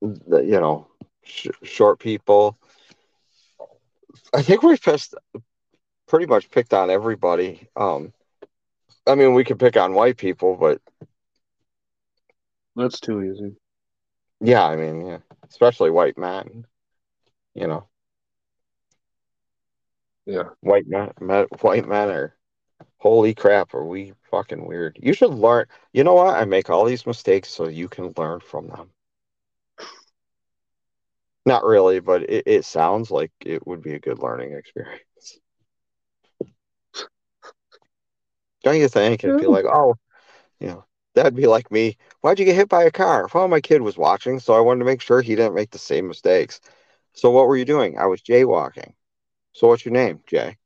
the, 0.00 0.40
you 0.40 0.60
know, 0.60 0.88
sh- 1.22 1.48
short 1.62 1.98
people. 1.98 2.58
I 4.34 4.42
think 4.42 4.62
we've 4.62 4.80
pissed, 4.80 5.14
pretty 6.08 6.26
much 6.26 6.50
picked 6.50 6.74
on 6.74 6.90
everybody. 6.90 7.68
Um, 7.76 8.12
I 9.06 9.14
mean, 9.14 9.34
we 9.34 9.44
could 9.44 9.58
pick 9.58 9.76
on 9.76 9.94
white 9.94 10.16
people, 10.16 10.56
but 10.56 10.80
That's 12.76 13.00
too 13.00 13.22
easy. 13.22 13.56
yeah, 14.40 14.64
I 14.64 14.76
mean, 14.76 15.06
yeah, 15.06 15.18
especially 15.48 15.90
white 15.90 16.18
men. 16.18 16.64
You 17.54 17.66
know, 17.66 17.88
Yeah. 20.26 20.50
White 20.60 20.86
men, 20.86 21.12
men 21.20 21.46
white 21.60 21.88
men 21.88 22.10
are 22.10 22.36
holy 22.98 23.34
crap, 23.34 23.74
are 23.74 23.84
we 23.84 24.12
fucking 24.30 24.64
weird. 24.64 24.98
You 25.00 25.14
should 25.14 25.30
learn 25.34 25.66
you 25.92 26.04
know 26.04 26.14
what? 26.14 26.36
I 26.36 26.44
make 26.44 26.70
all 26.70 26.84
these 26.84 27.06
mistakes 27.06 27.48
so 27.50 27.68
you 27.68 27.88
can 27.88 28.12
learn 28.16 28.40
from 28.40 28.68
them. 28.68 28.90
Not 31.44 31.64
really, 31.64 32.00
but 32.00 32.22
it, 32.22 32.44
it 32.46 32.64
sounds 32.64 33.10
like 33.10 33.32
it 33.40 33.66
would 33.66 33.82
be 33.82 33.94
a 33.94 33.98
good 33.98 34.20
learning 34.20 34.52
experience. 34.52 35.02
Don't 38.62 38.78
you 38.78 38.88
think? 38.88 39.24
It'd 39.24 39.40
be 39.40 39.46
like, 39.46 39.64
oh, 39.64 39.96
you 40.60 40.68
know, 40.68 40.84
that'd 41.14 41.34
be 41.34 41.48
like 41.48 41.70
me. 41.72 41.96
Why'd 42.20 42.38
you 42.38 42.44
get 42.44 42.54
hit 42.54 42.68
by 42.68 42.84
a 42.84 42.92
car? 42.92 43.28
Well, 43.34 43.48
my 43.48 43.60
kid 43.60 43.82
was 43.82 43.98
watching, 43.98 44.38
so 44.38 44.54
I 44.54 44.60
wanted 44.60 44.80
to 44.80 44.84
make 44.84 45.00
sure 45.00 45.20
he 45.20 45.34
didn't 45.34 45.54
make 45.54 45.70
the 45.70 45.78
same 45.78 46.06
mistakes. 46.06 46.60
So 47.14 47.30
what 47.30 47.48
were 47.48 47.56
you 47.56 47.64
doing? 47.64 47.98
I 47.98 48.06
was 48.06 48.22
jaywalking. 48.22 48.92
So 49.52 49.68
what's 49.68 49.84
your 49.84 49.92
name, 49.92 50.20
Jay? 50.26 50.56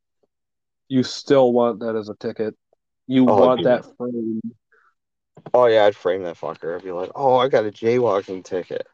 You 0.89 1.03
still 1.03 1.53
want 1.53 1.81
that 1.81 1.97
as 1.97 2.09
a 2.09 2.15
ticket. 2.15 2.55
You 3.07 3.25
Oh, 3.25 3.47
want 3.47 3.65
that 3.65 3.85
frame. 3.97 4.41
Oh 5.55 5.67
yeah, 5.67 5.85
I'd 5.85 5.97
frame 5.97 6.23
that 6.25 6.37
fucker. 6.37 6.77
I'd 6.77 6.85
be 6.85 6.93
like, 6.93 7.11
oh, 7.15 7.37
I 7.37 7.49
got 7.49 7.67
a 7.67 7.71
jaywalking 7.71 8.45
ticket. 8.45 8.87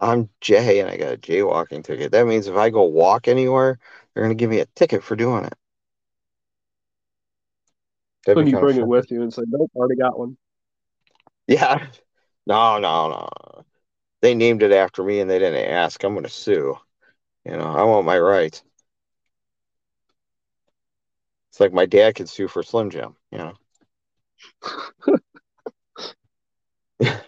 I'm 0.00 0.28
Jay 0.40 0.80
and 0.80 0.90
I 0.90 0.96
got 0.96 1.12
a 1.12 1.16
jaywalking 1.16 1.84
ticket. 1.84 2.12
That 2.12 2.26
means 2.26 2.48
if 2.48 2.56
I 2.56 2.70
go 2.70 2.82
walk 2.84 3.28
anywhere, 3.28 3.78
they're 4.14 4.24
gonna 4.24 4.34
give 4.34 4.50
me 4.50 4.60
a 4.60 4.66
ticket 4.74 5.02
for 5.04 5.16
doing 5.16 5.44
it. 5.44 5.54
That'd 8.26 8.48
you 8.48 8.56
bring 8.56 8.78
it 8.78 8.86
with 8.86 9.10
you 9.10 9.22
and 9.22 9.32
say, 9.32 9.42
Nope, 9.46 9.70
already 9.74 9.96
got 9.96 10.18
one. 10.18 10.36
Yeah. 11.46 11.86
No, 12.44 12.80
no, 12.80 13.08
no. 13.08 13.64
They 14.20 14.34
named 14.34 14.64
it 14.64 14.72
after 14.72 15.04
me 15.04 15.20
and 15.20 15.30
they 15.30 15.38
didn't 15.38 15.64
ask. 15.64 16.02
I'm 16.02 16.14
gonna 16.14 16.28
sue. 16.28 16.76
You 17.44 17.52
know, 17.56 17.64
I 17.64 17.84
want 17.84 18.04
my 18.04 18.18
rights. 18.18 18.64
It's 21.52 21.60
like 21.60 21.74
my 21.74 21.84
dad 21.84 22.14
could 22.14 22.30
sue 22.30 22.48
for 22.48 22.62
Slim 22.62 22.88
Jim, 22.88 23.14
you 23.30 23.38
know. 23.38 23.52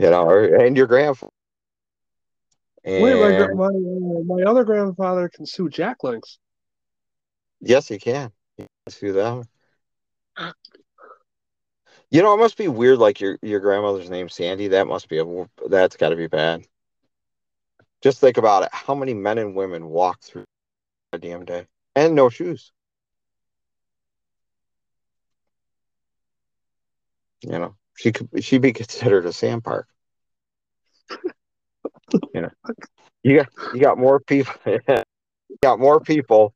You 0.00 0.10
know, 0.10 0.28
or, 0.28 0.44
and 0.44 0.76
your 0.76 0.86
grandfather. 0.86 1.32
Wait, 2.84 3.14
my, 3.18 3.70
my, 3.70 4.36
my 4.36 4.42
other 4.48 4.62
grandfather 4.62 5.28
can 5.28 5.44
sue 5.44 5.68
Jack 5.68 6.04
Links. 6.04 6.38
yes, 7.60 7.88
he 7.88 7.98
can. 7.98 8.30
You 8.56 8.66
can 8.86 8.92
sue 8.92 9.12
them. 9.12 9.42
You 12.10 12.22
know, 12.22 12.34
it 12.34 12.38
must 12.38 12.56
be 12.56 12.68
weird. 12.68 12.98
Like 12.98 13.20
your 13.20 13.38
your 13.42 13.58
grandmother's 13.58 14.08
name 14.08 14.28
Sandy. 14.28 14.68
That 14.68 14.86
must 14.86 15.08
be 15.08 15.18
a 15.18 15.24
that's 15.68 15.96
got 15.96 16.10
to 16.10 16.16
be 16.16 16.28
bad. 16.28 16.64
Just 18.00 18.20
think 18.20 18.36
about 18.36 18.62
it. 18.62 18.68
How 18.72 18.94
many 18.94 19.14
men 19.14 19.38
and 19.38 19.56
women 19.56 19.88
walk 19.88 20.22
through 20.22 20.44
a 21.12 21.18
damn 21.18 21.44
day 21.44 21.66
and 21.96 22.14
no 22.14 22.28
shoes? 22.28 22.72
You 27.42 27.58
know, 27.58 27.76
she 27.96 28.12
could 28.12 28.28
she 28.44 28.58
be 28.58 28.72
considered 28.72 29.26
a 29.26 29.32
sand 29.32 29.64
park. 29.64 29.88
You 32.34 32.42
know, 32.42 32.50
you 33.22 33.36
got 33.38 33.48
you 33.74 33.80
got 33.80 33.98
more 33.98 34.20
people. 34.20 34.54
you 34.66 35.58
got 35.62 35.80
more 35.80 36.00
people. 36.00 36.54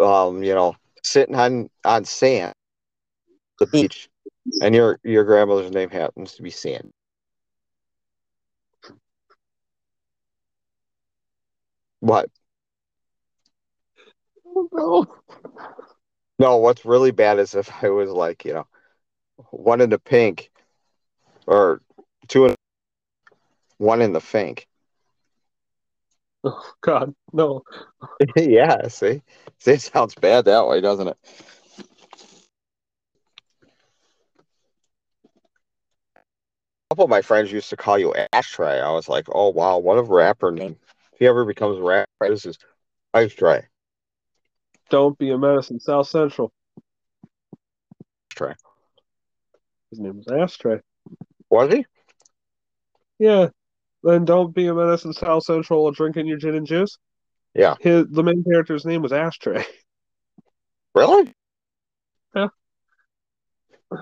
Um, 0.00 0.42
you 0.42 0.54
know, 0.54 0.76
sitting 1.02 1.36
on 1.36 1.70
on 1.84 2.04
sand, 2.04 2.54
the 3.58 3.66
beach, 3.66 4.08
and 4.62 4.74
your 4.74 4.98
your 5.04 5.24
grandmother's 5.24 5.70
name 5.70 5.90
happens 5.90 6.34
to 6.34 6.42
be 6.42 6.50
Sand. 6.50 6.92
What? 12.00 12.28
Oh, 14.74 15.06
No, 16.38 16.56
what's 16.58 16.84
really 16.84 17.10
bad 17.10 17.38
is 17.38 17.54
if 17.54 17.70
I 17.82 17.88
was 17.90 18.10
like, 18.10 18.44
you 18.44 18.52
know, 18.54 18.66
one 19.50 19.80
in 19.80 19.90
the 19.90 19.98
pink 19.98 20.50
or 21.46 21.80
two 22.28 22.46
in 22.46 22.54
one 23.78 24.00
in 24.00 24.12
the 24.12 24.20
fink. 24.20 24.68
oh, 26.44 26.72
God, 26.80 27.14
no. 27.32 27.62
yeah, 28.36 28.88
see? 28.88 29.22
see, 29.58 29.72
it 29.72 29.80
sounds 29.80 30.14
bad 30.14 30.44
that 30.44 30.66
way, 30.66 30.80
doesn't 30.80 31.08
it? 31.08 31.16
A 36.16 36.94
couple 36.94 37.04
of 37.04 37.10
my 37.10 37.22
friends 37.22 37.50
used 37.50 37.70
to 37.70 37.76
call 37.76 37.98
you 37.98 38.14
Ashtray. 38.32 38.80
I 38.80 38.90
was 38.90 39.08
like, 39.08 39.26
oh 39.32 39.48
wow, 39.48 39.78
what 39.78 39.98
a 39.98 40.02
rapper 40.02 40.50
name. 40.50 40.76
If 41.12 41.18
he 41.18 41.26
ever 41.26 41.44
becomes 41.44 41.78
a 41.78 41.82
rapper, 41.82 42.08
this 42.20 42.44
is 42.44 42.58
Ashtray. 43.14 43.62
Don't 44.90 45.16
be 45.16 45.30
a 45.30 45.38
menace 45.38 45.70
in 45.70 45.80
South 45.80 46.06
Central. 46.06 46.52
Ashtray. 48.32 48.54
His 49.92 50.00
name 50.00 50.16
was 50.16 50.26
Ashtray. 50.26 50.80
Was 51.50 51.70
he? 51.70 51.84
Yeah. 53.18 53.48
Then 54.02 54.24
don't 54.24 54.54
be 54.54 54.66
a 54.68 54.74
menace 54.74 55.04
in 55.04 55.12
South 55.12 55.44
Central 55.44 55.82
while 55.82 55.92
drinking 55.92 56.26
your 56.26 56.38
gin 56.38 56.54
and 56.54 56.66
juice. 56.66 56.96
Yeah. 57.54 57.74
His 57.78 58.06
the 58.08 58.22
main 58.22 58.42
character's 58.42 58.86
name 58.86 59.02
was 59.02 59.12
Ashtray. 59.12 59.64
Really? 60.94 61.32
Yeah. 62.34 62.48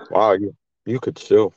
Wow, 0.09 0.33
you 0.33 0.53
you 0.85 0.99
could 0.99 1.17
sue. 1.17 1.53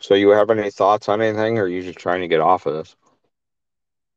So 0.00 0.14
you 0.14 0.30
have 0.30 0.48
any 0.48 0.70
thoughts 0.70 1.10
on 1.10 1.20
anything, 1.20 1.58
or 1.58 1.64
are 1.64 1.68
you 1.68 1.82
just 1.82 1.98
trying 1.98 2.22
to 2.22 2.28
get 2.28 2.40
off 2.40 2.64
of 2.64 2.74
this? 2.74 2.96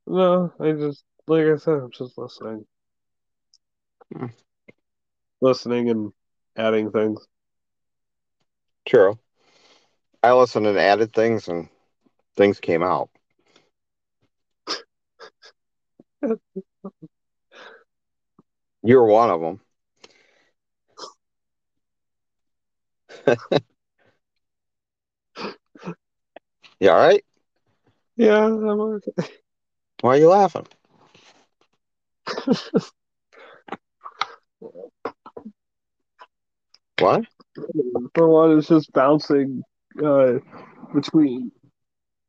No, 0.08 0.54
I 0.58 0.72
just 0.72 1.04
like 1.28 1.46
I 1.46 1.58
said, 1.58 1.74
I'm 1.74 1.92
just 1.92 2.18
listening. 2.18 2.66
Listening 5.42 5.90
and 5.90 6.14
adding 6.56 6.92
things. 6.92 7.28
True. 8.86 9.20
I 10.24 10.34
listened 10.34 10.68
and 10.68 10.78
added 10.78 11.14
things, 11.14 11.48
and 11.48 11.70
things 12.36 12.60
came 12.60 12.84
out. 12.84 13.10
You're 18.84 19.06
one 19.06 19.30
of 19.32 19.42
them. 19.42 19.60
You 26.80 26.90
all 26.90 26.98
right? 26.98 27.24
Yeah, 28.16 28.46
I'm 28.46 28.80
okay. 28.82 29.12
Why 30.02 30.16
are 30.16 30.18
you 30.20 30.30
laughing? 30.30 30.68
What? 37.02 37.26
For 38.16 38.28
one, 38.28 38.58
it's 38.58 38.68
just 38.68 38.92
bouncing 38.94 39.64
uh, 40.04 40.34
between 40.94 41.52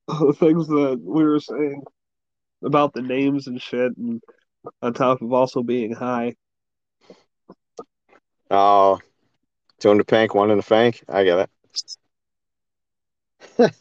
the 0.09 0.33
things 0.33 0.67
that 0.69 1.01
we 1.03 1.25
were 1.25 1.41
saying 1.41 1.83
about 2.65 2.93
the 2.93 3.03
names 3.03 3.47
and 3.47 3.61
shit, 3.61 3.97
and 3.97 4.23
on 4.81 4.95
top 4.95 5.23
of 5.23 5.33
also 5.33 5.63
being 5.63 5.93
high. 5.93 6.35
Oh, 8.51 9.01
two 9.79 9.91
in 9.91 9.99
the 9.99 10.05
pink, 10.05 10.35
one 10.35 10.51
in 10.51 10.57
the 10.57 10.63
fank. 10.63 11.03
I 11.09 11.25
get 11.25 11.49
it. 13.59 13.75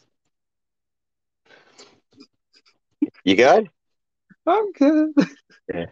you 3.24 3.36
good? 3.36 3.70
I'm 4.46 4.72
good. 4.72 5.12
Yeah. 5.72 5.86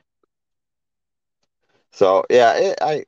So 1.92 2.24
yeah, 2.30 2.54
it, 2.54 2.78
I 2.80 3.04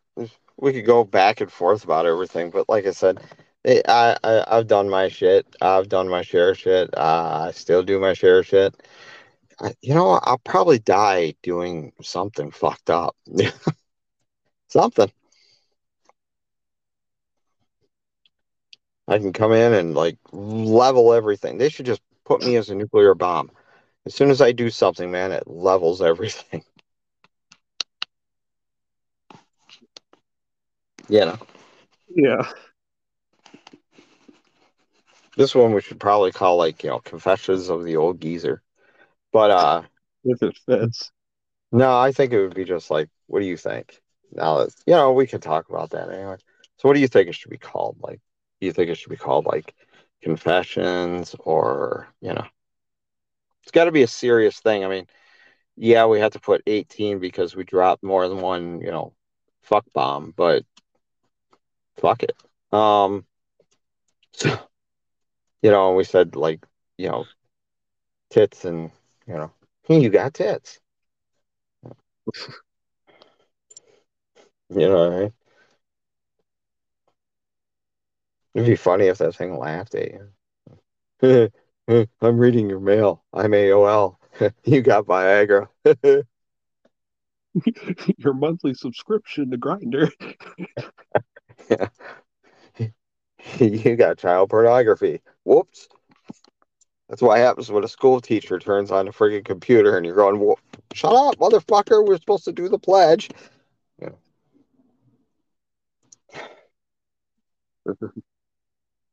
we 0.62 0.72
could 0.72 0.86
go 0.86 1.02
back 1.02 1.40
and 1.40 1.50
forth 1.50 1.82
about 1.82 2.06
everything, 2.06 2.50
but 2.50 2.68
like 2.68 2.86
I 2.86 2.92
said, 2.92 3.20
it, 3.64 3.84
I, 3.88 4.16
I 4.22 4.44
I've 4.46 4.68
done 4.68 4.88
my 4.88 5.08
shit. 5.08 5.44
I've 5.60 5.88
done 5.88 6.08
my 6.08 6.22
share 6.22 6.50
of 6.50 6.58
shit. 6.58 6.88
Uh, 6.96 7.46
I 7.48 7.50
still 7.50 7.82
do 7.82 7.98
my 7.98 8.12
share 8.12 8.38
of 8.38 8.46
shit. 8.46 8.72
I, 9.60 9.74
you 9.82 9.92
know, 9.92 10.20
I'll 10.22 10.38
probably 10.38 10.78
die 10.78 11.34
doing 11.42 11.92
something 12.00 12.52
fucked 12.52 12.90
up. 12.90 13.16
something. 14.68 15.10
I 19.08 19.18
can 19.18 19.32
come 19.32 19.52
in 19.52 19.72
and 19.72 19.94
like 19.96 20.16
level 20.32 21.12
everything. 21.12 21.58
They 21.58 21.70
should 21.70 21.86
just 21.86 22.02
put 22.24 22.44
me 22.44 22.54
as 22.54 22.70
a 22.70 22.76
nuclear 22.76 23.16
bomb. 23.16 23.50
As 24.06 24.14
soon 24.14 24.30
as 24.30 24.40
I 24.40 24.52
do 24.52 24.70
something, 24.70 25.10
man, 25.10 25.32
it 25.32 25.48
levels 25.48 26.00
everything. 26.00 26.62
You 31.12 31.26
know, 31.26 31.38
Yeah. 32.14 32.42
this 35.36 35.54
one 35.54 35.72
we 35.72 35.80
should 35.82 36.00
probably 36.00 36.32
call 36.32 36.56
like 36.56 36.82
you 36.82 36.90
know 36.90 37.00
Confessions 37.00 37.68
of 37.70 37.84
the 37.84 37.96
Old 37.96 38.20
Geezer. 38.20 38.62
But 39.32 39.50
uh, 39.50 39.82
If 40.24 40.42
it 40.42 40.56
fits. 40.66 41.10
no, 41.72 41.96
I 41.98 42.12
think 42.12 42.32
it 42.32 42.40
would 42.40 42.54
be 42.54 42.64
just 42.64 42.90
like, 42.90 43.08
what 43.26 43.40
do 43.40 43.46
you 43.46 43.56
think? 43.56 44.00
Now 44.32 44.58
that 44.58 44.74
you 44.86 44.94
know, 44.94 45.12
we 45.12 45.26
could 45.26 45.42
talk 45.42 45.68
about 45.70 45.90
that 45.90 46.10
anyway. 46.10 46.36
So, 46.78 46.88
what 46.88 46.94
do 46.94 47.00
you 47.00 47.08
think 47.08 47.28
it 47.28 47.34
should 47.34 47.50
be 47.50 47.58
called? 47.58 47.98
Like, 48.00 48.20
do 48.60 48.66
you 48.66 48.72
think 48.72 48.90
it 48.90 48.96
should 48.96 49.10
be 49.10 49.16
called 49.16 49.46
like 49.46 49.74
confessions 50.22 51.34
or 51.40 52.08
you 52.20 52.32
know 52.32 52.46
it's 53.62 53.72
got 53.72 53.84
to 53.84 53.92
be 53.92 54.02
a 54.02 54.06
serious 54.08 54.60
thing 54.60 54.84
i 54.84 54.88
mean 54.88 55.06
yeah 55.76 56.06
we 56.06 56.20
had 56.20 56.32
to 56.32 56.40
put 56.40 56.62
18 56.66 57.18
because 57.18 57.56
we 57.56 57.64
dropped 57.64 58.02
more 58.04 58.28
than 58.28 58.40
one 58.40 58.80
you 58.80 58.90
know 58.90 59.12
fuck 59.62 59.84
bomb 59.94 60.32
but 60.36 60.64
fuck 61.96 62.22
it 62.22 62.36
um 62.72 63.24
so 64.32 64.56
you 65.62 65.70
know 65.70 65.92
we 65.94 66.04
said 66.04 66.36
like 66.36 66.66
you 66.98 67.08
know 67.08 67.24
tits 68.30 68.64
and 68.64 68.90
you 69.26 69.34
know 69.34 69.52
you 69.88 70.08
got 70.08 70.34
tits 70.34 70.80
you 74.70 74.88
know 74.88 75.12
I 75.12 75.20
mean? 75.20 75.32
It'd 78.54 78.66
be 78.68 78.76
funny 78.76 79.06
if 79.06 79.18
that 79.18 79.34
thing 79.34 79.58
laughed 79.58 79.94
at 79.94 80.12
you. 81.22 81.50
I'm 82.20 82.38
reading 82.38 82.68
your 82.68 82.80
mail. 82.80 83.24
I'm 83.32 83.54
AOL. 83.54 84.18
you 84.64 84.82
got 84.82 85.06
Viagra. 85.06 85.68
Your 88.18 88.32
monthly 88.34 88.74
subscription 88.74 89.50
to 89.50 89.58
Grindr. 89.58 90.10
Yeah. 91.70 91.88
you 93.58 93.96
got 93.96 94.18
child 94.18 94.50
pornography. 94.50 95.20
Whoops. 95.44 95.88
That's 97.08 97.22
what 97.22 97.38
happens 97.38 97.70
when 97.70 97.84
a 97.84 97.88
school 97.88 98.20
teacher 98.20 98.58
turns 98.58 98.90
on 98.90 99.06
a 99.08 99.12
friggin' 99.12 99.44
computer 99.44 99.96
and 99.96 100.06
you're 100.06 100.14
going, 100.14 100.54
shut 100.94 101.12
up, 101.12 101.36
motherfucker. 101.36 102.06
We're 102.06 102.16
supposed 102.16 102.44
to 102.44 102.52
do 102.52 102.68
the 102.68 102.78
pledge. 102.78 103.28
Yeah. 104.00 104.08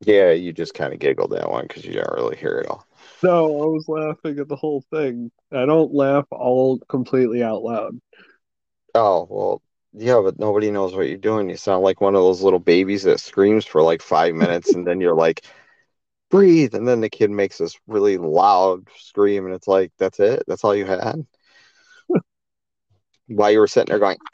Yeah, 0.01 0.31
you 0.31 0.53
just 0.53 0.73
kind 0.73 0.93
of 0.93 0.99
giggled 0.99 1.31
that 1.31 1.51
one 1.51 1.65
because 1.67 1.83
you 1.83 1.93
don't 1.93 2.13
really 2.13 2.37
hear 2.37 2.59
it 2.59 2.69
all. 2.69 2.87
No, 3.21 3.47
I 3.47 3.65
was 3.65 3.85
laughing 3.89 4.39
at 4.39 4.47
the 4.47 4.55
whole 4.55 4.81
thing. 4.93 5.29
I 5.51 5.65
don't 5.65 5.93
laugh 5.93 6.25
all 6.31 6.79
completely 6.87 7.43
out 7.43 7.63
loud. 7.63 7.99
Oh, 8.95 9.27
well, 9.29 9.61
yeah, 9.93 10.19
but 10.23 10.39
nobody 10.39 10.71
knows 10.71 10.93
what 10.95 11.07
you're 11.07 11.17
doing. 11.17 11.49
You 11.49 11.57
sound 11.57 11.83
like 11.83 12.01
one 12.01 12.15
of 12.15 12.21
those 12.21 12.41
little 12.41 12.59
babies 12.59 13.03
that 13.03 13.19
screams 13.19 13.65
for 13.65 13.81
like 13.81 14.01
five 14.01 14.35
minutes 14.43 14.73
and 14.73 14.85
then 14.85 15.01
you're 15.01 15.15
like, 15.15 15.45
breathe. 16.29 16.75
And 16.75 16.87
then 16.87 17.01
the 17.01 17.09
kid 17.09 17.31
makes 17.31 17.57
this 17.57 17.77
really 17.87 18.17
loud 18.17 18.87
scream 18.97 19.45
and 19.45 19.53
it's 19.55 19.67
like, 19.67 19.91
that's 19.97 20.19
it? 20.19 20.43
That's 20.47 20.63
all 20.63 20.75
you 20.75 20.85
had? 20.85 21.25
While 23.27 23.51
you 23.51 23.59
were 23.59 23.67
sitting 23.67 23.91
there 23.91 23.99
going, 23.99 24.17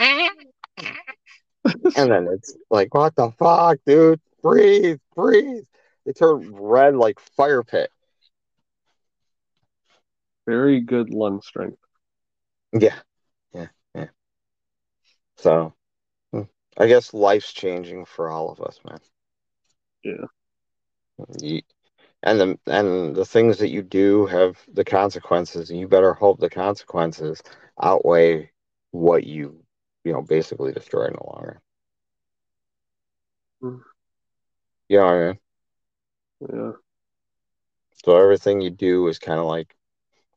and 1.97 2.11
then 2.11 2.27
it's 2.31 2.55
like, 2.69 2.93
what 2.93 3.15
the 3.15 3.31
fuck, 3.31 3.79
dude? 3.85 4.21
breathe, 4.45 4.99
breathe. 5.15 5.63
They 6.05 6.13
turn 6.13 6.53
red 6.53 6.95
like 6.95 7.19
fire 7.19 7.63
pit. 7.63 7.89
Very 10.45 10.81
good 10.81 11.09
lung 11.09 11.41
strength. 11.41 11.79
Yeah. 12.79 12.99
So, 15.37 15.73
hmm, 16.31 16.43
I 16.77 16.87
guess 16.87 17.13
life's 17.13 17.51
changing 17.53 18.05
for 18.05 18.29
all 18.29 18.51
of 18.51 18.61
us, 18.61 18.79
man. 18.85 18.99
Yeah. 20.03 20.25
You, 21.41 21.61
and 22.23 22.39
the 22.39 22.59
and 22.67 23.15
the 23.15 23.25
things 23.25 23.59
that 23.59 23.69
you 23.69 23.81
do 23.81 24.25
have 24.25 24.57
the 24.67 24.83
consequences, 24.83 25.69
and 25.69 25.79
you 25.79 25.87
better 25.87 26.13
hope 26.13 26.39
the 26.39 26.49
consequences 26.49 27.41
outweigh 27.81 28.51
what 28.91 29.23
you, 29.23 29.63
you 30.03 30.13
know, 30.13 30.21
basically 30.21 30.71
destroy 30.71 31.05
in 31.07 31.13
the 31.13 31.23
long 31.23 31.43
run. 31.43 31.59
Mm. 33.61 33.81
I 35.01 35.25
mean? 35.27 35.39
Yeah. 36.41 36.71
So 38.03 38.15
everything 38.17 38.61
you 38.61 38.69
do 38.69 39.07
is 39.07 39.19
kind 39.19 39.39
of 39.39 39.45
like 39.45 39.75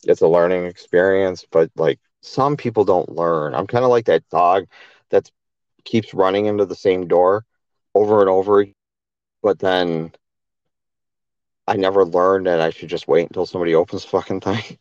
it's 0.05 0.21
a 0.21 0.29
learning 0.29 0.67
experience, 0.67 1.45
but 1.51 1.71
like 1.77 2.01
some 2.21 2.57
people 2.57 2.85
don't 2.85 3.11
learn. 3.11 3.55
I'm 3.55 3.67
kind 3.67 3.85
of 3.85 3.91
like 3.91 4.07
that 4.07 4.29
dog 4.29 4.67
that 5.11 5.31
keeps 5.85 6.15
running 6.15 6.47
into 6.47 6.65
the 6.65 6.75
same 6.75 7.09
door 7.09 7.45
over 7.95 8.21
and 8.21 8.29
over, 8.29 8.67
but 9.43 9.59
then 9.59 10.13
I 11.67 11.77
never 11.77 12.05
learned 12.05 12.47
that 12.47 12.61
I 12.61 12.71
should 12.71 12.89
just 12.89 13.09
wait 13.09 13.29
until 13.29 13.47
somebody 13.47 13.75
opens 13.75 14.03
the 14.03 14.09
fucking 14.09 14.41
thing. 14.41 14.79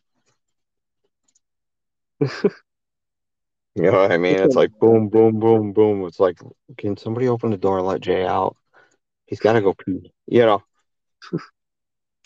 you 2.20 3.82
know 3.82 3.92
what 3.92 4.12
I 4.12 4.16
mean? 4.16 4.36
It's 4.36 4.56
like 4.56 4.70
boom, 4.78 5.08
boom, 5.08 5.38
boom, 5.38 5.72
boom. 5.72 6.06
It's 6.06 6.18
like, 6.18 6.38
can 6.78 6.96
somebody 6.96 7.28
open 7.28 7.50
the 7.50 7.58
door 7.58 7.78
and 7.78 7.86
let 7.86 8.00
Jay 8.00 8.26
out? 8.26 8.56
He's 9.26 9.40
got 9.40 9.52
to 9.52 9.60
go 9.60 9.74
pee. 9.74 10.12
You 10.26 10.46
know. 10.46 10.62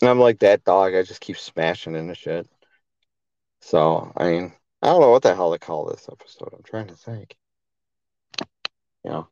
and 0.01 0.09
I'm 0.09 0.19
like 0.19 0.39
that 0.39 0.63
dog. 0.63 0.95
I 0.95 1.03
just 1.03 1.21
keep 1.21 1.37
smashing 1.37 1.95
into 1.95 2.15
shit. 2.15 2.47
So 3.61 4.11
I 4.15 4.31
mean, 4.31 4.53
I 4.83 4.87
don't 4.87 4.99
know 4.99 5.11
what 5.11 5.23
the 5.23 5.33
hell 5.33 5.53
to 5.53 5.59
call 5.59 5.85
this 5.85 6.09
episode. 6.11 6.49
I'm 6.53 6.63
trying 6.63 6.87
to 6.87 6.95
think. 6.95 7.37
Yeah. 9.05 9.23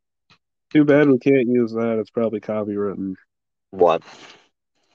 Too 0.71 0.85
bad 0.85 1.09
we 1.09 1.19
can't 1.19 1.45
use 1.45 1.73
that. 1.73 1.99
It's 1.99 2.09
probably 2.09 2.39
copywritten. 2.39 3.15
What? 3.71 4.01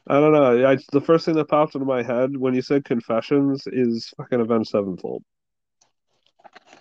I 0.07 0.15
don't 0.15 0.33
know. 0.33 0.67
I, 0.67 0.79
the 0.93 1.03
first 1.03 1.27
thing 1.27 1.35
that 1.35 1.49
popped 1.49 1.75
into 1.75 1.85
my 1.85 2.03
head 2.03 2.35
when 2.35 2.55
you 2.55 2.63
said 2.63 2.87
confessions 2.87 3.65
is 3.67 4.15
fucking 4.17 4.41
Avenged 4.41 4.71
Sevenfold. 4.71 5.23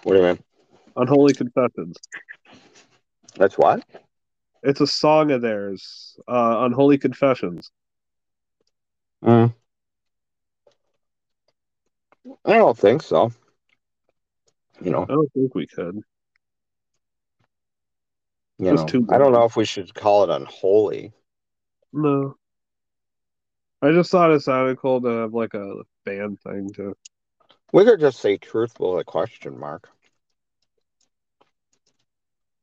What 0.03 0.13
do 0.13 0.19
you 0.21 0.25
mean? 0.25 0.39
Unholy 0.95 1.33
Confessions. 1.33 1.97
That's 3.35 3.57
what? 3.57 3.83
It's 4.63 4.79
a 4.79 4.87
song 4.87 5.31
of 5.31 5.41
theirs, 5.41 6.17
uh, 6.29 6.59
Unholy 6.59 6.97
Confessions. 6.97 7.71
Mm. 9.21 9.53
I 12.45 12.53
don't 12.53 12.77
think 12.77 13.01
so. 13.03 13.33
You 14.81 14.91
know, 14.91 15.03
I 15.03 15.05
don't 15.05 15.31
think 15.33 15.55
we 15.55 15.67
could. 15.67 16.01
You 18.57 18.73
know, 18.73 18.85
I 19.11 19.17
don't 19.17 19.33
know 19.33 19.43
if 19.43 19.57
we 19.57 19.65
should 19.65 19.93
call 19.93 20.23
it 20.23 20.29
unholy. 20.29 21.11
No. 21.91 22.35
I 23.81 23.91
just 23.91 24.09
thought 24.11 24.31
it 24.31 24.41
sounded 24.41 24.77
cool 24.77 25.01
to 25.01 25.07
have 25.07 25.33
like 25.33 25.53
a 25.53 25.81
band 26.05 26.39
thing 26.39 26.69
too. 26.73 26.95
We 27.73 27.83
could 27.83 27.99
just 27.99 28.19
say 28.19 28.37
truthful 28.37 28.99
a 28.99 29.03
question 29.03 29.59
mark 29.59 29.89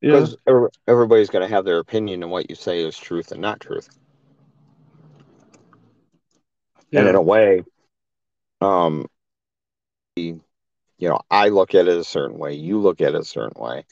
because 0.03 0.37
yeah. 0.47 0.67
everybody's 0.89 1.31
going 1.31 1.47
to 1.47 1.55
have 1.55 1.65
their 1.65 1.79
opinion 1.79 2.25
on 2.25 2.31
what 2.31 2.51
you 2.51 2.57
say 2.57 2.83
is 2.83 2.97
truth 2.97 3.31
and 3.31 3.41
not 3.41 3.61
truth. 3.61 3.89
Yeah. 6.91 7.01
And 7.01 7.11
in 7.11 7.15
a 7.15 7.23
way, 7.23 7.63
um, 8.61 9.07
you 11.03 11.09
know, 11.09 11.19
I 11.33 11.49
look 11.49 11.75
at 11.75 11.89
it 11.89 11.99
a 11.99 12.05
certain 12.05 12.39
way, 12.39 12.55
you 12.55 12.79
look 12.79 13.01
at 13.01 13.17
it 13.17 13.21
a 13.21 13.25
certain 13.25 13.61
way, 13.61 13.85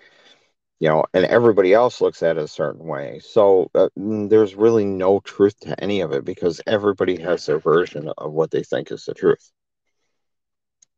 you 0.78 0.88
know, 0.88 1.06
and 1.12 1.24
everybody 1.24 1.74
else 1.74 2.00
looks 2.00 2.22
at 2.22 2.38
it 2.38 2.44
a 2.44 2.46
certain 2.46 2.86
way. 2.86 3.18
So 3.24 3.68
uh, 3.74 3.88
there's 3.96 4.54
really 4.54 4.84
no 4.84 5.18
truth 5.18 5.58
to 5.62 5.82
any 5.82 6.02
of 6.02 6.12
it 6.12 6.24
because 6.24 6.60
everybody 6.68 7.20
has 7.20 7.46
their 7.46 7.58
version 7.58 8.12
of 8.16 8.30
what 8.30 8.52
they 8.52 8.62
think 8.62 8.92
is 8.92 9.06
the 9.06 9.14
truth. 9.14 9.50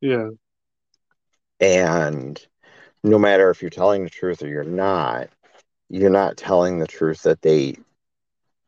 Yeah. 0.03 0.29
And 1.61 2.39
no 3.03 3.19
matter 3.19 3.49
if 3.49 3.63
you're 3.63 3.71
telling 3.71 4.05
the 4.05 4.11
truth 4.11 4.43
or 4.43 4.49
you're 4.49 4.65
not, 4.65 5.31
you're 5.89 6.11
not 6.11 6.37
telling 6.37 6.79
the 6.79 6.87
truth 6.87 7.23
that 7.23 7.41
they 7.41 7.77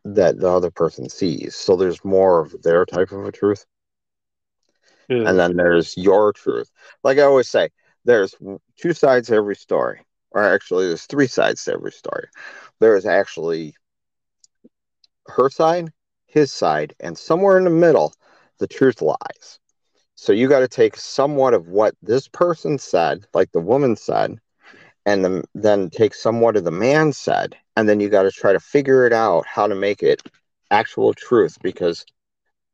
that 0.07 0.41
the 0.41 0.49
other 0.49 0.71
person 0.71 1.11
sees. 1.11 1.57
So 1.57 1.77
there's 1.77 2.03
more 2.07 2.41
of 2.41 2.63
their 2.63 2.87
type 2.87 3.13
of 3.13 3.27
a 3.27 3.33
truth. 3.33 3.67
Yeah. 5.09 5.29
And 5.29 5.39
then 5.39 5.57
there's 5.57 5.97
your 5.97 6.33
truth. 6.33 6.71
Like 7.03 7.19
I 7.19 7.23
always 7.23 7.49
say, 7.49 7.71
there's 8.05 8.35
two 8.77 8.93
sides 8.93 9.29
to 9.29 9.35
every 9.35 9.57
story. 9.57 10.01
Or 10.31 10.43
actually 10.43 10.89
there's 10.89 11.07
three 11.07 11.29
sides 11.29 11.65
to 11.65 11.73
every 11.73 11.93
story. 11.93 12.27
There 12.81 12.97
is 12.97 13.07
actually 13.07 13.75
her 15.27 15.49
side, 15.49 15.93
his 16.27 16.53
side, 16.53 16.95
and 17.01 17.17
somewhere 17.17 17.57
in 17.57 17.65
the 17.65 17.71
middle, 17.71 18.13
the 18.59 18.67
truth 18.67 19.01
lies. 19.01 19.59
So 20.17 20.33
you 20.33 20.49
got 20.49 20.61
to 20.61 20.69
take 20.69 20.97
somewhat 20.97 21.55
of 21.55 21.69
what 21.69 21.95
this 22.03 22.29
person 22.29 22.79
said, 22.79 23.27
like 23.35 23.53
the 23.53 23.61
woman 23.61 23.97
said, 23.97 24.39
and 25.07 25.25
the, 25.25 25.45
then 25.55 25.91
take 25.91 26.15
somewhat 26.15 26.57
of 26.57 26.65
the 26.65 26.71
man 26.71 27.13
said, 27.13 27.57
and 27.77 27.89
then 27.89 28.01
you 28.01 28.09
got 28.09 28.23
to 28.23 28.31
try 28.31 28.53
to 28.53 28.61
figure 28.61 29.07
it 29.07 29.13
out 29.13 29.47
how 29.47 29.67
to 29.67 29.75
make 29.75 30.03
it 30.03 30.23
actual 30.71 31.15
truth 31.15 31.59
because 31.63 32.05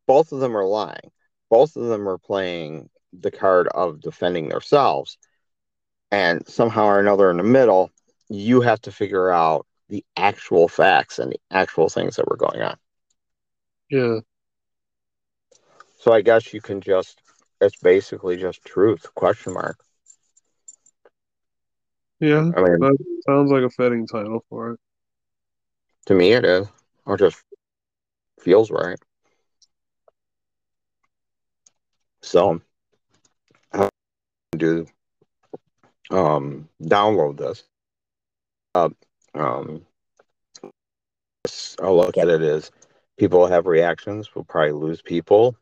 both 0.06 0.32
of 0.32 0.40
them 0.40 0.56
are 0.56 0.66
lying. 0.66 1.10
Both 1.51 1.76
of 1.76 1.86
them 1.86 2.09
are 2.09 2.18
playing 2.18 2.88
the 3.12 3.30
card 3.30 3.68
of 3.68 4.01
defending 4.01 4.48
themselves. 4.48 5.18
And 6.11 6.46
somehow 6.48 6.86
or 6.86 7.01
another 7.01 7.30
in 7.30 7.36
the 7.36 7.42
middle, 7.42 7.90
you 8.28 8.62
have 8.62 8.80
to 8.82 8.92
figure 8.92 9.30
out 9.30 9.66
the 9.88 10.05
actual 10.16 10.68
facts 10.68 11.18
and 11.18 11.32
the 11.32 11.40
actual 11.51 11.88
things 11.88 12.16
that 12.16 12.28
were 12.28 12.36
going 12.36 12.62
on. 12.62 12.76
Yeah. 13.90 14.20
So 15.98 16.12
I 16.12 16.22
guess 16.22 16.55
you 16.55 16.61
can 16.61 16.80
just 16.80 17.20
it's 17.61 17.76
basically 17.76 18.36
just 18.36 18.64
truth 18.64 19.07
question 19.14 19.53
mark 19.53 19.78
yeah 22.20 22.51
I 22.57 22.62
mean, 22.62 22.78
sounds 23.28 23.51
like 23.51 23.62
a 23.62 23.70
fitting 23.70 24.07
title 24.07 24.44
for 24.48 24.72
it 24.72 24.80
to 26.07 26.14
me 26.14 26.32
it 26.32 26.44
is 26.44 26.66
or 27.05 27.16
just 27.16 27.42
feels 28.40 28.70
right 28.70 28.98
So 32.22 32.60
how 33.72 33.88
do 34.56 34.86
um 36.10 36.68
download 36.82 37.38
this. 37.38 37.64
Uh, 38.74 38.90
um 39.34 39.86
I'll 41.82 41.96
look 41.96 42.18
at 42.18 42.28
it 42.28 42.42
as 42.42 42.70
people 43.18 43.46
have 43.46 43.66
reactions. 43.66 44.34
We'll 44.34 44.44
probably 44.44 44.72
lose 44.72 45.02
people. 45.02 45.56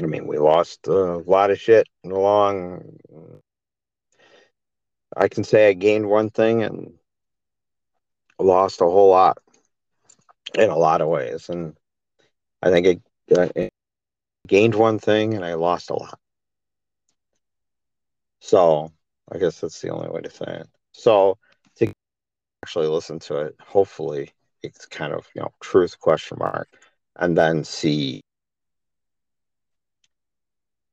I 0.00 0.06
mean, 0.06 0.26
we 0.26 0.38
lost 0.38 0.86
a 0.86 1.18
lot 1.18 1.50
of 1.50 1.60
shit 1.60 1.88
along. 2.04 2.98
I 5.16 5.28
can 5.28 5.44
say 5.44 5.68
I 5.68 5.72
gained 5.72 6.08
one 6.08 6.30
thing 6.30 6.62
and 6.62 6.94
lost 8.38 8.80
a 8.80 8.84
whole 8.84 9.10
lot 9.10 9.38
in 10.54 10.70
a 10.70 10.78
lot 10.78 11.00
of 11.00 11.08
ways. 11.08 11.48
And 11.48 11.76
I 12.62 12.70
think 12.70 12.86
it, 12.86 13.02
uh, 13.36 13.48
it 13.56 13.72
gained 14.50 14.74
one 14.74 14.98
thing 14.98 15.34
and 15.34 15.44
I 15.44 15.54
lost 15.54 15.90
a 15.90 15.94
lot. 15.94 16.18
So 18.40 18.90
I 19.30 19.38
guess 19.38 19.60
that's 19.60 19.80
the 19.80 19.90
only 19.90 20.10
way 20.10 20.22
to 20.22 20.30
say 20.30 20.44
it. 20.62 20.68
So 20.92 21.38
to 21.76 21.92
actually 22.64 22.88
listen 22.88 23.20
to 23.20 23.36
it, 23.36 23.54
hopefully 23.60 24.32
it's 24.64 24.86
kind 24.86 25.12
of, 25.12 25.28
you 25.36 25.42
know, 25.42 25.52
truth 25.60 26.00
question 26.00 26.36
mark, 26.40 26.68
and 27.14 27.38
then 27.38 27.62
see, 27.62 28.22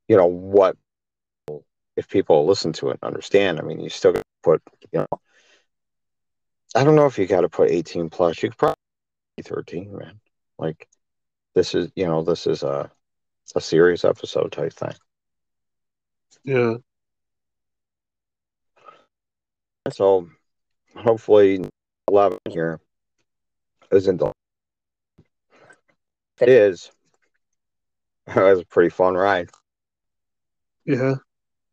you 0.08 0.16
know, 0.16 0.28
what 0.28 0.78
if 1.96 2.08
people 2.08 2.46
listen 2.46 2.72
to 2.74 2.90
it 2.90 3.00
and 3.02 3.08
understand. 3.08 3.60
I 3.60 3.64
mean, 3.64 3.80
you 3.80 3.90
still 3.90 4.14
put, 4.44 4.62
you 4.92 5.00
know, 5.00 5.20
I 6.76 6.84
don't 6.84 6.96
know 6.96 7.08
if 7.08 7.18
you 7.18 7.26
got 7.26 7.42
to 7.42 7.50
put 7.50 7.72
18 7.72 8.12
plus. 8.12 8.44
You 8.44 8.50
could 8.50 8.60
probably 8.60 8.76
13, 9.42 9.98
man. 9.98 10.20
Like 10.60 10.88
this 11.56 11.74
is, 11.74 11.90
you 11.96 12.06
know, 12.06 12.22
this 12.22 12.46
is 12.46 12.62
a 12.62 12.92
a 13.56 13.62
serious 13.62 14.06
episode 14.06 14.52
type 14.52 14.74
thing. 14.74 14.94
Yeah. 16.44 16.76
So 19.90 20.30
hopefully 20.96 21.64
11 22.10 22.40
here 22.50 22.80
isn't 23.92 24.18
the 24.18 24.32
it 26.42 26.50
is 26.50 26.92
it 28.28 28.36
was 28.36 28.60
a 28.60 28.66
pretty 28.66 28.90
fun 28.90 29.16
ride. 29.16 29.50
Yeah. 30.86 31.16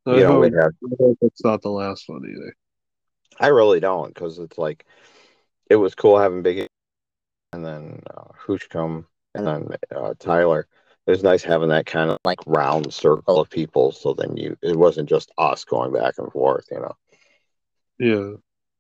I 0.07 0.16
You 0.16 0.20
know, 0.20 0.41
we 0.41 0.51
have 0.57 0.72
it's 1.22 1.45
not 1.45 1.62
the 1.62 1.70
last 1.70 2.09
one 2.09 2.22
either. 2.25 2.55
I 3.41 3.49
really 3.49 3.81
don't 3.81 4.14
because 4.14 4.39
it's 4.39 4.59
like 4.59 4.85
it 5.70 5.77
was 5.77 5.95
cool 5.95 6.18
having 6.18 6.43
Big 6.43 6.66
and 7.53 7.64
then 7.64 8.03
uh, 8.14 8.33
Hooch 8.37 8.68
come 8.68 9.07
and 9.35 9.47
then 9.47 9.68
uh, 9.95 10.14
Tyler. 10.18 10.68
It 11.07 11.11
was 11.11 11.23
nice 11.23 11.43
having 11.43 11.69
that 11.69 11.87
kind 11.87 12.11
of 12.11 12.19
like 12.25 12.41
round 12.47 12.93
circle 12.93 13.41
of 13.41 13.51
people. 13.51 13.93
So 13.93 14.15
then 14.15 14.37
you, 14.37 14.57
it 14.63 14.77
wasn't 14.77 15.09
just 15.09 15.31
us 15.39 15.65
going 15.65 15.93
back 15.93 16.15
and 16.19 16.31
forth, 16.33 16.67
you 16.71 16.81
know. 16.81 16.97
Yeah. 17.99 18.33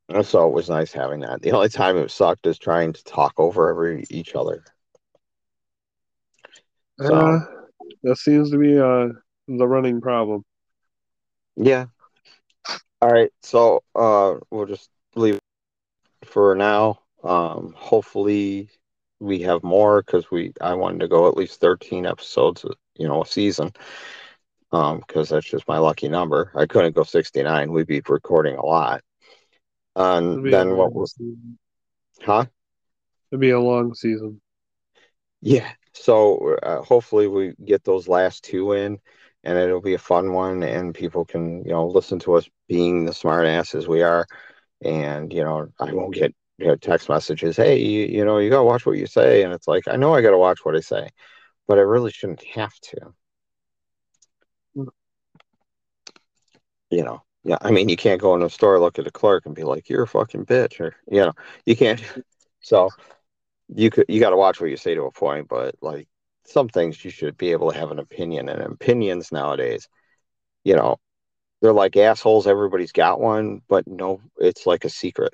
And 0.08 0.24
so 0.26 0.46
it 0.48 0.52
was 0.54 0.68
nice 0.68 0.92
having 0.92 1.20
that. 1.20 1.42
The 1.42 1.52
only 1.52 1.68
time 1.68 1.96
it 1.96 2.10
sucked 2.10 2.46
is 2.46 2.58
trying 2.58 2.92
to 2.92 3.04
talk 3.04 3.34
over 3.38 3.68
every 3.70 4.04
each 4.10 4.34
other. 4.34 4.64
So 7.00 7.14
Uh, 7.14 7.38
that 8.04 8.16
seems 8.16 8.50
to 8.50 8.58
be 8.58 8.78
uh 8.78 9.08
the 9.48 9.66
running 9.66 10.00
problem. 10.00 10.42
yeah. 11.56 11.86
All 13.00 13.10
right. 13.10 13.30
So 13.42 13.82
uh, 13.94 14.36
we'll 14.50 14.66
just 14.66 14.88
leave 15.14 15.34
it 15.34 16.28
for 16.28 16.54
now. 16.54 17.00
Um, 17.22 17.74
hopefully 17.76 18.70
we 19.20 19.40
have 19.42 19.62
more 19.62 20.02
because 20.02 20.30
we 20.30 20.52
I 20.60 20.74
wanted 20.74 21.00
to 21.00 21.08
go 21.08 21.28
at 21.28 21.36
least 21.36 21.60
13 21.60 22.06
episodes, 22.06 22.64
you 22.96 23.08
know, 23.08 23.22
a 23.22 23.26
season. 23.26 23.72
Um, 24.72 25.04
because 25.06 25.28
that's 25.28 25.46
just 25.46 25.68
my 25.68 25.78
lucky 25.78 26.08
number. 26.08 26.50
I 26.56 26.66
couldn't 26.66 26.96
go 26.96 27.04
69. 27.04 27.70
We'd 27.70 27.86
be 27.86 28.02
recording 28.08 28.56
a 28.56 28.66
lot. 28.66 29.02
And 29.94 30.52
then 30.52 30.76
what 30.76 30.92
was 30.92 31.12
season. 31.12 31.58
huh? 32.22 32.46
It'd 33.30 33.40
be 33.40 33.50
a 33.50 33.60
long 33.60 33.94
season. 33.94 34.40
Yeah. 35.40 35.70
So 35.92 36.56
uh, 36.62 36.82
hopefully 36.82 37.28
we 37.28 37.54
get 37.64 37.84
those 37.84 38.08
last 38.08 38.42
two 38.42 38.72
in, 38.72 38.98
and 39.44 39.58
it'll 39.58 39.80
be 39.80 39.94
a 39.94 39.98
fun 39.98 40.32
one, 40.32 40.62
and 40.64 40.94
people 40.94 41.24
can 41.24 41.64
you 41.64 41.70
know 41.70 41.86
listen 41.86 42.18
to 42.20 42.34
us 42.34 42.48
being 42.66 43.04
the 43.04 43.12
smart 43.12 43.46
asses 43.46 43.86
we 43.86 44.02
are, 44.02 44.26
and 44.82 45.32
you 45.32 45.44
know 45.44 45.68
I 45.78 45.92
won't 45.92 46.14
get 46.14 46.34
you 46.58 46.66
know, 46.66 46.76
text 46.76 47.08
messages, 47.08 47.56
hey, 47.56 47.78
you, 47.78 48.06
you 48.06 48.24
know 48.24 48.38
you 48.38 48.50
gotta 48.50 48.64
watch 48.64 48.86
what 48.86 48.96
you 48.98 49.06
say, 49.06 49.42
and 49.42 49.52
it's 49.52 49.68
like 49.68 49.88
I 49.88 49.96
know 49.96 50.14
I 50.14 50.22
gotta 50.22 50.38
watch 50.38 50.60
what 50.64 50.76
I 50.76 50.80
say, 50.80 51.08
but 51.66 51.78
I 51.78 51.82
really 51.82 52.10
shouldn't 52.12 52.44
have 52.44 52.74
to. 52.80 53.14
Mm. 54.76 54.88
You 56.90 57.04
know, 57.04 57.22
yeah. 57.44 57.58
I 57.60 57.70
mean, 57.70 57.88
you 57.88 57.96
can't 57.96 58.20
go 58.20 58.34
in 58.36 58.42
a 58.42 58.50
store, 58.50 58.78
look 58.80 58.98
at 58.98 59.06
a 59.06 59.10
clerk, 59.10 59.46
and 59.46 59.54
be 59.54 59.64
like, 59.64 59.88
"You're 59.88 60.04
a 60.04 60.08
fucking 60.08 60.46
bitch," 60.46 60.80
or 60.80 60.94
you 61.10 61.20
know, 61.20 61.32
you 61.66 61.76
can't. 61.76 62.02
So 62.60 62.88
you 63.68 63.90
could 63.90 64.06
you 64.08 64.20
got 64.20 64.30
to 64.30 64.36
watch 64.36 64.60
what 64.60 64.70
you 64.70 64.76
say 64.76 64.94
to 64.94 65.02
a 65.04 65.12
point, 65.12 65.48
but 65.48 65.74
like 65.82 66.08
some 66.46 66.68
things 66.68 67.04
you 67.04 67.10
should 67.10 67.36
be 67.36 67.52
able 67.52 67.72
to 67.72 67.78
have 67.78 67.90
an 67.90 67.98
opinion, 67.98 68.48
and 68.48 68.62
opinions 68.62 69.32
nowadays, 69.32 69.88
you 70.64 70.76
know, 70.76 70.96
they're 71.60 71.72
like 71.72 71.96
assholes. 71.96 72.46
Everybody's 72.46 72.92
got 72.92 73.20
one, 73.20 73.62
but 73.68 73.86
no, 73.86 74.20
it's 74.38 74.66
like 74.66 74.84
a 74.84 74.90
secret. 74.90 75.32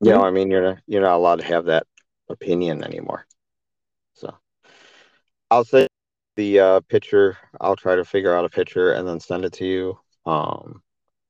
You 0.00 0.10
know, 0.10 0.22
I 0.24 0.30
mean, 0.30 0.50
you're 0.50 0.62
not, 0.62 0.78
you're 0.86 1.02
not 1.02 1.16
allowed 1.16 1.36
to 1.40 1.44
have 1.44 1.66
that 1.66 1.86
opinion 2.28 2.84
anymore. 2.84 3.26
So 4.14 4.36
I'll 5.50 5.64
say 5.64 5.86
the 6.36 6.60
uh, 6.60 6.80
picture. 6.80 7.38
I'll 7.60 7.76
try 7.76 7.96
to 7.96 8.04
figure 8.04 8.36
out 8.36 8.44
a 8.44 8.50
picture 8.50 8.92
and 8.92 9.06
then 9.08 9.20
send 9.20 9.44
it 9.44 9.54
to 9.54 9.64
you. 9.64 9.98
Um, 10.26 10.82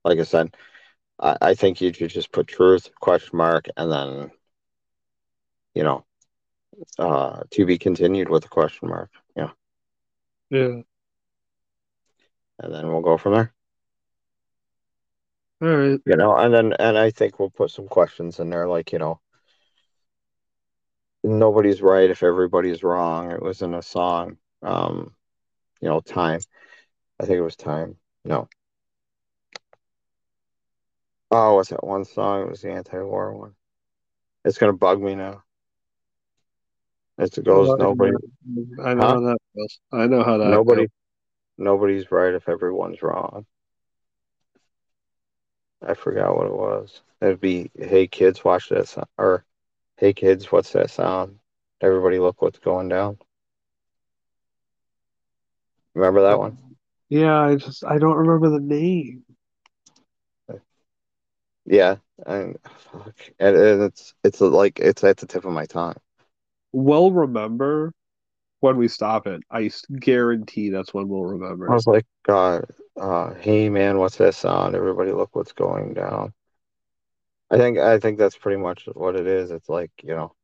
like 0.03 0.19
I 0.19 0.23
said, 0.23 0.55
I, 1.19 1.37
I 1.41 1.53
think 1.55 1.81
you 1.81 1.93
should 1.93 2.09
just 2.09 2.31
put 2.31 2.47
truth 2.47 2.89
question 2.99 3.37
mark 3.37 3.67
and 3.77 3.91
then, 3.91 4.31
you 5.73 5.83
know, 5.83 6.05
uh, 6.99 7.43
to 7.51 7.65
be 7.65 7.77
continued 7.77 8.29
with 8.29 8.45
a 8.45 8.49
question 8.49 8.89
mark. 8.89 9.09
Yeah, 9.35 9.51
Yeah. 10.49 10.81
and 12.59 12.73
then 12.73 12.87
we'll 12.89 13.01
go 13.01 13.17
from 13.17 13.33
there. 13.33 13.54
All 15.61 15.69
right. 15.69 15.99
You 16.05 16.15
know, 16.17 16.35
and 16.35 16.53
then 16.53 16.73
and 16.73 16.97
I 16.97 17.11
think 17.11 17.39
we'll 17.39 17.49
put 17.49 17.71
some 17.71 17.87
questions 17.87 18.39
in 18.39 18.49
there, 18.49 18.67
like 18.67 18.91
you 18.91 18.99
know, 18.99 19.19
nobody's 21.23 21.81
right 21.81 22.09
if 22.09 22.23
everybody's 22.23 22.83
wrong. 22.83 23.31
It 23.31 23.41
was 23.41 23.61
in 23.61 23.73
a 23.73 23.81
song. 23.81 24.37
Um, 24.61 25.15
you 25.81 25.89
know, 25.89 25.99
time. 25.99 26.39
I 27.19 27.25
think 27.25 27.37
it 27.37 27.41
was 27.41 27.55
time. 27.55 27.97
No. 28.23 28.47
Oh, 31.31 31.55
what's 31.55 31.69
that 31.69 31.83
one 31.83 32.05
song? 32.05 32.43
It 32.43 32.49
was 32.49 32.61
the 32.61 32.71
anti-war 32.71 33.33
one. 33.35 33.55
It's 34.43 34.57
gonna 34.57 34.73
bug 34.73 35.01
me 35.01 35.15
now. 35.15 35.43
As 37.17 37.37
it 37.37 37.45
goes, 37.45 37.69
nobody, 37.77 38.11
I 38.83 38.93
know 38.93 39.01
Huh? 39.01 39.13
how 39.13 39.19
that 39.21 39.37
goes. 39.55 39.79
I 39.91 40.07
know 40.07 40.23
how 40.23 40.37
that 40.37 40.49
nobody, 40.51 40.81
goes. 40.81 40.89
nobody's 41.57 42.11
right 42.11 42.33
if 42.33 42.47
everyone's 42.49 43.01
wrong. 43.01 43.45
I 45.81 45.93
forgot 45.93 46.35
what 46.35 46.47
it 46.47 46.53
was. 46.53 47.01
It'd 47.21 47.39
be, 47.41 47.71
hey 47.77 48.07
kids, 48.07 48.43
watch 48.43 48.69
that 48.69 48.87
sound, 48.87 49.07
or 49.17 49.45
hey 49.97 50.13
kids, 50.13 50.51
what's 50.51 50.71
that 50.73 50.89
sound? 50.89 51.39
Everybody, 51.81 52.19
look 52.19 52.41
what's 52.41 52.59
going 52.59 52.89
down. 52.89 53.17
Remember 55.93 56.21
that 56.23 56.39
one? 56.39 56.57
Yeah, 57.09 57.39
I 57.39 57.55
just 57.55 57.85
I 57.85 57.97
don't 57.97 58.17
remember 58.17 58.49
the 58.49 58.59
name. 58.59 59.23
Yeah, 61.65 61.95
and 62.25 62.57
fuck, 62.91 63.15
and, 63.39 63.55
and 63.55 63.83
it's 63.83 64.13
it's 64.23 64.39
like 64.39 64.79
it's 64.79 65.03
at 65.03 65.17
the 65.17 65.25
tip 65.25 65.45
of 65.45 65.51
my 65.51 65.65
tongue. 65.65 65.95
We'll 66.71 67.11
remember 67.11 67.91
when 68.59 68.77
we 68.77 68.87
stop 68.87 69.25
it. 69.25 69.41
I 69.49 69.71
guarantee 69.99 70.69
that's 70.69 70.93
when 70.93 71.07
we'll 71.07 71.23
remember. 71.23 71.71
I 71.71 71.73
was 71.73 71.87
like, 71.87 72.05
uh, 72.29 72.61
uh, 72.97 73.33
hey 73.35 73.69
man, 73.69 73.99
what's 73.99 74.17
that 74.17 74.35
sound? 74.35 74.75
Everybody, 74.75 75.11
look 75.11 75.35
what's 75.35 75.53
going 75.53 75.93
down. 75.93 76.33
I 77.51 77.57
think 77.57 77.77
I 77.77 77.99
think 77.99 78.17
that's 78.17 78.37
pretty 78.37 78.61
much 78.61 78.87
what 78.93 79.15
it 79.15 79.27
is. 79.27 79.51
It's 79.51 79.69
like 79.69 79.91
you 80.03 80.15
know, 80.15 80.35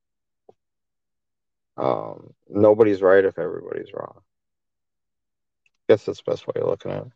um, 1.77 2.33
nobody's 2.49 3.01
right 3.01 3.23
if 3.25 3.37
everybody's 3.39 3.93
wrong. 3.93 4.21
I 5.89 5.93
guess 5.93 6.05
that's 6.05 6.21
the 6.23 6.31
best 6.31 6.47
way 6.47 6.61
of 6.61 6.67
looking 6.67 6.91
at 6.91 7.05
it. 7.07 7.11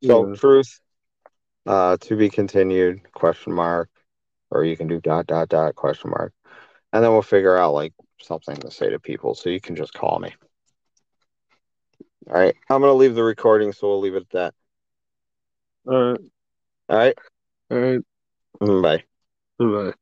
So 0.00 0.26
Yeah. 0.26 0.34
truth, 0.34 0.80
uh, 1.66 1.96
to 1.98 2.16
be 2.16 2.30
continued, 2.30 3.12
question 3.12 3.52
mark, 3.52 3.90
or 4.50 4.64
you 4.64 4.76
can 4.76 4.88
do 4.88 5.00
dot 5.00 5.26
dot 5.26 5.48
dot 5.48 5.74
question 5.76 6.10
mark, 6.10 6.32
and 6.92 7.04
then 7.04 7.12
we'll 7.12 7.22
figure 7.22 7.56
out 7.56 7.74
like 7.74 7.94
something 8.20 8.56
to 8.56 8.70
say 8.70 8.90
to 8.90 9.00
people. 9.00 9.34
So 9.34 9.50
you 9.50 9.60
can 9.60 9.76
just 9.76 9.94
call 9.94 10.18
me. 10.20 10.34
All 12.28 12.34
right, 12.40 12.54
I'm 12.68 12.80
gonna 12.80 12.94
leave 12.94 13.14
the 13.14 13.22
recording, 13.24 13.72
so 13.72 13.88
we'll 13.88 14.00
leave 14.00 14.14
it 14.14 14.22
at 14.22 14.30
that. 14.30 14.54
All 15.86 16.12
right. 16.12 16.20
All 16.88 16.98
right, 16.98 17.18
All 17.70 17.78
right. 17.78 18.00
Bye. 18.60 19.04
Bye. 19.58 19.92